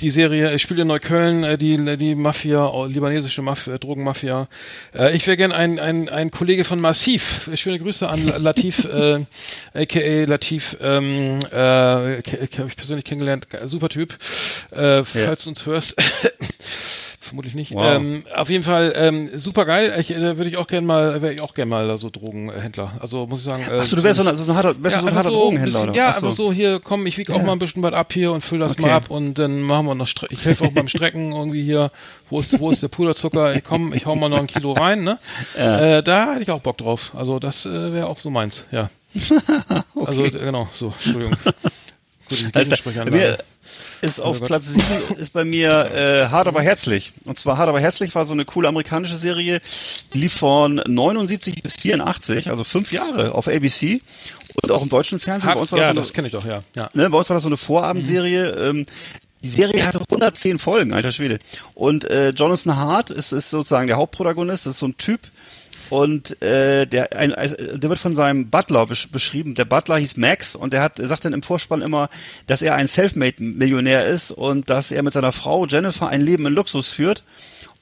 [0.00, 4.48] Die Serie ich spiele in Neukölln, äh, die die Mafia, oh, libanesische Mafia, Drogenmafia.
[4.92, 7.50] Äh, ich wäre gern ein, ein ein Kollege von Massiv.
[7.54, 9.24] Schöne Grüße an Latif, äh,
[9.74, 10.76] aka Latif.
[10.80, 13.46] Ähm, äh, habe ich persönlich kennengelernt.
[13.64, 14.16] Super Typ.
[14.72, 15.94] Äh, falls du uns hörst.
[17.22, 17.74] Vermutlich nicht.
[17.74, 17.96] Wow.
[17.96, 19.92] Ähm, auf jeden Fall ähm, super geil.
[20.00, 22.92] Ich, äh, würde ich auch gern mal, wäre ich auch gern mal so Drogenhändler.
[22.98, 23.62] Also muss ich sagen.
[23.64, 25.28] Äh, Ach so, du wärst so ein, so ein harter, wärst du so ein harter
[25.28, 25.94] so Drogenhändler, bisschen?
[25.94, 26.26] Ja, Ach so.
[26.26, 28.60] einfach so hier, komm, ich wiege auch mal ein bisschen was ab hier und fülle
[28.64, 28.96] das mal Okay.
[28.96, 31.90] ab und dann machen wir noch, Stre ich helfe auch beim Strecken irgendwie hier,
[32.30, 33.54] wo ist, wo ist der Puderzucker?
[33.54, 35.18] Ich komm, ich hau mal noch ein Kilo rein, ne?
[35.56, 37.12] Äh, da hätte ich auch Bock drauf.
[37.14, 38.88] Also das äh, wäre auch so meins, ja.
[40.06, 41.36] Also äh, genau, so, Entschuldigung.
[42.30, 42.82] Gut, Alles
[44.02, 44.48] ist auf Gott.
[44.48, 44.84] Platz 7
[45.18, 47.12] ist bei mir äh, Hart aber herzlich.
[47.24, 49.60] Und zwar Hart aber herzlich war so eine coole amerikanische Serie,
[50.12, 54.00] die lief von 79 bis 84, also fünf Jahre auf ABC
[54.62, 55.52] und auch im deutschen Fernsehen.
[55.52, 56.60] Bei uns war ja, das so das eine, kenne ich doch, ja.
[56.76, 56.90] ja.
[56.94, 58.50] ne, bei uns war das so eine Vorabendserie.
[58.50, 58.86] Ähm,
[59.42, 61.38] die Serie hatte 110 Folgen, alter Schwede.
[61.74, 65.20] Und äh, Jonathan Hart ist, ist sozusagen der Hauptprotagonist, das ist so ein Typ.
[65.90, 69.54] Und äh, der, ein, ein- der wird von seinem Butler besch beschrieben.
[69.54, 72.08] Der Butler hieß Max und der hat, sagt dann im Vorspann immer,
[72.46, 76.54] dass er ein Selfmade-Millionär ist und dass er mit seiner Frau Jennifer ein Leben in
[76.54, 77.22] Luxus führt.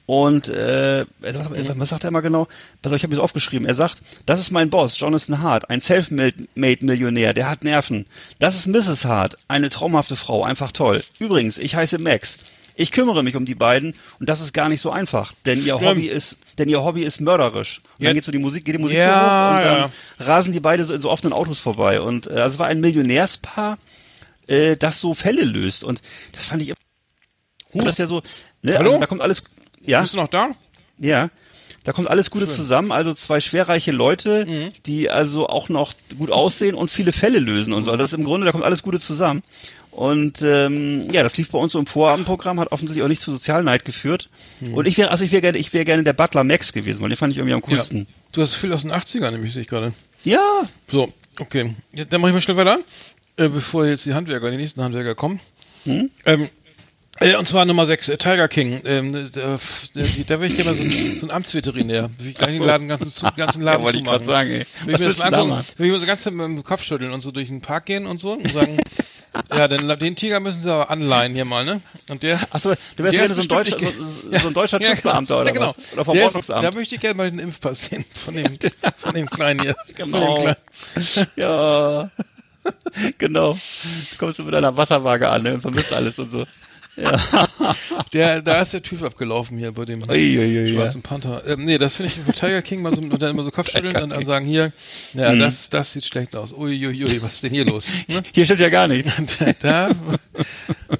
[0.05, 1.49] Und äh, sagt,
[1.79, 2.47] was sagt er immer genau?
[2.81, 3.67] Pass auf, ich habe es aufgeschrieben.
[3.67, 8.07] Er sagt, das ist mein Boss, Jonathan Hart, ein Selfmade-Millionär, der hat Nerven.
[8.39, 9.05] Das ist Mrs.
[9.05, 10.99] Hart, eine traumhafte Frau, einfach toll.
[11.19, 12.37] Übrigens, ich heiße Max.
[12.81, 15.75] Ich kümmere mich um die beiden und das ist gar nicht so einfach, denn ihr
[15.75, 15.81] Stimmt.
[15.81, 17.81] Hobby ist, denn ihr Hobby ist mörderisch.
[17.97, 18.09] Und Ja.
[18.09, 20.25] dann geht so die Musik, geht die Musik Ja, hoch und dann ja.
[20.25, 21.99] rasen die beide so in so offenen Autos vorbei.
[21.99, 23.77] Und äh, also es war ein Millionärspaar,
[24.47, 25.83] äh, das so Fälle löst.
[25.83, 26.01] Und
[26.31, 26.73] das fand ich,
[27.73, 28.21] das ist ja so,
[28.61, 28.91] ne, Hallo?
[28.91, 29.43] also da kommt alles,
[29.81, 30.51] ja, Bist du noch da?
[30.97, 31.29] ja.
[31.85, 34.71] Da kommt alles Gute zusammen, also zwei schwerreiche Leute, Mhm.
[34.85, 37.91] die also auch noch gut aussehen und viele Fälle lösen und so.
[37.91, 39.43] Also das ist im Grunde, da kommt alles Gute zusammen.
[39.91, 43.31] Und ähm, ja, das lief bei uns so im Vorabendprogramm, hat offensichtlich auch nicht zu
[43.31, 44.29] Sozialneid geführt.
[44.61, 44.73] Mhm.
[44.75, 47.09] Und ich wäre, also ich wäre gerne, ich wäre gerne der Butler Max gewesen, weil
[47.09, 47.67] den fand ich irgendwie am Ja.
[47.67, 48.07] coolsten.
[48.31, 49.91] Du hast viel aus den 80ern, nämlich sehe ich gerade.
[50.23, 51.73] Ja, So, okay.
[51.95, 52.79] Ja, dann mache ich mal schnell weiter,
[53.37, 55.39] äh, bevor jetzt die Handwerker, die nächsten Handwerker kommen.
[55.85, 56.09] Hm?
[56.25, 56.49] Ähm,
[57.21, 58.81] äh, und zwar Nummer 6, äh, Tiger King.
[58.85, 59.59] Ähm, da, da,
[60.27, 62.09] da will ich gerne mal so, ein- so einen Amtsveterinär.
[62.19, 64.65] Will ich gleich den Laden, ganzen, zu, ganzen Laden ja, wollte ich gerade sagen, ey.
[64.85, 67.11] Will ich mir das mal angucken, will ich mir so ganz mit dem Kopf schütteln
[67.11, 68.77] und so durch den Park gehen und so und sagen,
[69.55, 71.81] ja, den, den Tiger müssen sie aber anleihen hier mal, ne?
[72.09, 74.91] Und der, Achso, du wärst der gerne so ein deutscher, so, so ein deutscher Ja,
[74.91, 75.75] TÜV-Beamter ja, oder genau.
[75.95, 76.07] was?
[76.07, 78.57] Oder ist- Da möchte ich gerne mal den Impfpass sehen von dem,
[78.97, 79.75] von dem Kleinen hier.
[79.95, 80.35] Genau.
[80.35, 81.27] Kleinen.
[81.35, 82.09] Ja.
[83.17, 83.53] genau.
[83.53, 86.45] Du kommst du mit deiner Wasserwaage an ne, und vermisst alles und so.
[88.13, 91.09] Der, da ist der TÜV abgelaufen hier bei dem Uiuiui, schwarzen ja.
[91.09, 91.43] Panther.
[91.45, 93.95] Ähm, nee, das finde ich von Tiger King mal so, und dann immer so Kopfschütteln
[94.01, 94.71] und dann sagen hier,
[95.13, 95.39] ja, Mhm.
[95.39, 96.51] das, das sieht schlecht aus.
[96.53, 97.91] Uiuiui, was ist denn hier los?
[98.07, 98.23] Ne?
[98.33, 99.13] Hier stimmt ja gar nichts.
[99.59, 99.89] Da,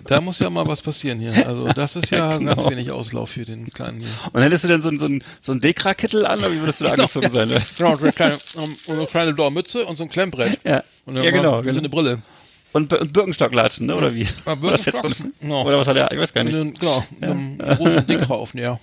[0.06, 1.48] da, muss ja mal was passieren hier.
[1.48, 2.56] Also das ist ja, genau.
[2.56, 4.10] ganz wenig Auslauf für den Kleinen hier.
[4.34, 6.86] Und hättest du denn so, so ein, so ein Dekra-Kittel an, oder wie würdest du
[6.86, 7.50] da angezogen sein?
[7.78, 10.60] Genau, so eine kleine, um, und eine kleine blaue Mütze und so ein Klemmbrett.
[10.64, 10.84] Ja.
[11.06, 11.80] Und dann Ja, genau, und so genau.
[11.80, 12.22] eine Brille.
[12.72, 13.96] Und, und Birkenstocklatschen, ne?
[13.96, 14.24] oder wie?
[14.24, 15.66] Ja, Oder was Birkenstock, so- genau.
[15.66, 16.12] Oder was hat er?
[16.12, 16.56] Ich weiß gar nicht.
[16.56, 18.80] dann, genau, mit einem großen Dicker auf, ja.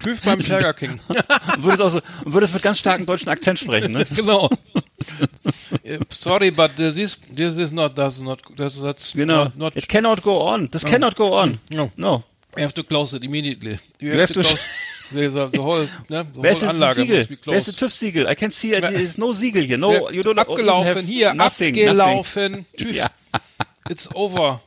[0.00, 1.00] TÜV beim Tiger King.
[1.08, 4.04] Und würdest, auch so, und würdest mit ganz starkem deutschen Akzent sprechen, ne?
[4.16, 4.48] genau.
[4.48, 9.44] Uh, Sorry, but this is, this is not, that's not, that's, that's Genau.
[9.44, 10.68] not, not It cannot go on.
[10.70, 11.58] This cannot go on.
[11.72, 11.90] No.
[11.96, 12.24] No.
[12.56, 13.78] You have to close it immediately.
[14.00, 14.66] You, You have, have to to- close
[15.12, 17.26] the, the, the whole, ne, the whole das Anlage Siegel?
[17.36, 17.68] closed.
[17.68, 18.26] das TÜV-Siegel?
[18.30, 19.78] I can see, it, there is no Siegel here.
[19.78, 22.66] No, you don't abgelaufen, hier, nothing, abgelaufen.
[22.76, 22.94] TÜV.
[22.96, 23.10] Ja.
[23.88, 24.60] It's over.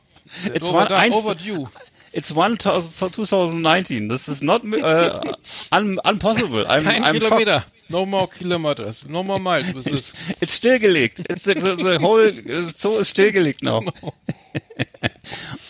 [0.54, 1.68] It's over, one- eins- overdue.
[2.12, 4.08] It's 1000 2019.
[4.08, 5.20] This is not uh,
[5.72, 6.64] un, unpossible.
[6.68, 7.64] I'm, Kein I'm Kilometer.
[7.88, 9.08] No more kilometers.
[9.08, 9.68] No more miles.
[9.74, 9.84] Es
[10.14, 10.42] shocked.
[10.42, 11.20] It's stillgelegt.
[11.28, 12.32] It's the, the, the whole
[12.76, 13.80] Zoo ist stillgelegt now.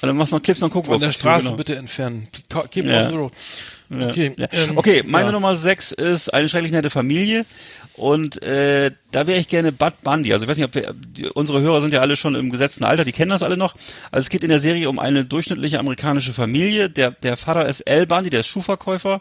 [0.03, 2.29] Und dann machst du noch Clips und gucken von der Straße bitte entfernen.
[2.71, 3.01] Keep Ja.
[3.01, 3.33] off the road.
[3.91, 4.33] Okay.
[4.37, 4.49] Ja.
[4.53, 5.33] ähm, okay, meine ja.
[5.33, 7.45] Nummer 6 ist eine schrecklich nette Familie.
[7.97, 10.33] Und äh, da wäre ich gerne Bud Bundy.
[10.33, 12.83] Also ich weiß nicht, ob wir, die, unsere Hörer sind ja alle schon im gesetzten
[12.83, 13.77] Alter, die kennen das alle noch.
[14.11, 16.91] Also es geht in der Serie um eine durchschnittliche amerikanische Familie.
[16.91, 19.21] Der, der Vater ist Al Bundy, der ist Schuhverkäufer.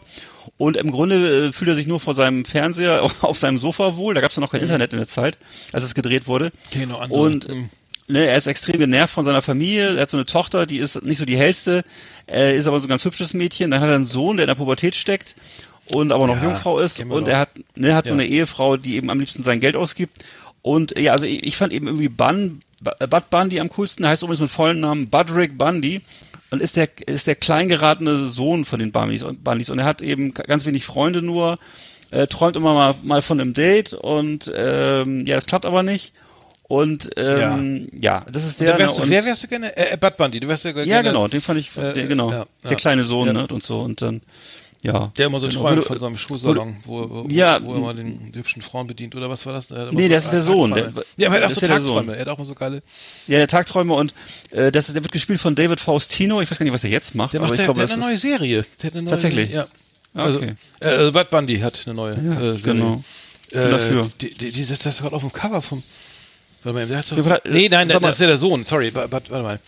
[0.56, 4.14] Und im Grunde äh, fühlt er sich nur vor seinem Fernseher auf seinem Sofa wohl.
[4.14, 5.38] Da gab es ja noch kein Internet in der Zeit,
[5.72, 6.50] als es gedreht wurde.
[6.70, 7.20] Okay, noch andere.
[7.20, 7.70] Und Hm.
[8.08, 9.94] Ne, er ist extrem genervt von seiner Familie.
[9.96, 11.84] Er hat so eine Tochter, die ist nicht so die hellste,
[12.30, 13.70] äh, ist aber so ein ganz hübsches Mädchen.
[13.70, 15.34] Dann hat er einen Sohn, der in der Pubertät steckt
[15.92, 17.00] und aber noch Ja, Jungfrau ist.
[17.00, 18.20] Und er hat, ne, hat so Ja.
[18.20, 20.24] eine Ehefrau, die eben am liebsten sein Geld ausgibt.
[20.62, 24.02] Und ja, also ich, ich fand eben irgendwie Bun, B- Bud Bundy am coolsten.
[24.02, 26.00] Der heißt übrigens mit vollen Namen Budrick Bundy
[26.50, 29.84] und ist der ist der klein geratene Sohn von den Bundys und Bundys und er
[29.84, 31.58] hat eben ganz wenig Freunde nur,
[32.12, 36.12] äh, träumt immer mal, mal von einem Date und ähm, ja, es klappt aber nicht.
[36.66, 38.24] Und ähm, ja.
[38.32, 38.72] das ist der.
[38.72, 39.76] Da wärst ne, du, und, wer wärst du gerne?
[39.76, 40.40] Äh, Bud Bundy.
[40.40, 40.90] Du wärst ja gerne.
[40.90, 42.76] ja, genau, den fand ich, Äh, der, genau, ja, der ja.
[42.76, 43.32] kleine Sohn, Ja.
[43.34, 44.22] ne, und so und dann,
[44.80, 45.12] ja.
[45.18, 47.62] Der immer so genau, träumt von seinem Schuhsalon, wo, wo, Ja.
[47.62, 49.14] wo er mal den die hübschen Frauen bedient.
[49.14, 49.70] Oder was war das?
[49.70, 50.70] Immer Nee, so das ist der Sohn.
[50.70, 50.92] Tagträume.
[50.94, 51.76] Der- ja, aber er hat auch so ja der.
[51.76, 52.14] Tagträume.
[52.14, 52.82] Er hat auch mal so geile.
[53.26, 54.14] Ja, der Tagträumer und
[54.50, 56.40] äh, das ist, der wird gespielt von David Faustino.
[56.40, 58.02] Ich weiß gar nicht, was er jetzt macht, Der macht der, glaube, der hat eine
[58.06, 58.64] neue Serie.
[58.82, 59.50] Der hat eine neue, Tatsächlich?
[59.52, 59.66] Ja.
[60.14, 60.54] Ah, Also, okay.
[60.80, 62.58] äh, Bud Bundy hat eine neue äh, Serie.
[62.62, 63.04] genau.
[63.52, 64.10] Äh, dafür.
[64.20, 65.82] Die, die, dieses, das ist gerade auf dem Cover vom.
[66.64, 67.16] Warte mal, der ist doch,
[67.48, 68.64] nee, nein, mal- das ist ja der Sohn.
[68.64, 69.60] Sorry, but, but, warte mal.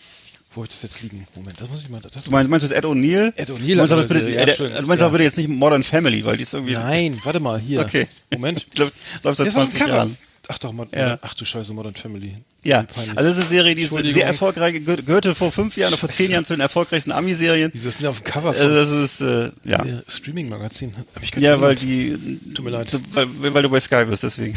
[0.54, 1.26] Wo hab ich das jetzt liegen?
[1.34, 2.00] Moment, das muss ich mal.
[2.00, 3.32] Das Du meinst, meinst du das Ed O'Neill?
[3.36, 4.46] Ed O'Neill Du meinst aber bitte, äh, ja,
[4.80, 5.06] du meinst Ja.
[5.06, 6.72] aber bitte jetzt nicht Modern Family, weil die ist irgendwie.
[6.72, 7.80] Nein, warte mal, hier.
[7.82, 8.06] Okay.
[8.32, 8.66] Moment.
[8.70, 8.90] Glaube,
[9.22, 9.94] läuft seit Der ist auf dem 20 Cover.
[9.96, 10.16] Jahren.
[10.48, 11.18] Ach doch, mal, Ja.
[11.22, 12.36] ach du Scheiße, Modern Family.
[12.62, 15.88] Ja, also das ist eine Serie, die ist sehr erfolgreich, gehör- gehörte vor fünf Jahren
[15.92, 17.70] oder vor zehn Jahren zu den erfolgreichsten Ami-Serien.
[17.74, 19.84] Wieso ist denn auf dem Cover Also von das ist, äh, ja.
[20.08, 20.94] Streaming-Magazin?
[21.14, 22.96] Hab ich gar Ja, weil die, Tut mir leid.
[23.12, 24.54] weil, weil du bei Sky bist, deswegen.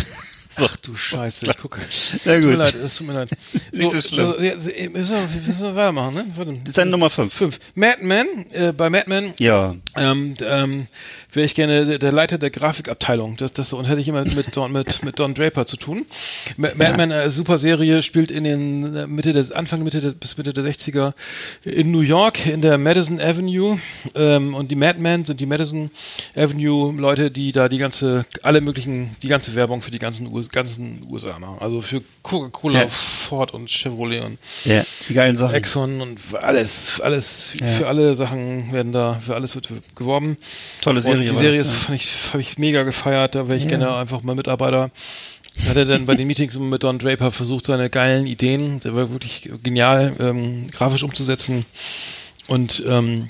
[0.57, 0.65] So.
[0.65, 1.79] Ach du Scheiße, ich gucke.
[2.25, 2.57] Na Tut mir gut.
[2.57, 3.29] leid, es tut mir leid.
[3.71, 4.33] Nicht so schlimm.
[4.39, 6.25] ja, so, äh, müssen, wir, müssen wir weitermachen, ne?
[6.35, 6.53] Warte.
[6.53, 7.33] Das ist deine Nummer fünf.
[7.33, 7.59] Fünf.
[7.75, 9.75] Madman, äh, bei Madman Ja.
[9.95, 10.87] ähm, ähm,
[11.31, 13.37] wäre ich gerne der, Leiter der Grafikabteilung.
[13.37, 16.05] Das, das und hätte ich immer mit Don, mit, mit Don Draper zu tun.
[16.57, 20.37] Ma- Madman, äh, super Serie, spielt in den äh, Mitte des Anfang Mitte der, bis
[20.37, 21.13] Mitte der 60er
[21.63, 23.79] in New York in der Madison Avenue.
[24.15, 25.91] Ähm, und die Madmen sind die Madison
[26.35, 30.49] Avenue Leute, die da die ganze alle möglichen die ganze Werbung für die ganzen US,
[30.49, 31.57] ganzen USA machen.
[31.59, 32.87] Also für Coca-Cola, Ja.
[32.87, 35.53] Ford und Chevrolet und Ja, die geilen Sachen.
[35.55, 40.35] Exxon und alles, alles, für alle Sachen werden da, für alles wird geworben.
[40.81, 41.95] Tolle Serie Und die Serie das, ist, ja.
[41.95, 44.91] ich, habe ich mega gefeiert, da wäre ich gerne einfach mal Mitarbeiter.
[45.67, 49.11] Hat er dann bei den Meetings mit Don Draper versucht, seine geilen Ideen, der war
[49.11, 51.65] wirklich genial, ähm, grafisch umzusetzen.
[52.47, 53.29] Und ähm,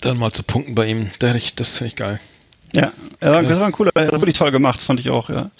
[0.00, 1.10] dann mal zu punkten bei ihm.
[1.18, 2.20] Da ich, das finde ich geil.
[2.74, 5.50] Ja, das war ein cooler, das war wirklich toll gemacht, fand ich auch, ja.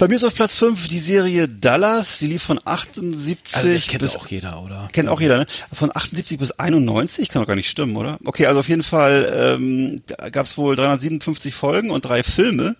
[0.00, 3.86] Bei mir ist auf Platz 5 die Serie Dallas, die lief von 78 Also das
[3.86, 4.88] kennt bis auch jeder, oder?
[4.94, 5.44] Kennt auch jeder, ne?
[5.74, 8.18] Von 78 bis 91, kann doch gar nicht stimmen, oder?
[8.24, 10.00] Okay, also auf jeden Fall ähm,
[10.32, 12.76] gab es wohl 357 Folgen und drei Filme.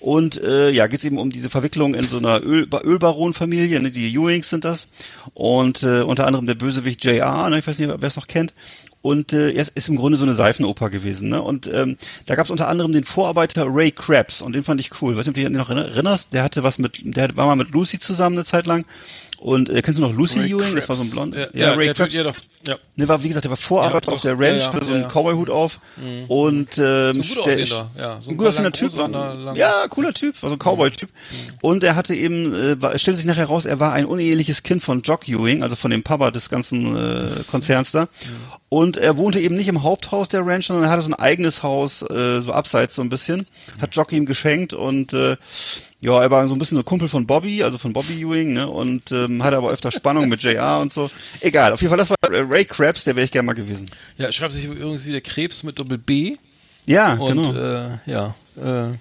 [0.00, 3.90] Und äh, ja, geht es eben um diese Verwicklung in so einer Öl Ölbaronfamilie, ne?
[3.90, 4.88] die Ewings sind das.
[5.34, 7.58] Und äh, unter anderem der Bösewicht JR, ne?
[7.58, 8.54] ich weiß nicht, wer es noch kennt.
[9.02, 11.28] Und äh, es ist im Grunde so eine Seifenoper gewesen.
[11.28, 11.42] Ne?
[11.42, 11.96] Und ähm,
[12.26, 15.16] da gab es unter anderem den Vorarbeiter Ray Krabs und den fand ich cool.
[15.16, 16.32] Weißt du, ob du dich noch erinnerst?
[16.32, 18.86] Der hatte was mit, der war mal mit Lucy zusammen eine Zeit lang.
[19.38, 20.76] Und äh, kennst du noch Lucy Ray Ewing?
[20.76, 21.30] Das war so ein Krebs.
[21.30, 21.34] blond.
[21.34, 22.14] Ja, ja, Ray ja, Krabs.
[22.14, 22.36] ja, doch.
[22.66, 22.76] Ja.
[22.94, 25.08] Ne, war, wie gesagt, der war Vorarbeiter Ja, auf der Ranch, Ja, hatte so einen.
[25.08, 25.80] Cowboy-Hut auf
[26.28, 28.20] und ähm, So ein gut der- aussehender, ja.
[28.20, 28.96] So ein gut aussehender Typ.
[28.96, 31.10] War, ja, cooler Typ, war so ein Cowboy-Typ.
[31.60, 35.02] Und er hatte eben, äh, stellte sich nachher raus, er war ein uneheliches Kind von
[35.02, 38.06] Jock Ewing, also von dem Papa des ganzen äh, Konzerns da.
[38.68, 41.62] Und er wohnte eben nicht im Haupthaus der Ranch, sondern er hatte so ein eigenes
[41.62, 43.46] Haus, äh, so abseits so ein bisschen.
[43.80, 45.36] Hat Jock ihm geschenkt und äh,
[46.00, 48.68] ja, er war so ein bisschen so Kumpel von Bobby, also von Bobby Ewing, ne?
[48.68, 51.08] Und ähm, hatte aber öfter Spannung mit JR und so.
[51.42, 52.16] Egal, auf jeden Fall, das war
[52.52, 53.88] Ray Krabs, der wäre ich gerne mal gewesen.
[54.18, 56.36] Ja, schreibt sich übrigens wieder Krebs mit Doppel B.
[56.84, 57.54] Ja, Und genau.
[57.54, 58.94] äh, ja, äh,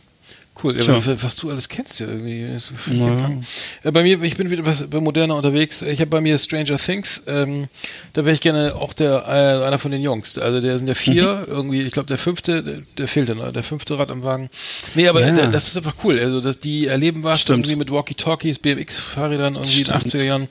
[0.64, 0.80] cool.
[0.80, 2.48] Ja, was, was du alles kennst ja irgendwie.
[2.54, 3.44] Das find ich ja krank.
[3.84, 5.82] äh, bei mir, ich bin wieder bei moderner unterwegs.
[5.82, 7.22] Ich habe bei mir Stranger Things.
[7.28, 7.68] Ähm,
[8.14, 10.38] da wäre ich gerne auch der äh, einer von den Jungs.
[10.38, 11.46] Also der sind ja vier.
[11.48, 11.54] Mhm.
[11.54, 13.52] Irgendwie, ich glaube der fünfte, der, der fehlte, ne?
[13.52, 14.50] der fünfte Rad am Wagen.
[14.96, 15.32] Nee, aber Ja.
[15.36, 16.20] der, das ist einfach cool.
[16.20, 17.66] Also dass die erleben was Stimmt.
[17.68, 20.48] irgendwie mit Walkie-Talkies, BMX-Fahrrädern irgendwie in den 80er Jahren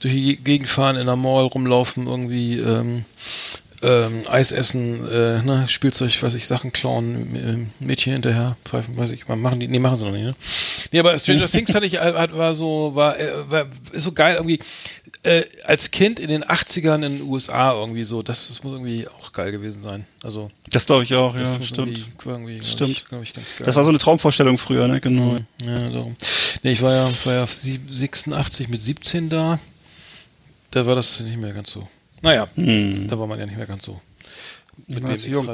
[0.00, 3.04] durch die Gegend fahren, in der Mall rumlaufen, irgendwie ähm,
[3.82, 9.10] ähm, Eis essen, äh, ne, Spielzeug, weiß ich, Sachen klauen, äh, Mädchen hinterher, pfeifen, weiß
[9.12, 10.34] ich, machen die, nee, machen sie noch nicht, ne?
[10.92, 14.60] Nee, aber Stranger Things hatte ich, war so, war, äh, war, ist so geil irgendwie,
[15.24, 19.06] äh, als Kind in den 80ern in den USA irgendwie so, das, das muss irgendwie
[19.08, 20.06] auch geil gewesen sein.
[20.22, 21.78] Also, Das glaube ich auch, ja, stimmt.
[21.78, 22.90] irgendwie, irgendwie glaub Stimmt.
[22.90, 23.66] Ich, glaub ich, ganz geil.
[23.66, 25.00] Das war so eine Traumvorstellung früher, ne?
[25.00, 25.36] Genau.
[25.64, 26.16] Ja, darum.
[26.62, 29.58] Nee, ich war ja, war ja auf sieb- 86 mit 17 da.
[30.70, 31.86] Da war das nicht mehr ganz so.
[32.22, 34.00] Naja, da war man ja nicht mehr ganz so.
[34.88, 35.44] So.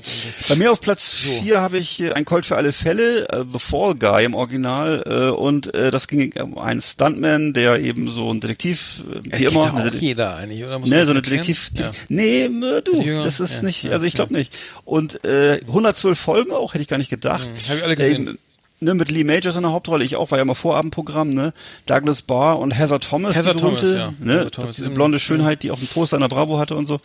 [0.49, 3.95] Bei mir auf Platz 4 habe ich ein Colt für alle Fälle, äh, The Fall
[3.97, 5.03] Guy im Original.
[5.07, 9.75] Äh, und äh, das ging um einen Stuntman, der eben so ein Detektiv, wie immer.
[9.75, 10.79] eine auch Det- jeder eigentlich, oder?
[10.79, 11.23] Muss Ne, so eine?
[11.23, 11.71] Detektiv.
[11.73, 11.91] Die, Ja.
[12.09, 12.49] Nee,
[12.85, 14.39] du, das ist Ja, nicht, also ich glaube ja.
[14.39, 14.57] nicht.
[14.85, 17.49] Und äh, 112 Folgen auch, hätte ich gar nicht gedacht.
[17.69, 18.29] Hab ich alle gesehen.
[18.29, 18.35] Äh,
[18.81, 21.53] ne, mit Lee Majors in der Hauptrolle, ich auch, war ja mal Vorabendprogramm, ne?
[21.87, 24.25] Douglas Barr und Heather Thomas, Heather die berühmte, Thomas, ja.
[24.25, 24.51] ne?
[24.51, 27.01] Thomas, diese die- blonde Schönheit, die auf dem Poster in der Bravo hatte und so,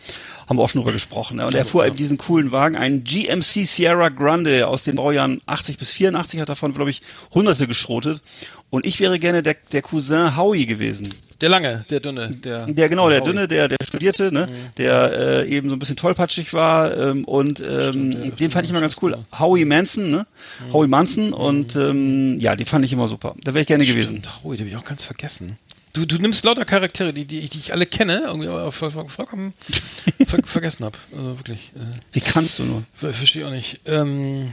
[0.48, 1.38] haben wir auch schon drüber gesprochen.
[1.38, 1.46] Ne?
[1.46, 5.78] Und er fuhr eben diesen coolen Wagen, einen GMC Sierra Grande aus den Baujahren 80
[5.78, 7.02] bis 84, hat davon, glaube ich,
[7.32, 8.22] hunderte geschrotet.
[8.70, 11.08] Und ich wäre gerne der, der Cousin Howie gewesen.
[11.44, 12.64] Der lange, der dünne, der.
[12.66, 16.54] Der genau, der dünne, der der studierte, ne, der äh, eben so ein bisschen tollpatschig
[16.54, 19.12] war ähm, und ähm, ja, den fand ich immer ganz cool.
[19.12, 20.26] stimmt, Howie Manson, ne,
[20.72, 23.34] Howie Manson und ähm, ja, die fand ich immer super.
[23.44, 24.20] Da wäre ich gerne gewesen.
[24.20, 25.56] Stimmt, Howie, den habe ich auch ganz vergessen.
[25.92, 28.90] Du, du nimmst lauter Charaktere, die, die, ich- die ich alle kenne, irgendwie aber voll,
[28.90, 29.52] voll, vollkommen
[30.26, 30.96] ver vergessen habe.
[31.16, 31.70] Also wirklich.
[31.76, 32.82] Äh, Wie kannst du nur?
[32.94, 33.80] ver verstehe auch nicht.
[33.86, 34.52] Ähm,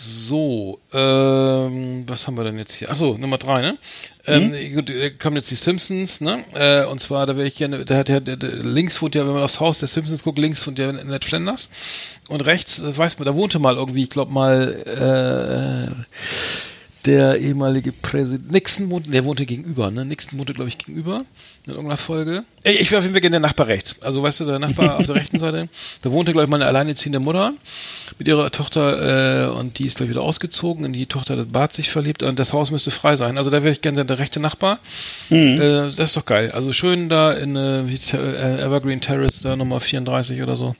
[0.00, 2.88] so, ähm, was haben wir denn jetzt hier?
[2.88, 3.78] Achso, Nummer drei, ne?
[4.26, 6.44] Ähm, gut, da kommen jetzt die Simpsons, ne?
[6.54, 9.42] Äh, und zwar, da wäre ich gerne, da hat der links wohnt ja, wenn man
[9.42, 11.68] aufs Haus der Simpsons guckt, links wohnt ja Ned Flanders.
[12.28, 15.90] Und rechts, äh, weiß man, da wohnte mal irgendwie, ich glaube mal, äh,
[17.06, 20.04] der ehemalige Präsident Nixon wohnte, der wohnte gegenüber, ne?
[20.04, 21.24] Nixon wohnte, glaube ich, gegenüber
[21.64, 22.44] in irgendeiner Folge.
[22.64, 24.02] Ich wäre auf jeden Fall gerne der Nachbar rechts.
[24.02, 25.68] Also, weißt du, der Nachbar auf der rechten Seite,
[26.02, 27.54] da wohnte, glaube ich, mal eine alleinerziehende Mutter
[28.18, 30.84] mit ihrer Tochter äh, und die ist, glaube ich, wieder ausgezogen.
[30.84, 33.38] In die Tochter des Bart sich verliebt und das Haus müsste frei sein.
[33.38, 34.80] Also, da wäre ich gerne der rechte Nachbar.
[35.30, 36.50] Äh, das ist doch geil.
[36.52, 40.74] Also, schön da in äh, äh, Evergreen Terrace, da Nummer 34 oder so.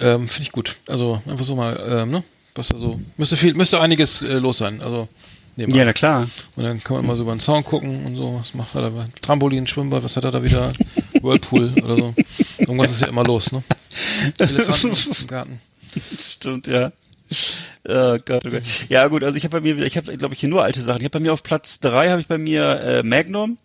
[0.00, 0.76] Ähm, Finde ich gut.
[0.88, 2.24] Also, einfach so mal, ähm, ne?
[2.54, 4.82] Was da so, müsste viel, müsste einiges äh, los sein.
[4.82, 5.08] Also,
[5.56, 5.78] nebenan.
[5.78, 6.28] Ja, na klar.
[6.56, 8.38] Und dann kann man mal so über den Zaun gucken und so.
[8.38, 9.08] Was macht er da?
[9.20, 10.72] Trampolin, Schwimmbad, was hat er da wieder?
[11.22, 12.14] Whirlpool oder so.
[12.58, 13.62] Irgendwas ist ja immer los, ne?
[14.38, 15.60] Elefanten im Garten.
[16.18, 16.92] Stimmt, ja.
[17.84, 18.62] Oh Gott, oh Gott.
[18.90, 20.98] Ja gut, also ich habe bei mir, ich habe, glaube ich, hier nur alte Sachen.
[21.00, 23.58] Ich habe bei mir auf Platz drei habe ich bei mir äh, Magnum,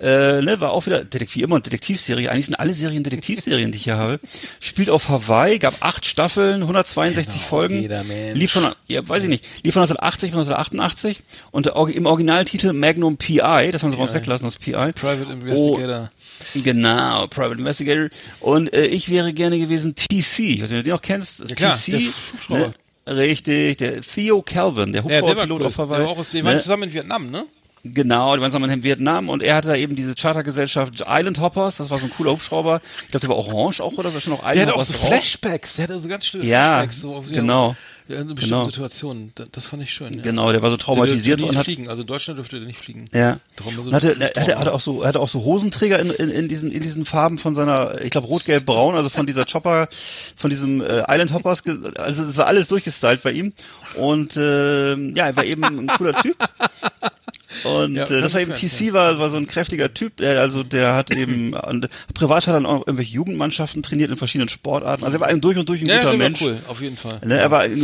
[0.00, 2.30] äh, ne, war auch wieder Detektiv, wie immer eine Detektivserie.
[2.30, 4.20] Eigentlich sind alle Serien Detektivserien, die ich hier habe.
[4.60, 7.80] Spielt auf Hawaii, gab acht Staffeln, 162 Folgen.
[7.80, 8.38] jeder Mensch.
[8.38, 12.72] Lief von, ja, weiß ich nicht, lief von 1980 bis 1988 und der, im Originaltitel
[12.72, 14.92] Magnum PI, das haben sie raus weggelassen, das PI.
[14.92, 16.10] Private Investigator.
[16.54, 18.10] Genau, Private Investigator.
[18.38, 21.40] Und äh, ich wäre gerne gewesen TC, wenn du den auch kennst.
[21.40, 22.58] Ja, klar, TC, der Hubschrauber.
[22.68, 22.74] ne?
[23.08, 25.66] Richtig, der Theo Calvin, der Ja, der war Hubschrauberpilot cool.
[25.66, 26.00] auf Der Hawaii.
[26.04, 26.60] war auch aus, die waren ne?
[26.60, 27.44] zusammen in Vietnam, ne?
[27.84, 31.76] Genau, die waren zusammen in Vietnam und er hatte da eben diese Chartergesellschaft Island Hoppers,
[31.76, 32.80] das war so ein cooler Hubschrauber.
[33.04, 34.10] Ich glaube, der war orange auch, oder?
[34.10, 34.94] Da stand noch Der Island hatte auch so.
[34.94, 37.00] Flashbacks, der hatte so ganz schlimme Ja, Flashbacks.
[37.00, 37.76] So auf genau.
[38.08, 38.64] Ja, in so bestimmten Genau.
[38.70, 39.32] Situationen.
[39.34, 40.14] Da- Das fand ich schön.
[40.14, 40.22] Ja.
[40.22, 41.88] Genau, der war so Der traumatisiert dürfte und nicht hat fliegen.
[41.88, 43.06] Also in Deutschland dürfte der nicht fliegen.
[43.12, 43.40] Ja.
[43.56, 46.30] Darum so Und hatte, er hatte, hatte auch so, hatte auch so Hosenträger in, in,
[46.30, 49.44] in diesen in diesen Farben von seiner, ich glaube rot, gelb, braun, also von dieser
[49.44, 49.88] Chopper,
[50.36, 51.64] von diesem äh, Island Hoppers,
[51.96, 53.52] also es war alles durchgestylt bei ihm
[53.96, 56.36] und äh, ja, er war eben ein cooler Typ.
[57.64, 60.62] Und Ja, äh, das war eben TC war war so ein kräftiger Typ, der, also
[60.64, 65.04] der hat eben und privat hat er dann auch irgendwelche Jugendmannschaften trainiert in verschiedenen Sportarten.
[65.04, 66.42] Also er war eben durch und durch ein Ja, guter war Mensch.
[66.42, 67.20] cool, auf jeden Fall.
[67.24, 67.76] Ne, er war äh,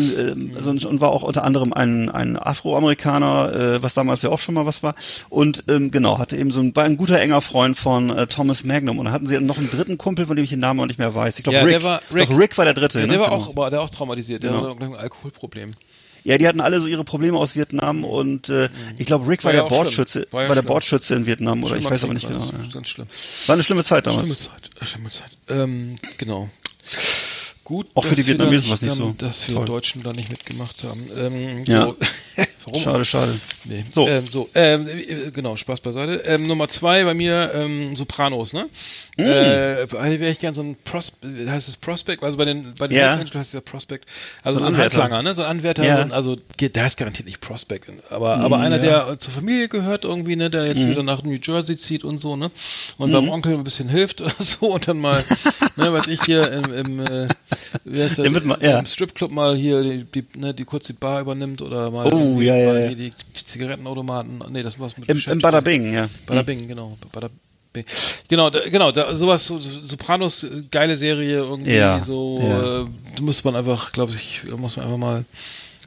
[0.60, 4.40] so, ein- und war auch unter anderem ein, ein Afroamerikaner, äh, was damals ja auch
[4.40, 4.94] schon mal was war.
[5.28, 8.64] Und ähm, genau, hatte eben so ein, war ein guter enger Freund von äh, Thomas
[8.64, 8.98] Magnum.
[8.98, 10.98] Und dann hatten sie noch einen dritten Kumpel, von dem ich den Namen auch nicht
[10.98, 11.39] mehr weiß.
[11.39, 11.72] Ich glaube Ja, Rick.
[11.74, 12.30] der war- Rick.
[12.30, 12.39] Rick.
[12.39, 12.98] Rick war der dritte.
[13.01, 13.12] Ja, ne?
[13.12, 13.43] der war Genau.
[13.43, 14.43] auch, aber der auch traumatisiert.
[14.43, 14.70] Der Genau.
[14.74, 15.70] hatte ein Alkoholproblem.
[16.24, 18.69] Ja, die hatten alle so ihre Probleme aus Vietnam und äh,
[18.99, 19.57] ich glaube Rick war, Mhm.
[19.57, 19.77] War ja der.
[19.77, 20.66] Bordschütze, War war, ja der schlimm.
[20.66, 22.51] Bordschütze in Vietnam oder ich weiß aber nicht war genau.
[22.73, 23.07] Ganz schlimm.
[23.47, 24.23] War eine schlimme Zeit damals.
[24.23, 24.70] Schlimme Zeit.
[24.81, 25.31] äh, Schlimme Zeit.
[25.49, 26.49] Ähm, genau.
[27.65, 29.66] Gut, Auch für die Vietnamesen nicht war's nicht so Dass wir toll.
[29.66, 31.07] Deutschen da nicht mitgemacht haben.
[31.16, 31.94] Ähm, Ja.
[32.66, 32.80] Warum?
[32.82, 33.40] Schade, schade.
[33.64, 33.84] Nee.
[33.93, 34.06] So.
[34.09, 36.22] Ähm, so ähm, äh, genau, Spaß beiseite.
[36.26, 38.66] Ähm, Nummer zwei bei mir ähm, Sopranos, ne?
[39.16, 39.22] Mm.
[39.22, 42.22] Äh, wäre ich gern so ein Prospect, heißt es Prospect?
[42.22, 43.10] Also bei den bei den Ja.
[43.12, 44.06] Angels heißt es ja Prospect.
[44.43, 45.02] Also So so ein Anwärter.
[45.02, 45.34] Handlanger, ne?
[45.34, 45.97] So ein Anwärter, Ja.
[45.97, 49.05] so ein, also der heißt garantiert nicht Prospect, aber aber einer, Mm, ja.
[49.06, 50.51] der zur Familie gehört irgendwie, ne?
[50.51, 50.90] Der jetzt Mhm.
[50.90, 52.51] wieder nach New Jersey zieht und so, ne?
[52.98, 55.22] Und beim Onkel ein bisschen hilft oder so und dann mal,
[55.76, 57.28] ne, was ich hier im, im äh,
[57.84, 58.78] wie heißt der, mal- ja.
[58.78, 62.18] im Stripclub mal hier die, die, ne, die kurz die Bar übernimmt oder mal Oh,
[62.18, 62.94] irgendwie ja, ja, ja.
[62.94, 64.42] die Zigarettenautomaten.
[64.50, 66.08] Nee, das war's mit Im, im Bada Bing, ja.
[66.26, 66.96] Bada Bing, genau.
[67.12, 67.28] Bada
[67.72, 67.84] Bing.
[68.28, 72.82] Genau, da, genau, da, sowas, so, Sopranos, geile Serie irgendwie, Ja, so, ja.
[72.82, 75.24] äh, da muss man einfach, glaube ich, muss man einfach mal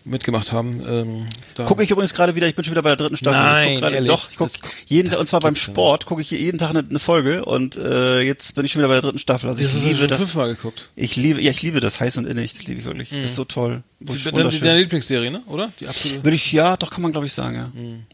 [0.06, 0.82] mitgemacht haben.
[0.88, 1.26] Ähm,
[1.56, 1.66] da.
[1.66, 3.40] Gucke ich übrigens gerade wieder, ich bin schon wieder bei der dritten Staffel.
[3.40, 5.56] Nein, ich guck gerade, ehrlich, doch, ich guck das- jeden das Tag, und zwar beim
[5.56, 8.80] ja Sport, gucke ich jeden Tag eine, eine Folge und äh, jetzt bin ich schon
[8.82, 9.50] wieder bei der dritten Staffel.
[9.50, 10.18] Also das ich hast du liebe schon das.
[10.20, 10.90] fünfmal geguckt.
[10.96, 13.10] Ich liebe, ja, ich liebe das heiß und innig, das liebe ich wirklich.
[13.10, 13.84] Das ist so toll.
[14.00, 14.26] Das ist
[14.62, 15.42] deine, Lieblingsserie, ne?
[15.48, 15.72] Oder?
[15.80, 16.24] Die absolute.
[16.24, 17.56] Würde ich, ja, doch kann man glaube ich sagen,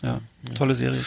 [0.01, 0.09] ja.
[0.09, 0.21] Ja,
[0.55, 1.01] tolle Serie.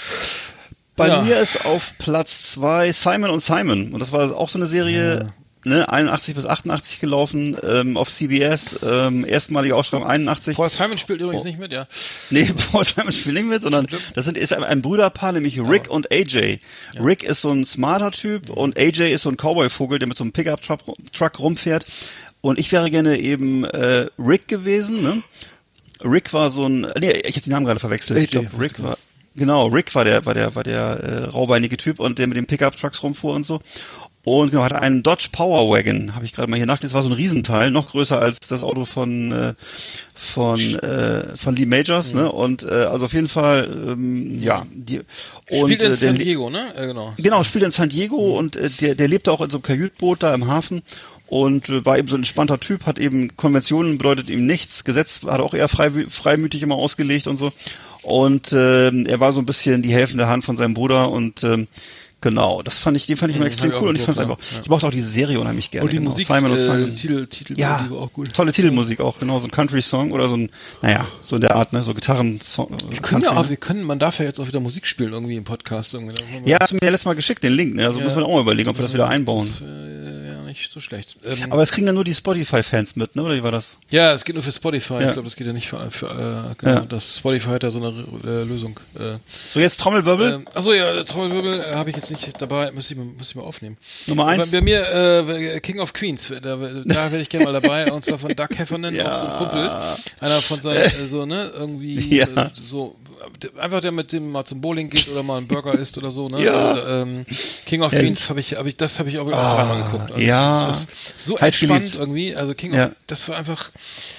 [0.97, 1.23] Bei Ja.
[1.23, 5.33] mir ist auf Platz zwei Simon und Simon und das war auch so eine Serie,
[5.65, 10.57] ne, 81 bis 88 gelaufen ähm, auf CBS, ähm, erstmalige Ausstrahlung 81.
[10.57, 11.87] Paul Simon spielt übrigens nicht mit, ja.
[12.31, 15.91] Nee, Paul Simon spielt nicht mit, sondern das sind, ist ein, ein Brüderpaar, nämlich Rick
[15.91, 16.59] und AJ.
[16.99, 20.25] Rick ist so ein smarter Typ und AJ ist so ein Cowboy-Vogel, der mit so
[20.25, 20.81] einem Pickup-Truck
[21.13, 21.85] Truck rumfährt.
[22.41, 25.01] Und ich wäre gerne eben äh, Rick gewesen.
[25.01, 25.23] Ne?
[26.03, 28.19] Rick war so ein, nee, ich habe den Namen gerade verwechselt.
[28.19, 28.99] Ich AJ, glaube, Rick war,
[29.35, 32.47] genau, Rick war der, war der, war der äh, raubeinige Typ und der mit den
[32.47, 33.63] Pickup-Trucks rumfuhr und so.
[34.25, 36.95] Und genau, hatte einen Dodge Power Wagon, habe ich gerade mal hier nachgelesen.
[36.95, 39.55] Das war so ein Riesenteil, noch größer als das Auto von äh,
[40.15, 42.21] von äh, von Lee Majors, Mhm.
[42.21, 42.33] ne?
[42.33, 44.65] Und äh, also auf jeden Fall, ähm, ja.
[44.73, 45.01] Die,
[45.51, 46.75] und Spielt in äh, San Diego, ne?
[46.75, 47.13] Äh, genau.
[47.19, 50.23] Genau, spielt in San Diego und äh, der, der lebte auch in so einem Kajütboot
[50.23, 50.81] da im Hafen
[51.27, 55.21] und äh, war eben so ein entspannter Typ, hat eben Konventionen bedeutet ihm nichts, Gesetz
[55.27, 57.53] hat auch eher frei, freimütig immer ausgelegt und so.
[58.01, 61.69] Und ähm, er war so ein bisschen die helfende Hand von seinem Bruder und ähm,
[62.25, 64.19] genau, das fand ich, den fand ich immer Mhm, extrem ich cool und ich fand
[64.19, 64.61] einfach, ja.
[64.63, 65.85] ich mochte auch diese Serie unheimlich gerne.
[65.85, 66.11] Und die genau.
[66.11, 66.95] Musik, Simon und äh, Simon.
[66.97, 68.35] Titel, Titel, Ja, die war auch gut.
[68.35, 70.51] tolle Titelmusik auch, genau, so ein Country-Song oder so ein,
[70.83, 72.41] naja, so in der Art, ne, so Gitarren.
[72.91, 75.37] Wir können ja auch, wir können, man darf ja jetzt auch wieder Musik spielen irgendwie
[75.37, 75.95] im Podcast.
[75.95, 76.17] Irgendwie.
[76.43, 77.87] Wir- Ja, hast du mir ja letztes Mal geschickt, den Link, ne?
[77.87, 78.07] Also Ja.
[78.07, 79.47] muss man auch mal überlegen, ob wir das wieder einbauen.
[79.49, 80.04] Das, äh, ja,
[80.75, 81.17] so schlecht.
[81.25, 83.23] Ähm, Aber es kriegen ja nur die Spotify-Fans mit, ne?
[83.23, 83.79] Oder wie war das?
[83.91, 84.95] ja, es geht nur für Spotify.
[84.95, 85.01] Ja.
[85.07, 86.81] Ich glaube, das geht ja nicht für, für äh, genau, Ja.
[86.81, 88.79] das Spotify hat ja so eine äh, Lösung.
[88.99, 90.33] Äh, So, jetzt Trommelwirbel.
[90.35, 93.35] ähm, achso, ja, Trommelwirbel äh, habe ich jetzt nicht dabei, muss ich, mal- muss ich
[93.37, 93.77] mal aufnehmen.
[94.09, 94.51] Nummer eins.
[94.51, 94.81] Bei, bei mir
[95.27, 96.59] äh, King of Queens, da, da
[97.13, 99.13] wäre ich gerne mal dabei, und zwar von Doug Heffernan, Ja.
[99.13, 99.71] auch so ein Kumpel.
[100.21, 102.25] Einer von seinen, äh, so, ne, irgendwie
[102.67, 102.97] so,
[103.59, 106.29] einfach der mit dem mal zum Bowling geht oder mal einen Burger isst oder so,
[106.29, 106.43] ne?
[106.45, 106.53] Ja.
[106.73, 107.25] Also, ähm,
[107.67, 108.01] King of Ja.
[108.01, 110.13] Queens habe ich, hab ich, das habe ich auch immer Ah, dreimal geguckt.
[110.13, 110.67] Also ja.
[110.67, 110.89] Das ist
[111.19, 111.97] so entspannt geliebt.
[111.97, 112.87] irgendwie, also King Ja.
[112.87, 113.71] of, das war einfach,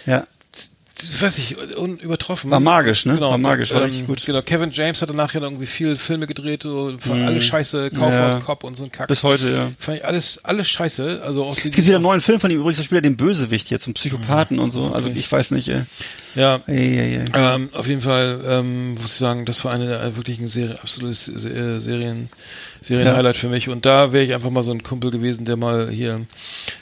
[0.06, 0.26] ja.
[0.98, 2.50] Weiß ich, unübertroffen.
[2.52, 3.16] War magisch, ne?
[3.16, 4.26] Genau, War magisch, war ähm, richtig gut.
[4.26, 8.36] Genau, Kevin James hat danach ja irgendwie viel Filme gedreht, so von alle Scheiße, Kaufhaus
[8.36, 8.40] Ja.
[8.42, 9.08] Cop und so ein Kack.
[9.08, 9.72] Bis heute, ja.
[9.78, 11.22] Fand ich alles, alles Scheiße.
[11.26, 13.18] Also auch Es gibt wieder einen neuen Film von ihm, übrigens, da spielt er den
[13.18, 14.92] Bösewicht jetzt, einen Psychopathen und so.
[14.94, 15.20] Also Okay.
[15.20, 15.84] ich weiß nicht, äh,
[16.36, 17.26] Ja, ey, ey, ey.
[17.36, 21.28] ähm, auf jeden Fall ähm, muss ich sagen, das war eine der wirklichen Serie, absolutes
[21.28, 22.30] äh, Serien,
[22.86, 23.70] Serien-Highlight für mich.
[23.70, 26.22] Und da wäre ich einfach mal so ein Kumpel gewesen, der mal hier,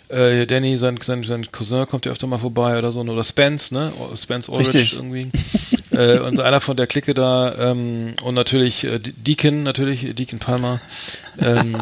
[0.09, 3.71] äh, Danny, sein, sein, sein Cousin kommt ja öfter mal vorbei oder so, oder Spence,
[3.71, 3.93] ne?
[4.15, 5.31] Spence Ulrich irgendwie.
[5.91, 10.81] äh, und einer von der Clique da, ähm, und natürlich äh, Deacon, natürlich, Deacon Palmer.
[11.39, 11.77] Ähm,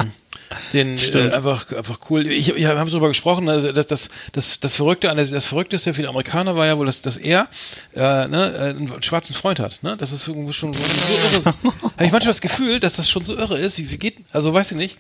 [0.74, 2.28] den äh, einfach einfach cool.
[2.28, 6.02] Ich, wir haben darüber gesprochen, also das das das das Verrückte an das Verrückteste für
[6.02, 7.48] die Amerikaner war ja wohl, dass, dass er
[7.96, 9.80] äh, ne, äh, einen schwarzen Freund hat.
[9.82, 9.98] Ne?
[9.98, 11.46] Das ist irgendwie schon so irre.
[11.84, 13.78] Habe ich manchmal das Gefühl, dass das schon so irre ist.
[13.78, 14.18] Wie, wie geht?
[14.32, 14.98] Also weiß ich nicht.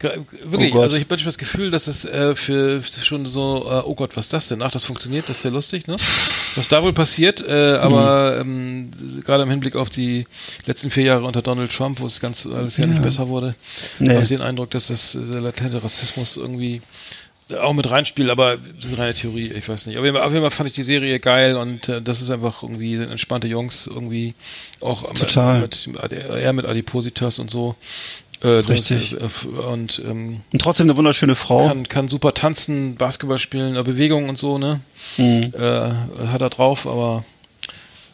[0.00, 3.66] Wirklich, Oh also ich habe manchmal das Gefühl, dass es äh, für für schon so,
[3.68, 4.62] äh, oh Gott, was ist das denn?
[4.62, 5.96] Ach, das funktioniert, das ist ja lustig, ne?
[6.54, 8.90] Was da wohl passiert, äh, aber ähm,
[9.24, 10.26] gerade im Hinblick auf die
[10.66, 13.54] letzten vier Jahre unter Donald Trump, wo es ganz alles ja, nicht besser wurde,
[13.98, 14.10] Nee.
[14.14, 16.80] habe ich den Eindruck, dass das äh, der latente Rassismus irgendwie
[17.60, 19.98] auch mit reinspielt, aber das ist reine Theorie, ich weiß nicht.
[19.98, 22.30] Auf jeden Fall, auf jeden Fall fand ich die Serie geil und äh, das ist
[22.30, 24.34] einfach irgendwie entspannte Jungs, irgendwie
[24.80, 25.62] auch Total.
[25.62, 27.74] mit, mit eher mit Adipositas und so.
[28.40, 29.14] Äh, das, Richtig.
[29.14, 31.66] äh, f- und ähm, Und trotzdem eine wunderschöne Frau.
[31.68, 34.80] kann, kann super tanzen, Basketball spielen, äh, Bewegungen und so, ne?
[35.16, 35.52] Mhm.
[35.58, 37.24] Äh, hat er drauf, aber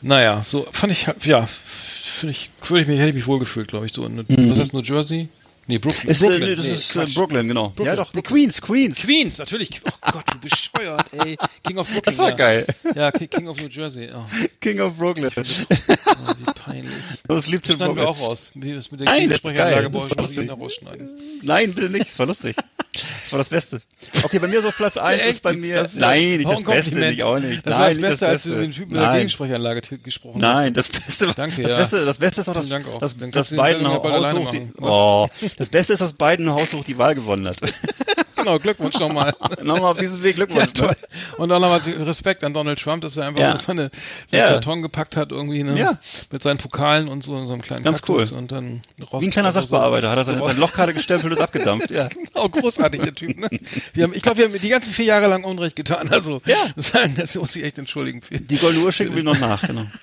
[0.00, 3.86] naja, so fand ich, ja, finde ich, würde ich mich, hätte ich mich wohlgefühlt, glaube
[3.86, 4.04] ich, so.
[4.06, 5.28] In, Was heißt New Jersey?
[5.66, 6.10] Nee, Brooklyn.
[6.10, 6.40] Ist, Brooklyn.
[6.40, 7.14] nee, das nee, ist äh, Quatsch.
[7.14, 7.68] Brooklyn, genau.
[7.68, 8.12] Brooklyn, ja, doch.
[8.12, 8.34] Brooklyn.
[8.50, 8.96] Queens, Queens.
[8.96, 9.80] Queens, natürlich.
[9.86, 11.36] Oh Gott, wie bescheuert, ey.
[11.62, 12.02] King of Brooklyn.
[12.04, 12.36] Das war ja.
[12.36, 12.66] geil.
[12.94, 14.10] Ja, Ki- King of New Jersey.
[14.14, 14.24] Oh,
[14.60, 15.30] King of Brooklyn.
[15.34, 16.92] oh, wie peinlich.
[17.26, 18.06] Das liebt schneiden wir Brooklyn.
[18.06, 18.52] auch raus.
[18.54, 19.88] Wie das mit der Nein, geil.
[19.90, 21.08] brauche ich noch rausschneiden.
[21.42, 22.06] Nein, bitte nicht.
[22.08, 22.56] Das war lustig.
[22.94, 23.80] Das war das Beste.
[24.22, 25.82] Okay, bei mir so auf Platz 1 ist bei mir.
[25.82, 27.66] Das nein, nicht das Beste, nicht auch nicht.
[27.66, 29.12] Das nein, war das Beste, als du mit dem Typen mit der.
[29.14, 30.54] Gegensprechanlage gesprochen hast.
[30.54, 31.78] Nein, das Beste, Danke, das ja.
[31.78, 33.00] Beste, das Beste ist Vielen dass, Dank auch.
[33.00, 33.14] dass,
[33.48, 35.26] die Biden ja haushoch die, oh,
[35.56, 37.56] das Beste ist, dass Biden haushoch die Wahl gewonnen hat.
[38.44, 39.34] Genau, Glückwunsch nochmal.
[39.62, 40.72] Nochmal auf diesem Weg Ja, Glückwunsch.
[40.74, 40.88] toll.
[40.88, 40.96] ne?
[41.38, 43.56] Und auch nochmal Respekt an Donald Trump, dass er einfach Ja.
[43.56, 43.90] so seine,
[44.26, 44.48] seinen Ja.
[44.48, 45.78] Karton gepackt hat, irgendwie, ne?
[45.78, 45.98] Ja.
[46.30, 48.38] Mit seinen Pokalen und so, in so einem kleinen Ganz Kaktus cool.
[48.38, 48.82] und dann.
[49.18, 51.90] Wie ein kleiner Sachbearbeiter hat er seine, so- seine Lochkarte gestempelt und ist abgedampft.
[51.90, 52.08] Ja.
[52.34, 53.48] Genau, großartig, der Typ, ne?
[53.92, 56.40] Wir haben, ich glaube, wir haben die ganzen vier Jahre lang Unrecht getan, also.
[56.46, 56.56] Ja.
[56.76, 58.22] Das, das muss ich echt entschuldigen.
[58.22, 58.38] Für.
[58.38, 59.82] Die goldene Uhr schicken wir noch nach, genau.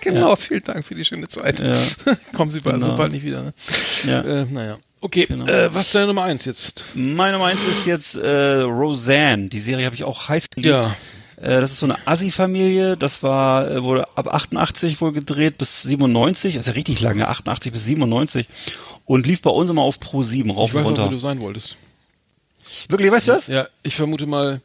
[0.00, 1.60] Genau, vielen Dank für die schöne Zeit.
[1.60, 1.74] Ja.
[2.34, 2.88] Kommen Sie bald, Genau.
[2.88, 3.54] so bald nicht wieder, ne?
[4.06, 4.20] Ja.
[4.20, 4.76] Äh, naja.
[5.04, 5.44] Okay, Genau.
[5.46, 6.82] äh, was ist deine Nummer eins jetzt?
[6.94, 9.48] Meine Nummer eins ist jetzt äh, Roseanne.
[9.50, 10.66] Die Serie habe ich auch heiß geliebt.
[10.72, 10.96] Ja.
[11.36, 12.96] Äh, das ist so eine Assi-Familie.
[12.96, 16.54] Das war äh, wurde ab 88 wohl gedreht bis 97.
[16.54, 18.46] Das ist ja richtig lange, 88 bis 97.
[19.04, 21.04] Und lief bei uns immer auf Pro 7 rauf Ich und weiß auch, runter.
[21.04, 21.76] wo du sein wolltest.
[22.88, 23.46] Wirklich, weißt du das?
[23.48, 24.62] Ja, ich vermute mal,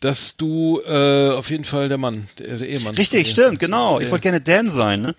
[0.00, 2.94] dass du äh, auf jeden Fall der Mann, der, der Ehemann.
[2.94, 4.00] Richtig, stimmt, genau.
[4.00, 5.14] Ich wollte gerne Dan sein, ne?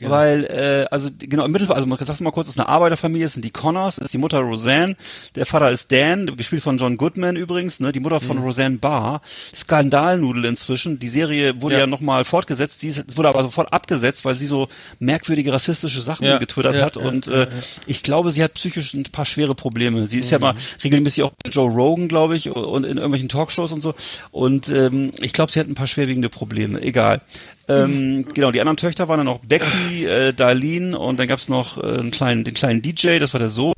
[0.00, 0.10] Ja.
[0.10, 3.26] Weil, äh, also genau, im Mittelpunkt, also man sagt mal kurz, es ist eine Arbeiterfamilie,
[3.26, 4.96] es sind die Connors, es ist die Mutter Roseanne,
[5.34, 7.92] der Vater ist Dan, gespielt von John Goodman übrigens, ne?
[7.92, 8.24] Die Mutter Mhm.
[8.26, 9.20] von Roseanne Barr,
[9.54, 10.98] Skandalnudel inzwischen.
[10.98, 11.80] Die Serie wurde Ja.
[11.80, 14.68] ja, nochmal fortgesetzt, die ist- wurde aber sofort abgesetzt, weil sie so
[14.98, 17.48] merkwürdige rassistische Sachen Ja, getwittert ja, hat und äh,
[17.86, 20.06] ich glaube, sie hat psychisch ein paar schwere Probleme.
[20.06, 20.32] Sie ist Mhm.
[20.32, 23.94] ja mal regelmäßig auch Joe Rogan, glaube ich, und in irgendwelchen Talkshows und so.
[24.30, 26.80] Und ähm, ich glaube, sie hat ein paar schwerwiegende Probleme.
[26.82, 27.20] Egal.
[27.68, 31.78] Ähm, genau, die anderen Töchter waren dann noch Becky, äh, Darlene und dann gab's noch
[31.78, 33.74] äh, einen kleinen, den kleinen DJ, das war der Sohn,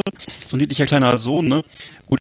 [0.47, 1.63] so ein niedlicher kleiner Sohn, ne?
[2.07, 2.19] Gut,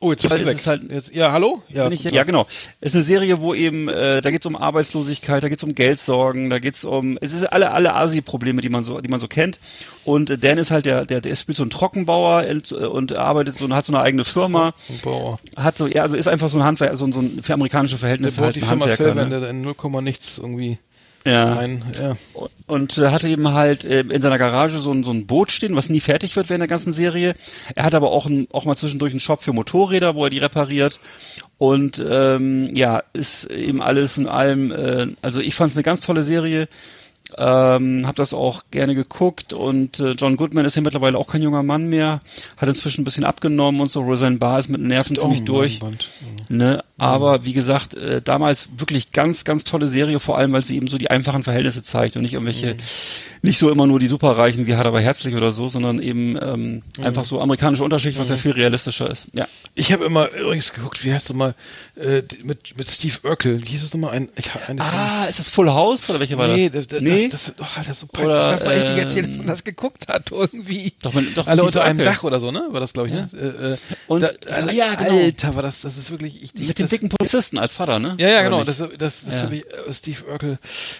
[0.00, 0.64] Oh, jetzt bist du es weg.
[0.64, 1.60] halt- jetzt, ja, hallo?
[1.70, 2.46] Ja, ich, ja genau.
[2.80, 6.60] Ist eine Serie, wo eben, äh, da geht's um Arbeitslosigkeit, da geht's um Geldsorgen, da
[6.60, 9.58] geht's um, es ist alle, alle Asi-Probleme, die man so, die man so kennt.
[10.04, 13.56] Und äh, Dan ist halt der, der, der spielt so ein Trockenbauer und, und arbeitet
[13.56, 14.72] so, hat so eine eigene Firma,
[15.02, 15.40] Bauer.
[15.56, 17.94] hat so, ja, also ist einfach so ein Handwerker, so, ein- so ein für amerikanische
[17.94, 19.04] Der Verhältnisse baut halt die ein Firma Handwerker.
[19.04, 19.40] selber in, Ne?
[19.40, 20.78] der in 0, nichts irgendwie
[21.28, 21.54] Ja.
[21.54, 21.82] rein.
[22.00, 22.16] Ja.
[22.66, 25.76] und äh, hatte eben halt äh, in seiner Garage so ein, so ein Boot stehen,
[25.76, 27.34] was nie fertig wird während der ganzen Serie.
[27.74, 30.38] Er hat aber auch, ein, auch mal zwischendurch einen Shop für Motorräder, wo er die
[30.38, 31.00] repariert.
[31.58, 36.00] Und ähm, ja, ist eben alles in allem, äh, also ich fand es eine ganz
[36.00, 36.68] tolle Serie.
[37.36, 41.42] Ähm, habe das auch gerne geguckt und äh, John Goodman ist ja mittlerweile auch kein
[41.42, 42.22] junger Mann mehr,
[42.56, 44.00] hat inzwischen ein bisschen abgenommen und so.
[44.00, 45.80] Roseanne Barr ist mit den Nerven ziemlich durch.
[45.80, 46.08] Band.
[46.48, 46.82] Ne?
[46.96, 50.88] Aber wie gesagt, äh, damals wirklich ganz, ganz tolle Serie, vor allem weil sie eben
[50.88, 52.76] so die einfachen Verhältnisse zeigt und nicht irgendwelche,
[53.42, 56.82] nicht so immer nur die Superreichen wie hart aber herzlich oder so, sondern eben ähm,
[57.02, 59.28] einfach so amerikanische Unterschicht, was ja viel realistischer ist.
[59.32, 59.46] Ja.
[59.74, 61.54] Ich habe immer übrigens geguckt, wie heißt du mal,
[61.96, 64.12] äh, mit, mit Steve Urkel, wie hieß es nochmal?
[64.14, 66.86] Ein, ich, eine Ah, ist das Full House oder welche war nee, das?
[66.88, 69.24] das, das, nee, das, das, oh, Alter, so Oder, das darf man echt nicht erzählen,
[69.26, 70.92] ähm, dass man das geguckt hat, irgendwie.
[71.02, 72.12] Doch, man- doch, Alle Steve unter einem Urkel.
[72.12, 72.66] Dach oder so, ne?
[72.70, 73.28] War das, glaube ich, ne?
[73.34, 73.76] Äh, äh,
[74.08, 75.10] Und- da, ah, ja, genau.
[75.24, 77.98] Alter, war das, das ist wirklich, ich, ich mit dem das, dicken Polizisten als Vater,
[77.98, 78.16] ne?
[78.18, 78.68] Ja, ja, Oder genau, nicht?
[78.68, 79.42] das, das, das Ja.
[79.42, 80.58] habe ich, äh, Steve Urkel,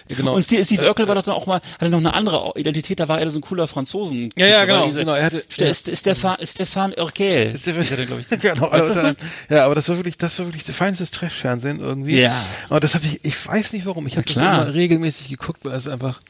[0.09, 0.35] ja, genau.
[0.35, 2.99] Und Steve, Steve Äh, Urkel war doch dann auch mal, hatte noch eine andere Identität,
[2.99, 4.29] da war er so ein cooler Franzosen.
[4.37, 5.73] Ja, ja, genau, diese- genau, er hatte- Ste ja.
[5.73, 7.57] Ste Stefan, Stefan Urkel.
[7.57, 8.29] Stefan, ich.
[8.41, 8.71] genau,
[9.49, 12.21] ja, aber das war wirklich, das war wirklich das feinste Trash-Fernsehen irgendwie.
[12.21, 12.35] Ja.
[12.69, 15.73] Aber das habe ich, ich weiß nicht warum, ich habe das immer regelmäßig geguckt, weil
[15.73, 16.21] es einfach.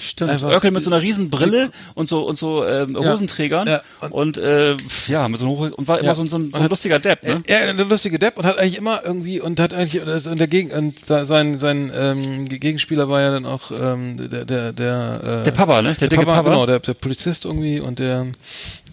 [0.00, 0.30] Stimmt.
[0.30, 3.12] Einfach- Örkel mit so einer riesen Brille und so und so ähm, Ja.
[3.12, 3.82] Hosenträgern Ja.
[4.10, 4.76] und, äh,
[5.08, 6.98] ja, mit so einem und war immer so, ein- so, ein, so Und ein lustiger
[6.98, 7.42] Depp, ne?
[7.48, 11.04] Ja, der lustige Depp und hat eigentlich immer irgendwie und hat eigentlich und dagegen und
[11.04, 15.56] se- sein sein ähm, Gegenspieler war ja dann auch ähm, der der der, äh, Der
[15.56, 15.94] Papa, ne?
[15.94, 16.42] Der dicke Papa.
[16.42, 18.26] genau der, der Polizist irgendwie und der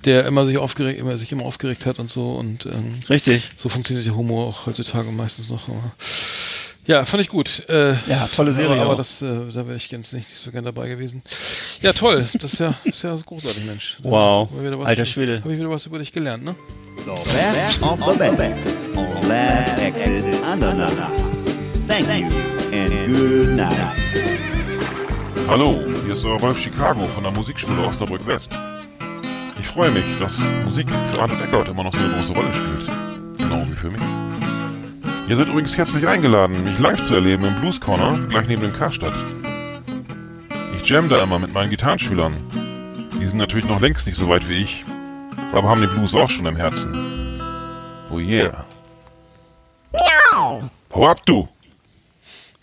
[0.06, 3.52] der immer sich aufgeregt immer sich immer aufgeregt hat und so und ähm, Richtig.
[3.56, 5.68] so funktioniert der Humor auch heutzutage meistens noch.
[5.68, 5.92] Aber
[6.86, 7.68] ja, fand ich gut.
[7.68, 8.98] Äh, Ja, tolle Serie Aber, aber auch.
[8.98, 11.24] das, äh, da wäre ich ganz nicht, nicht so gern dabei gewesen.
[11.82, 12.28] Ja, toll.
[12.40, 13.98] Das ist ja, ist ja großartig, Mensch.
[14.04, 14.50] Da Wow.
[14.52, 15.40] was- Alter Schwede.
[15.42, 16.56] Habe ich wieder was über dich gelernt, ne?
[16.98, 18.58] The best of the best
[18.96, 20.92] on Last Exit Andernach.
[21.88, 22.28] Thank you
[22.72, 24.55] and good night.
[25.48, 28.50] Hallo, hier ist euer Wolf Chicago von der Musikschule Osnabrück West.
[29.60, 33.38] Ich freue mich, dass Musik für Arthur Eckert immer noch so eine große Rolle spielt.
[33.38, 34.02] Genau wie für mich.
[35.28, 38.74] Ihr seid übrigens herzlich eingeladen, mich live zu erleben im Blues Corner, gleich neben dem
[38.74, 39.14] Karstadt.
[40.82, 42.34] Ich jam da immer mit meinen Gitarrenschülern.
[43.22, 44.84] Die sind natürlich noch längst nicht so weit wie ich,
[45.54, 47.40] aber haben den Blues auch schon im Herzen.
[48.10, 48.66] Oh yeah.
[50.92, 51.48] Hau ab, du!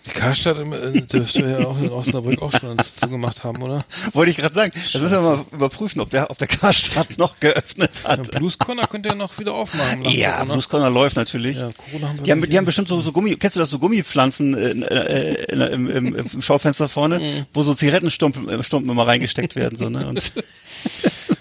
[0.07, 3.85] Die Karstadt äh, dürfte ja auch in Osnabrück auch schon eins zugemacht haben, oder?
[4.13, 4.73] Wollte ich gerade sagen.
[4.75, 8.31] Das müssen wir mal überprüfen, ob der, ob der Karstadt noch geöffnet Ja, hat.
[8.33, 10.05] Blues Corner könnt ihr noch wieder aufmachen.
[10.05, 10.53] Ja, Corona.
[10.55, 11.57] Blues Corner läuft natürlich.
[11.57, 13.71] Ja, Corona haben wir Die haben, die haben bestimmt so, so Gummi, kennst du das,
[13.71, 17.47] so Gummipflanzen äh, äh, in, im, im, im Schaufenster vorne, Mhm.
[17.55, 20.07] wo so Zigarettenstumpen äh, Stumpen immer reingesteckt werden, so, ne?
[20.07, 20.33] Und,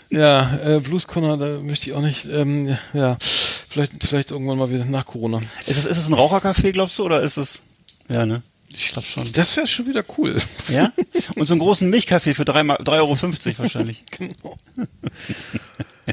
[0.09, 4.69] Ja, äh, Blues Corner, da möchte ich auch nicht, ähm, ja, vielleicht, vielleicht irgendwann mal
[4.69, 5.39] wieder nach Corona.
[5.65, 7.61] ist es, ist es ein Rauchercafé, glaubst du, oder ist es,
[8.09, 8.41] ja, ne?
[8.73, 9.25] Ich glaube schon.
[9.33, 10.35] Das wäre schon wieder cool.
[10.69, 10.91] Ja?
[11.35, 13.17] Und so einen großen Milchkaffee für 3 3,50 Euro
[13.59, 14.03] wahrscheinlich.
[14.11, 14.57] genau.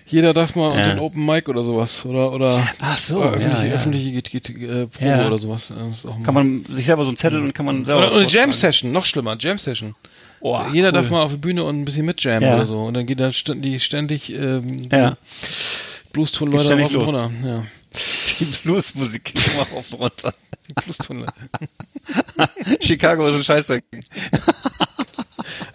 [0.07, 0.89] Jeder darf mal unter Ja.
[0.95, 3.75] den Open Mic oder sowas oder oder Ach so, äh, öffentliche, ja, ja.
[3.75, 5.27] öffentliche Git- äh, Probe Ja.
[5.27, 5.71] oder sowas.
[5.71, 8.01] äh, ist auch mal- Kann man sich selber so einen Zettel und kann man selber.
[8.03, 8.53] oder, was oder Jam.
[8.53, 9.95] Session, noch schlimmer, Jam Session.
[10.41, 10.93] Oh, Jeder cool.
[10.93, 12.55] darf mal auf die Bühne und ein bisschen mit jammen Ja.
[12.57, 12.79] oder so.
[12.85, 15.17] Und dann geht da ständig, ständig ähm, Ja.
[16.13, 17.23] Blues-Ton-Leute ständig auf und los.
[17.23, 17.31] runter.
[17.49, 17.65] Ja.
[18.41, 20.35] Die Bluesmusik geht immer auf und runter.
[20.69, 21.27] Die Blues-Ton.
[22.81, 23.85] Chicago ist ein Scheißdreck.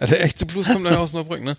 [0.00, 1.56] der echte Blues kommt nachher aus Osnabrück, ne?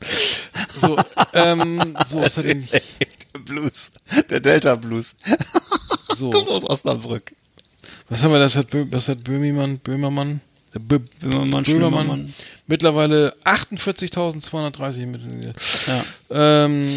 [0.76, 0.98] So,
[1.34, 3.92] ähm, so, was hat denn, Der Blues.
[4.30, 5.16] Der Delta Blues.
[6.16, 7.34] so, Kommt aus Osnabrück.
[8.10, 10.42] was haben wir, das hat, Bö, was hat Böhmimann, Böhmermann,
[10.74, 12.34] der Bö, Böhmermann, Böhmermann.
[12.68, 15.54] Mittlerweile 48.230 Mitglieder.
[15.88, 16.66] Ja.
[16.66, 16.90] Ähm,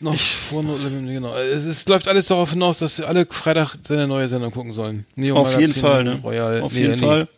[0.00, 1.34] noch vor Not, genau.
[1.36, 5.06] Es, es läuft alles darauf hinaus, dass alle Freitag seine neue Sendung gucken sollen.
[5.16, 6.20] Neo Auf jeden Magazin, Fall, ne?
[6.22, 7.06] Royal, Auf nee, jeden nee.
[7.06, 7.28] Fall.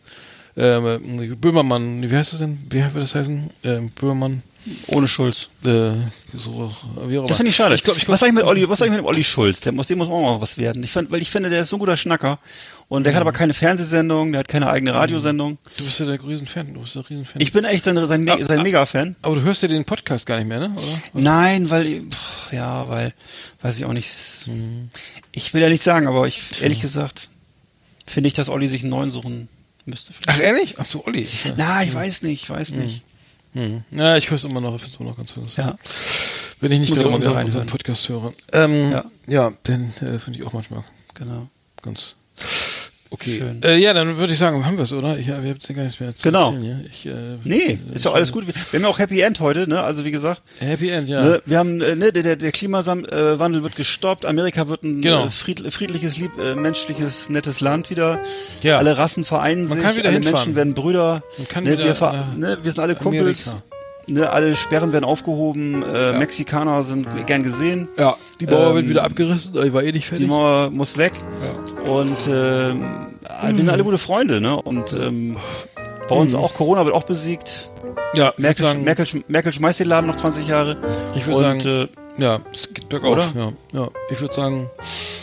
[0.55, 2.59] Ähm, Böhmermann, wie heißt das denn?
[2.69, 3.49] Wie wird das heißen?
[3.63, 4.43] Ähm, Böhmermann,
[4.87, 5.49] Ohne Schulz.
[5.65, 5.91] äh,
[6.35, 6.71] so,
[7.07, 7.73] wie auch Das finde ich schade.
[7.73, 9.61] Ich glaub, ich was eigentlich mit Olli, was eigentlich mit dem Olli Schulz?
[9.61, 10.83] Der muss, dem muss auch mal was werden.
[10.83, 12.37] Ich find, weil ich finde, der ist so ein guter Schnacker.
[12.89, 15.57] Und der hat aber keine Fernsehsendung, der hat keine eigene Radiosendung.
[15.77, 17.41] Du bist ja der Riesenfan, du bist der Riesenfan.
[17.41, 19.15] Ich bin echt sein, sein, Me- sein Mega-Fan.
[19.21, 20.75] aber du hörst ja den Podcast gar nicht mehr, ne?
[20.75, 21.01] Oder?
[21.13, 23.13] Nein, weil, pff, ja, weil,
[23.61, 24.09] weiß ich auch nicht.
[25.31, 27.29] Ich will ja nicht sagen, aber ich, ehrlich gesagt,
[28.05, 29.47] finde ich, dass Olli sich einen neuen suchen
[29.85, 30.13] müsste.
[30.27, 30.75] Ach, ehrlich?
[30.77, 31.23] Ach so, Olli.
[31.45, 31.53] Ja.
[31.57, 33.03] Na, ich weiß nicht, ich weiß nicht.
[33.53, 33.83] Hm.
[33.91, 35.77] Ja, ich höre es immer noch, ich finde es immer noch ganz interessant.
[35.79, 35.89] Ja.
[36.59, 38.33] Wenn ich nicht gerade unseren, unseren Podcast höre.
[38.51, 39.05] Ähm, ja.
[39.27, 39.53] Ja.
[39.67, 40.83] den äh, finde ich auch manchmal
[41.13, 41.47] Genau.
[41.81, 42.15] ganz
[43.13, 43.41] okay.
[43.63, 45.17] Äh, ja, dann würde ich sagen, haben wir es, oder?
[45.17, 46.51] Ich, ja, wir haben jetzt gar nichts mehr zu Genau.
[46.53, 46.65] erzählen.
[46.83, 46.89] Ja?
[46.91, 48.45] Ich, äh, Nee, ist ja alles gut.
[48.47, 49.81] Wir haben ja auch Happy End heute, ne?
[49.81, 51.21] Also wie gesagt, Happy End, ja.
[51.21, 51.41] ne?
[51.45, 55.25] wir haben, äh, ne, der, der- der Klimawandel wird gestoppt, Amerika wird ein Genau.
[55.25, 58.19] äh, fried, friedliches, lieb, äh, menschliches, nettes Land wieder.
[58.61, 58.77] Ja.
[58.77, 60.33] Alle Rassen vereinen Man sich, kann wieder alle hinfahren.
[60.35, 61.23] Menschen werden Brüder.
[61.37, 63.47] Man kann ne, wieder wir, ne, wir sind alle Kumpels.
[63.47, 63.63] Amerika.
[64.07, 67.87] Ne, alle Sperren werden aufgehoben, äh, Mexikaner sind gern gesehen.
[67.97, 70.27] Ja, die Mauer Ähm, wird wieder abgerissen, ich war eh nicht Die fertig.
[70.27, 71.13] Mauer muss weg.
[71.85, 72.83] Und ähm,
[73.43, 74.61] wir sind alle gute Freunde, ne?
[74.61, 75.37] Und ähm,
[76.09, 77.69] bei uns auch, Corona wird auch besiegt.
[78.13, 80.75] ja, Merkel, sagen, Merkel, Merkel schmeißt den Laden noch 20 Jahre.
[81.15, 81.87] ich würde sagen, äh,
[82.21, 83.13] ja, es geht bergauf.
[83.13, 83.53] oder?
[83.73, 84.69] Ja, ja, ich würde sagen,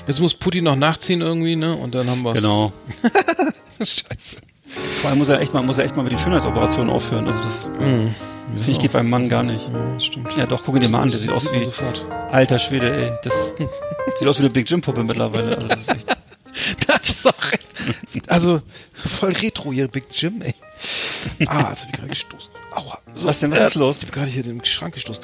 [0.07, 1.75] jetzt muss Putin noch nachziehen irgendwie, ne?
[1.75, 2.73] Und dann haben wir genau.
[3.79, 4.39] Scheiße.
[5.01, 7.27] Vor allem muss er echt mal, muss er echt mal mit den Schönheitsoperationen aufhören.
[7.27, 8.15] Also das Mhm.
[8.57, 9.69] Finde ich geht beim Mann gar nicht.
[9.73, 10.29] Ja, stimmt.
[10.37, 11.11] Ja, doch, guck ihn dir mal an.
[11.11, 12.05] Der sieht aus wie sofort.
[12.31, 13.13] alter Schwede, ey.
[13.23, 13.55] Das
[14.19, 15.57] sieht aus wie eine Big Jim Puppe mittlerweile.
[15.57, 16.17] Also das ist echt.
[16.87, 17.67] Das ist auch recht.
[18.29, 18.61] Also,
[18.93, 20.55] voll retro hier, Big Jim, ey.
[21.47, 22.51] Ah, jetzt hab ich gerade gestoßen.
[22.73, 22.99] Aua.
[23.15, 23.99] So, Was denn, was ist los?
[23.99, 25.23] Ich habe gerade hier den Schrank gestoßen.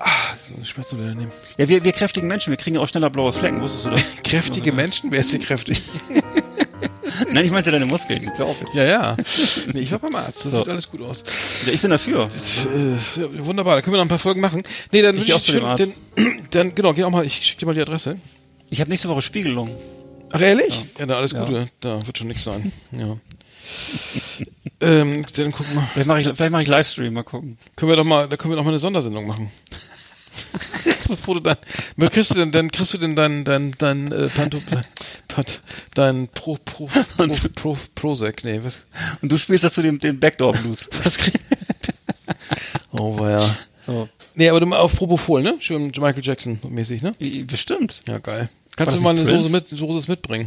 [0.00, 0.10] Ah,
[0.48, 1.32] so eine Schmerzen wieder nehmen.
[1.56, 3.60] Ja, wir, wir kräftigen Menschen, wir kriegen ja auch schneller blaue Flecken.
[3.62, 4.04] Wusstest du das?
[4.24, 5.10] Kräftige Menschen?
[5.10, 5.82] Wer ist hier kräftig?
[7.32, 8.22] Nein, ich meinte deine Muskeln.
[8.24, 8.74] Ist ja auch jetzt.
[8.74, 9.16] Ja, ja.
[9.72, 10.44] Nee, ich war beim Arzt.
[10.44, 10.58] Das So.
[10.58, 11.22] sieht alles gut aus.
[11.66, 12.28] Ja, ich bin dafür.
[12.28, 14.62] Äh, ja, wunderbar, da können wir noch ein paar Folgen machen.
[14.92, 15.96] Nee, dann Ich auch ich zu dem schön, Arzt.
[16.50, 18.18] dann, genau, geh auch mal, ich schicke dir mal die Adresse.
[18.70, 19.68] Ich habe nächste Woche Spiegelung.
[20.32, 20.86] Ach, ehrlich?
[20.98, 21.44] Ja, dann alles Ja.
[21.44, 21.68] Gute.
[21.80, 22.72] Da wird schon nichts sein.
[22.92, 23.16] Ja.
[24.82, 25.82] Ähm, dann gucken wir.
[25.92, 27.58] Vielleicht mache ich, vielleicht mache ich Livestream, mal gucken.
[27.76, 29.50] Können wir doch mal, da können wir doch mal eine Sondersendung machen.
[31.16, 31.56] Bevor du dann,
[32.10, 35.44] kriegst du denn, dann kriegst du denn dein, dein, dein, äh, Panto, dein,
[35.94, 38.84] dein Pro, Pro, Pro, Pro, Prozac, nee, was,
[39.20, 40.88] Und du spielst dazu den, den Backdoor Blues.
[41.02, 41.18] was
[42.92, 43.56] oh, ja.
[43.86, 44.08] So.
[44.34, 45.56] Nee, aber du mal auf Propofol, ne?
[45.58, 47.14] Schön Michael Jackson mäßig, ne?
[47.46, 48.00] Bestimmt.
[48.06, 48.48] Ja, geil.
[48.76, 50.46] Kannst du mal eine Soße mit, Soße mitbringen?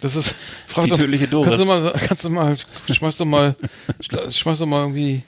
[0.00, 0.34] Das ist,
[0.66, 1.48] frag Die doch, tödliche Doris.
[1.48, 2.56] kannst du mal, kannst du mal,
[2.90, 3.54] schmeiß doch mal,
[4.00, 5.22] schmeiß doch mal irgendwie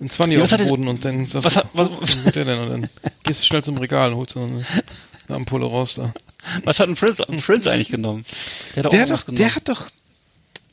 [0.00, 1.88] ein 20 Ja, auf den Boden und dann sagst was du, hat- was-
[2.24, 2.58] was der denn?
[2.58, 2.88] Und dann
[3.22, 4.64] gehst du schnell zum Regal und holst so eine,
[5.28, 6.12] eine Ampulle raus da.
[6.64, 8.24] Was hat ein Prince, ein Prince eigentlich genommen?
[8.76, 9.38] Der hat Der hat doch, genommen.
[9.38, 9.88] der hat doch,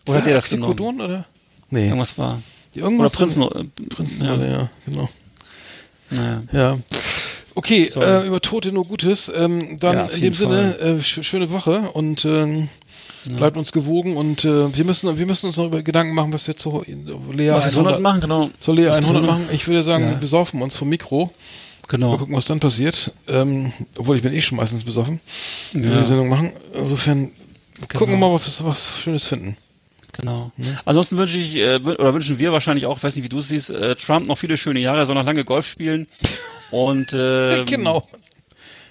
[0.07, 0.99] Oder hat der das genommen?
[1.01, 1.25] Oder?
[1.69, 1.85] Nee.
[1.87, 2.41] Irgendwas war.
[2.73, 3.41] Irgendwas Oder Prinzen.
[3.43, 4.35] äh, Prinzen, ja.
[4.35, 4.69] ja.
[4.85, 5.09] genau.
[6.09, 6.43] Naja.
[6.51, 6.77] Ja.
[7.55, 9.31] Okay, äh, über Tote nur Gutes.
[9.33, 12.69] Ähm, dann Ja, in dem jeden Sinne, äh, sch schöne Woche und ähm,
[13.25, 16.47] bleibt uns gewogen und äh, wir müssen wir müssen uns noch über Gedanken machen, was
[16.47, 16.83] wir zu
[17.31, 18.49] Lea Was wir 100 machen, genau.
[18.59, 19.45] Soll Lea Was 100 wir- machen?
[19.51, 20.09] Ich würde sagen, Ja.
[20.11, 21.25] wir besaufen uns vom Mikro.
[21.25, 21.31] Mal
[21.97, 22.17] Genau.
[22.17, 23.11] gucken, was dann passiert.
[23.27, 25.19] Ähm, obwohl ich bin eh schon meistens besoffen,
[25.73, 25.99] wenn wir Ja.
[25.99, 26.51] die Sendung machen.
[26.73, 27.31] Insofern
[27.93, 29.57] gucken wir mal, was wir was Schönes finden.
[30.13, 30.51] Genau.
[30.85, 33.69] Ansonsten wünsche ich, äh, oder wünschen wir wahrscheinlich auch, weiß nicht, wie du es siehst,
[33.71, 36.07] äh, Trump noch viele schöne Jahre, er soll noch lange Golf spielen.
[36.71, 38.07] Und ähm, genau.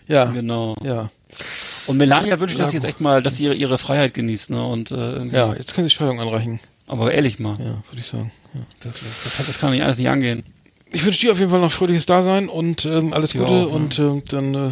[0.06, 0.24] Ja.
[0.26, 0.76] Genau.
[0.84, 1.10] Ja.
[1.90, 4.14] Und Melania wünsche ich, dass sie Ja, jetzt echt mal, dass sie ihre, ihre Freiheit
[4.14, 4.64] genießt, ne?
[4.64, 6.60] Und äh, Ja, jetzt kann sie Steuerung anreichen.
[6.86, 7.56] aber ehrlich mal.
[7.58, 8.30] Ja, würde ich sagen.
[8.54, 8.60] Ja.
[8.84, 9.04] Wirklich.
[9.24, 10.44] Das, das kann nicht alles nicht angehen.
[10.92, 13.64] Ich wünsche dir auf jeden Fall noch fröhliches Dasein und ähm, alles Ja, Gute ja.
[13.64, 14.70] und äh, dann äh,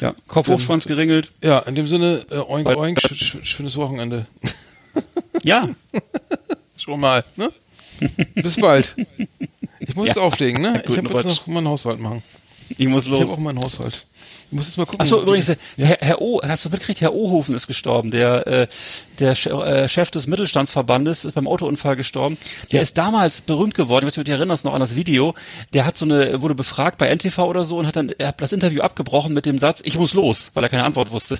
[0.00, 0.14] Ja.
[0.28, 1.30] Kopf hoch, Schwanz geringelt.
[1.42, 4.26] ja, in dem Sinne äh, oink oink, sch sch schönes Wochenende.
[5.42, 5.68] Ja.
[6.76, 7.50] Schon mal, ne?
[8.34, 8.94] Bis bald.
[9.80, 10.12] Ich muss Ja.
[10.12, 10.82] jetzt auflegen, ne?
[10.88, 12.22] Ich habe jetzt noch meinen Haushalt machen.
[12.78, 13.30] Ich muss Ich habe los.
[13.30, 14.06] auch meinen Haushalt.
[14.54, 15.00] Ich muss jetzt mal gucken.
[15.00, 18.12] Achso, übrigens, äh, Herr, Herr O, hast du mitgekriegt, Herr Ohofen ist gestorben.
[18.12, 18.66] Der, äh,
[19.18, 22.38] der äh, Chef des Mittelstandsverbandes ist beim Autounfall gestorben.
[22.70, 24.94] Der ist damals berühmt geworden, ich weiß nicht, ob du dich erinnerst noch an das
[24.94, 25.34] Video.
[25.72, 28.40] Der hat so eine, wurde befragt bei NTV oder so und hat dann er hat
[28.40, 31.36] das Interview abgebrochen mit dem Satz, ich muss los, weil er keine Antwort wusste.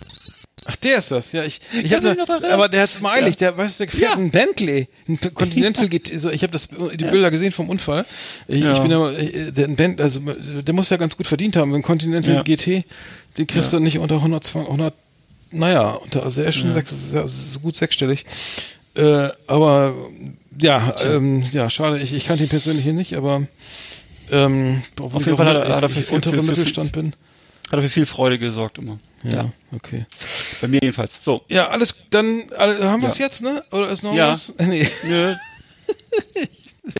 [0.66, 1.32] Ach, der ist das.
[1.32, 3.36] Ja, ich, ich Ja, hat er aber der hat's immer eilig.
[3.36, 4.16] Der weiß, der fährt Ja.
[4.16, 6.18] ein Bentley, ein Continental GT.
[6.18, 8.06] So, ich habe das die Bilder gesehen vom Unfall.
[8.48, 8.72] Ich, Ja.
[8.72, 11.74] ich bin ja, äh, der ein Ben, also der muss ja ganz gut verdient haben.
[11.74, 12.42] Ein Continental Ja.
[12.42, 12.84] GT,
[13.36, 14.94] den kriegst du nicht unter 100, 100
[15.50, 18.24] naja, unter, also er ist schon sechs, so gut sechsstellig.
[18.96, 19.94] Äh, aber
[20.60, 21.98] ja, ähm, ja, schade.
[22.00, 23.46] Ich, ich kannte ihn persönlich hier nicht, aber
[24.32, 27.12] ähm, Auf jeden Fall hat er- hat er für- untere für- für- Mittelstand bin.
[27.70, 28.98] Hat er für viel Freude gesorgt immer.
[29.24, 30.06] Ja, okay.
[30.60, 31.18] Bei mir jedenfalls.
[31.22, 31.42] So.
[31.48, 33.26] Ja, alles, dann alle, haben wir es Ja.
[33.26, 33.62] jetzt, ne?
[33.72, 34.32] Oder ist noch Ja.
[34.32, 34.52] was?
[34.60, 34.86] Nee.
[35.08, 35.34] Nö.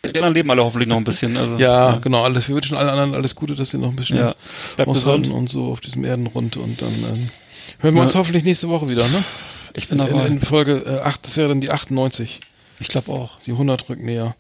[0.05, 1.37] Die anderen leben alle hoffentlich noch ein bisschen.
[1.37, 2.49] Also, Ja, genau, alles.
[2.49, 4.35] Wir wünschen allen anderen alles Gute, dass sie noch ein bisschen Ja.
[4.87, 7.29] Aushalten und so auf diesem Erdenrund und dann ähm,
[7.81, 8.21] hören wir uns Ja.
[8.21, 9.23] hoffentlich nächste Woche wieder, ne?
[9.75, 10.27] Ich bin In, dabei.
[10.27, 12.41] in Folge äh, 8, das wäre dann die 98.
[12.81, 13.39] ich glaube auch.
[13.47, 14.35] Die 100 rückt näher.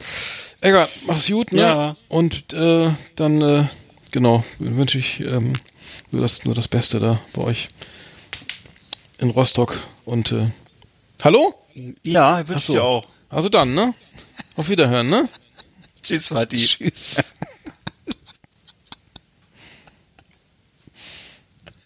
[0.63, 1.61] Egal, mach's gut, ne?
[1.61, 1.97] Ja.
[2.09, 3.65] Und äh, dann, äh,
[4.13, 5.53] genau, wünsche ich ähm,
[6.15, 7.69] nur, das, nur das Beste da bei euch
[9.19, 9.79] in Rostock.
[10.05, 10.47] Und äh,
[11.23, 11.55] hallo?
[12.03, 12.73] Ja, wünsche ich so.
[12.75, 13.07] dir auch.
[13.29, 13.95] Also dann, ne?
[14.57, 15.29] Auf Wiederhören, ne?
[16.03, 16.65] Tschüss, Vati.
[16.65, 17.35] Tschüss.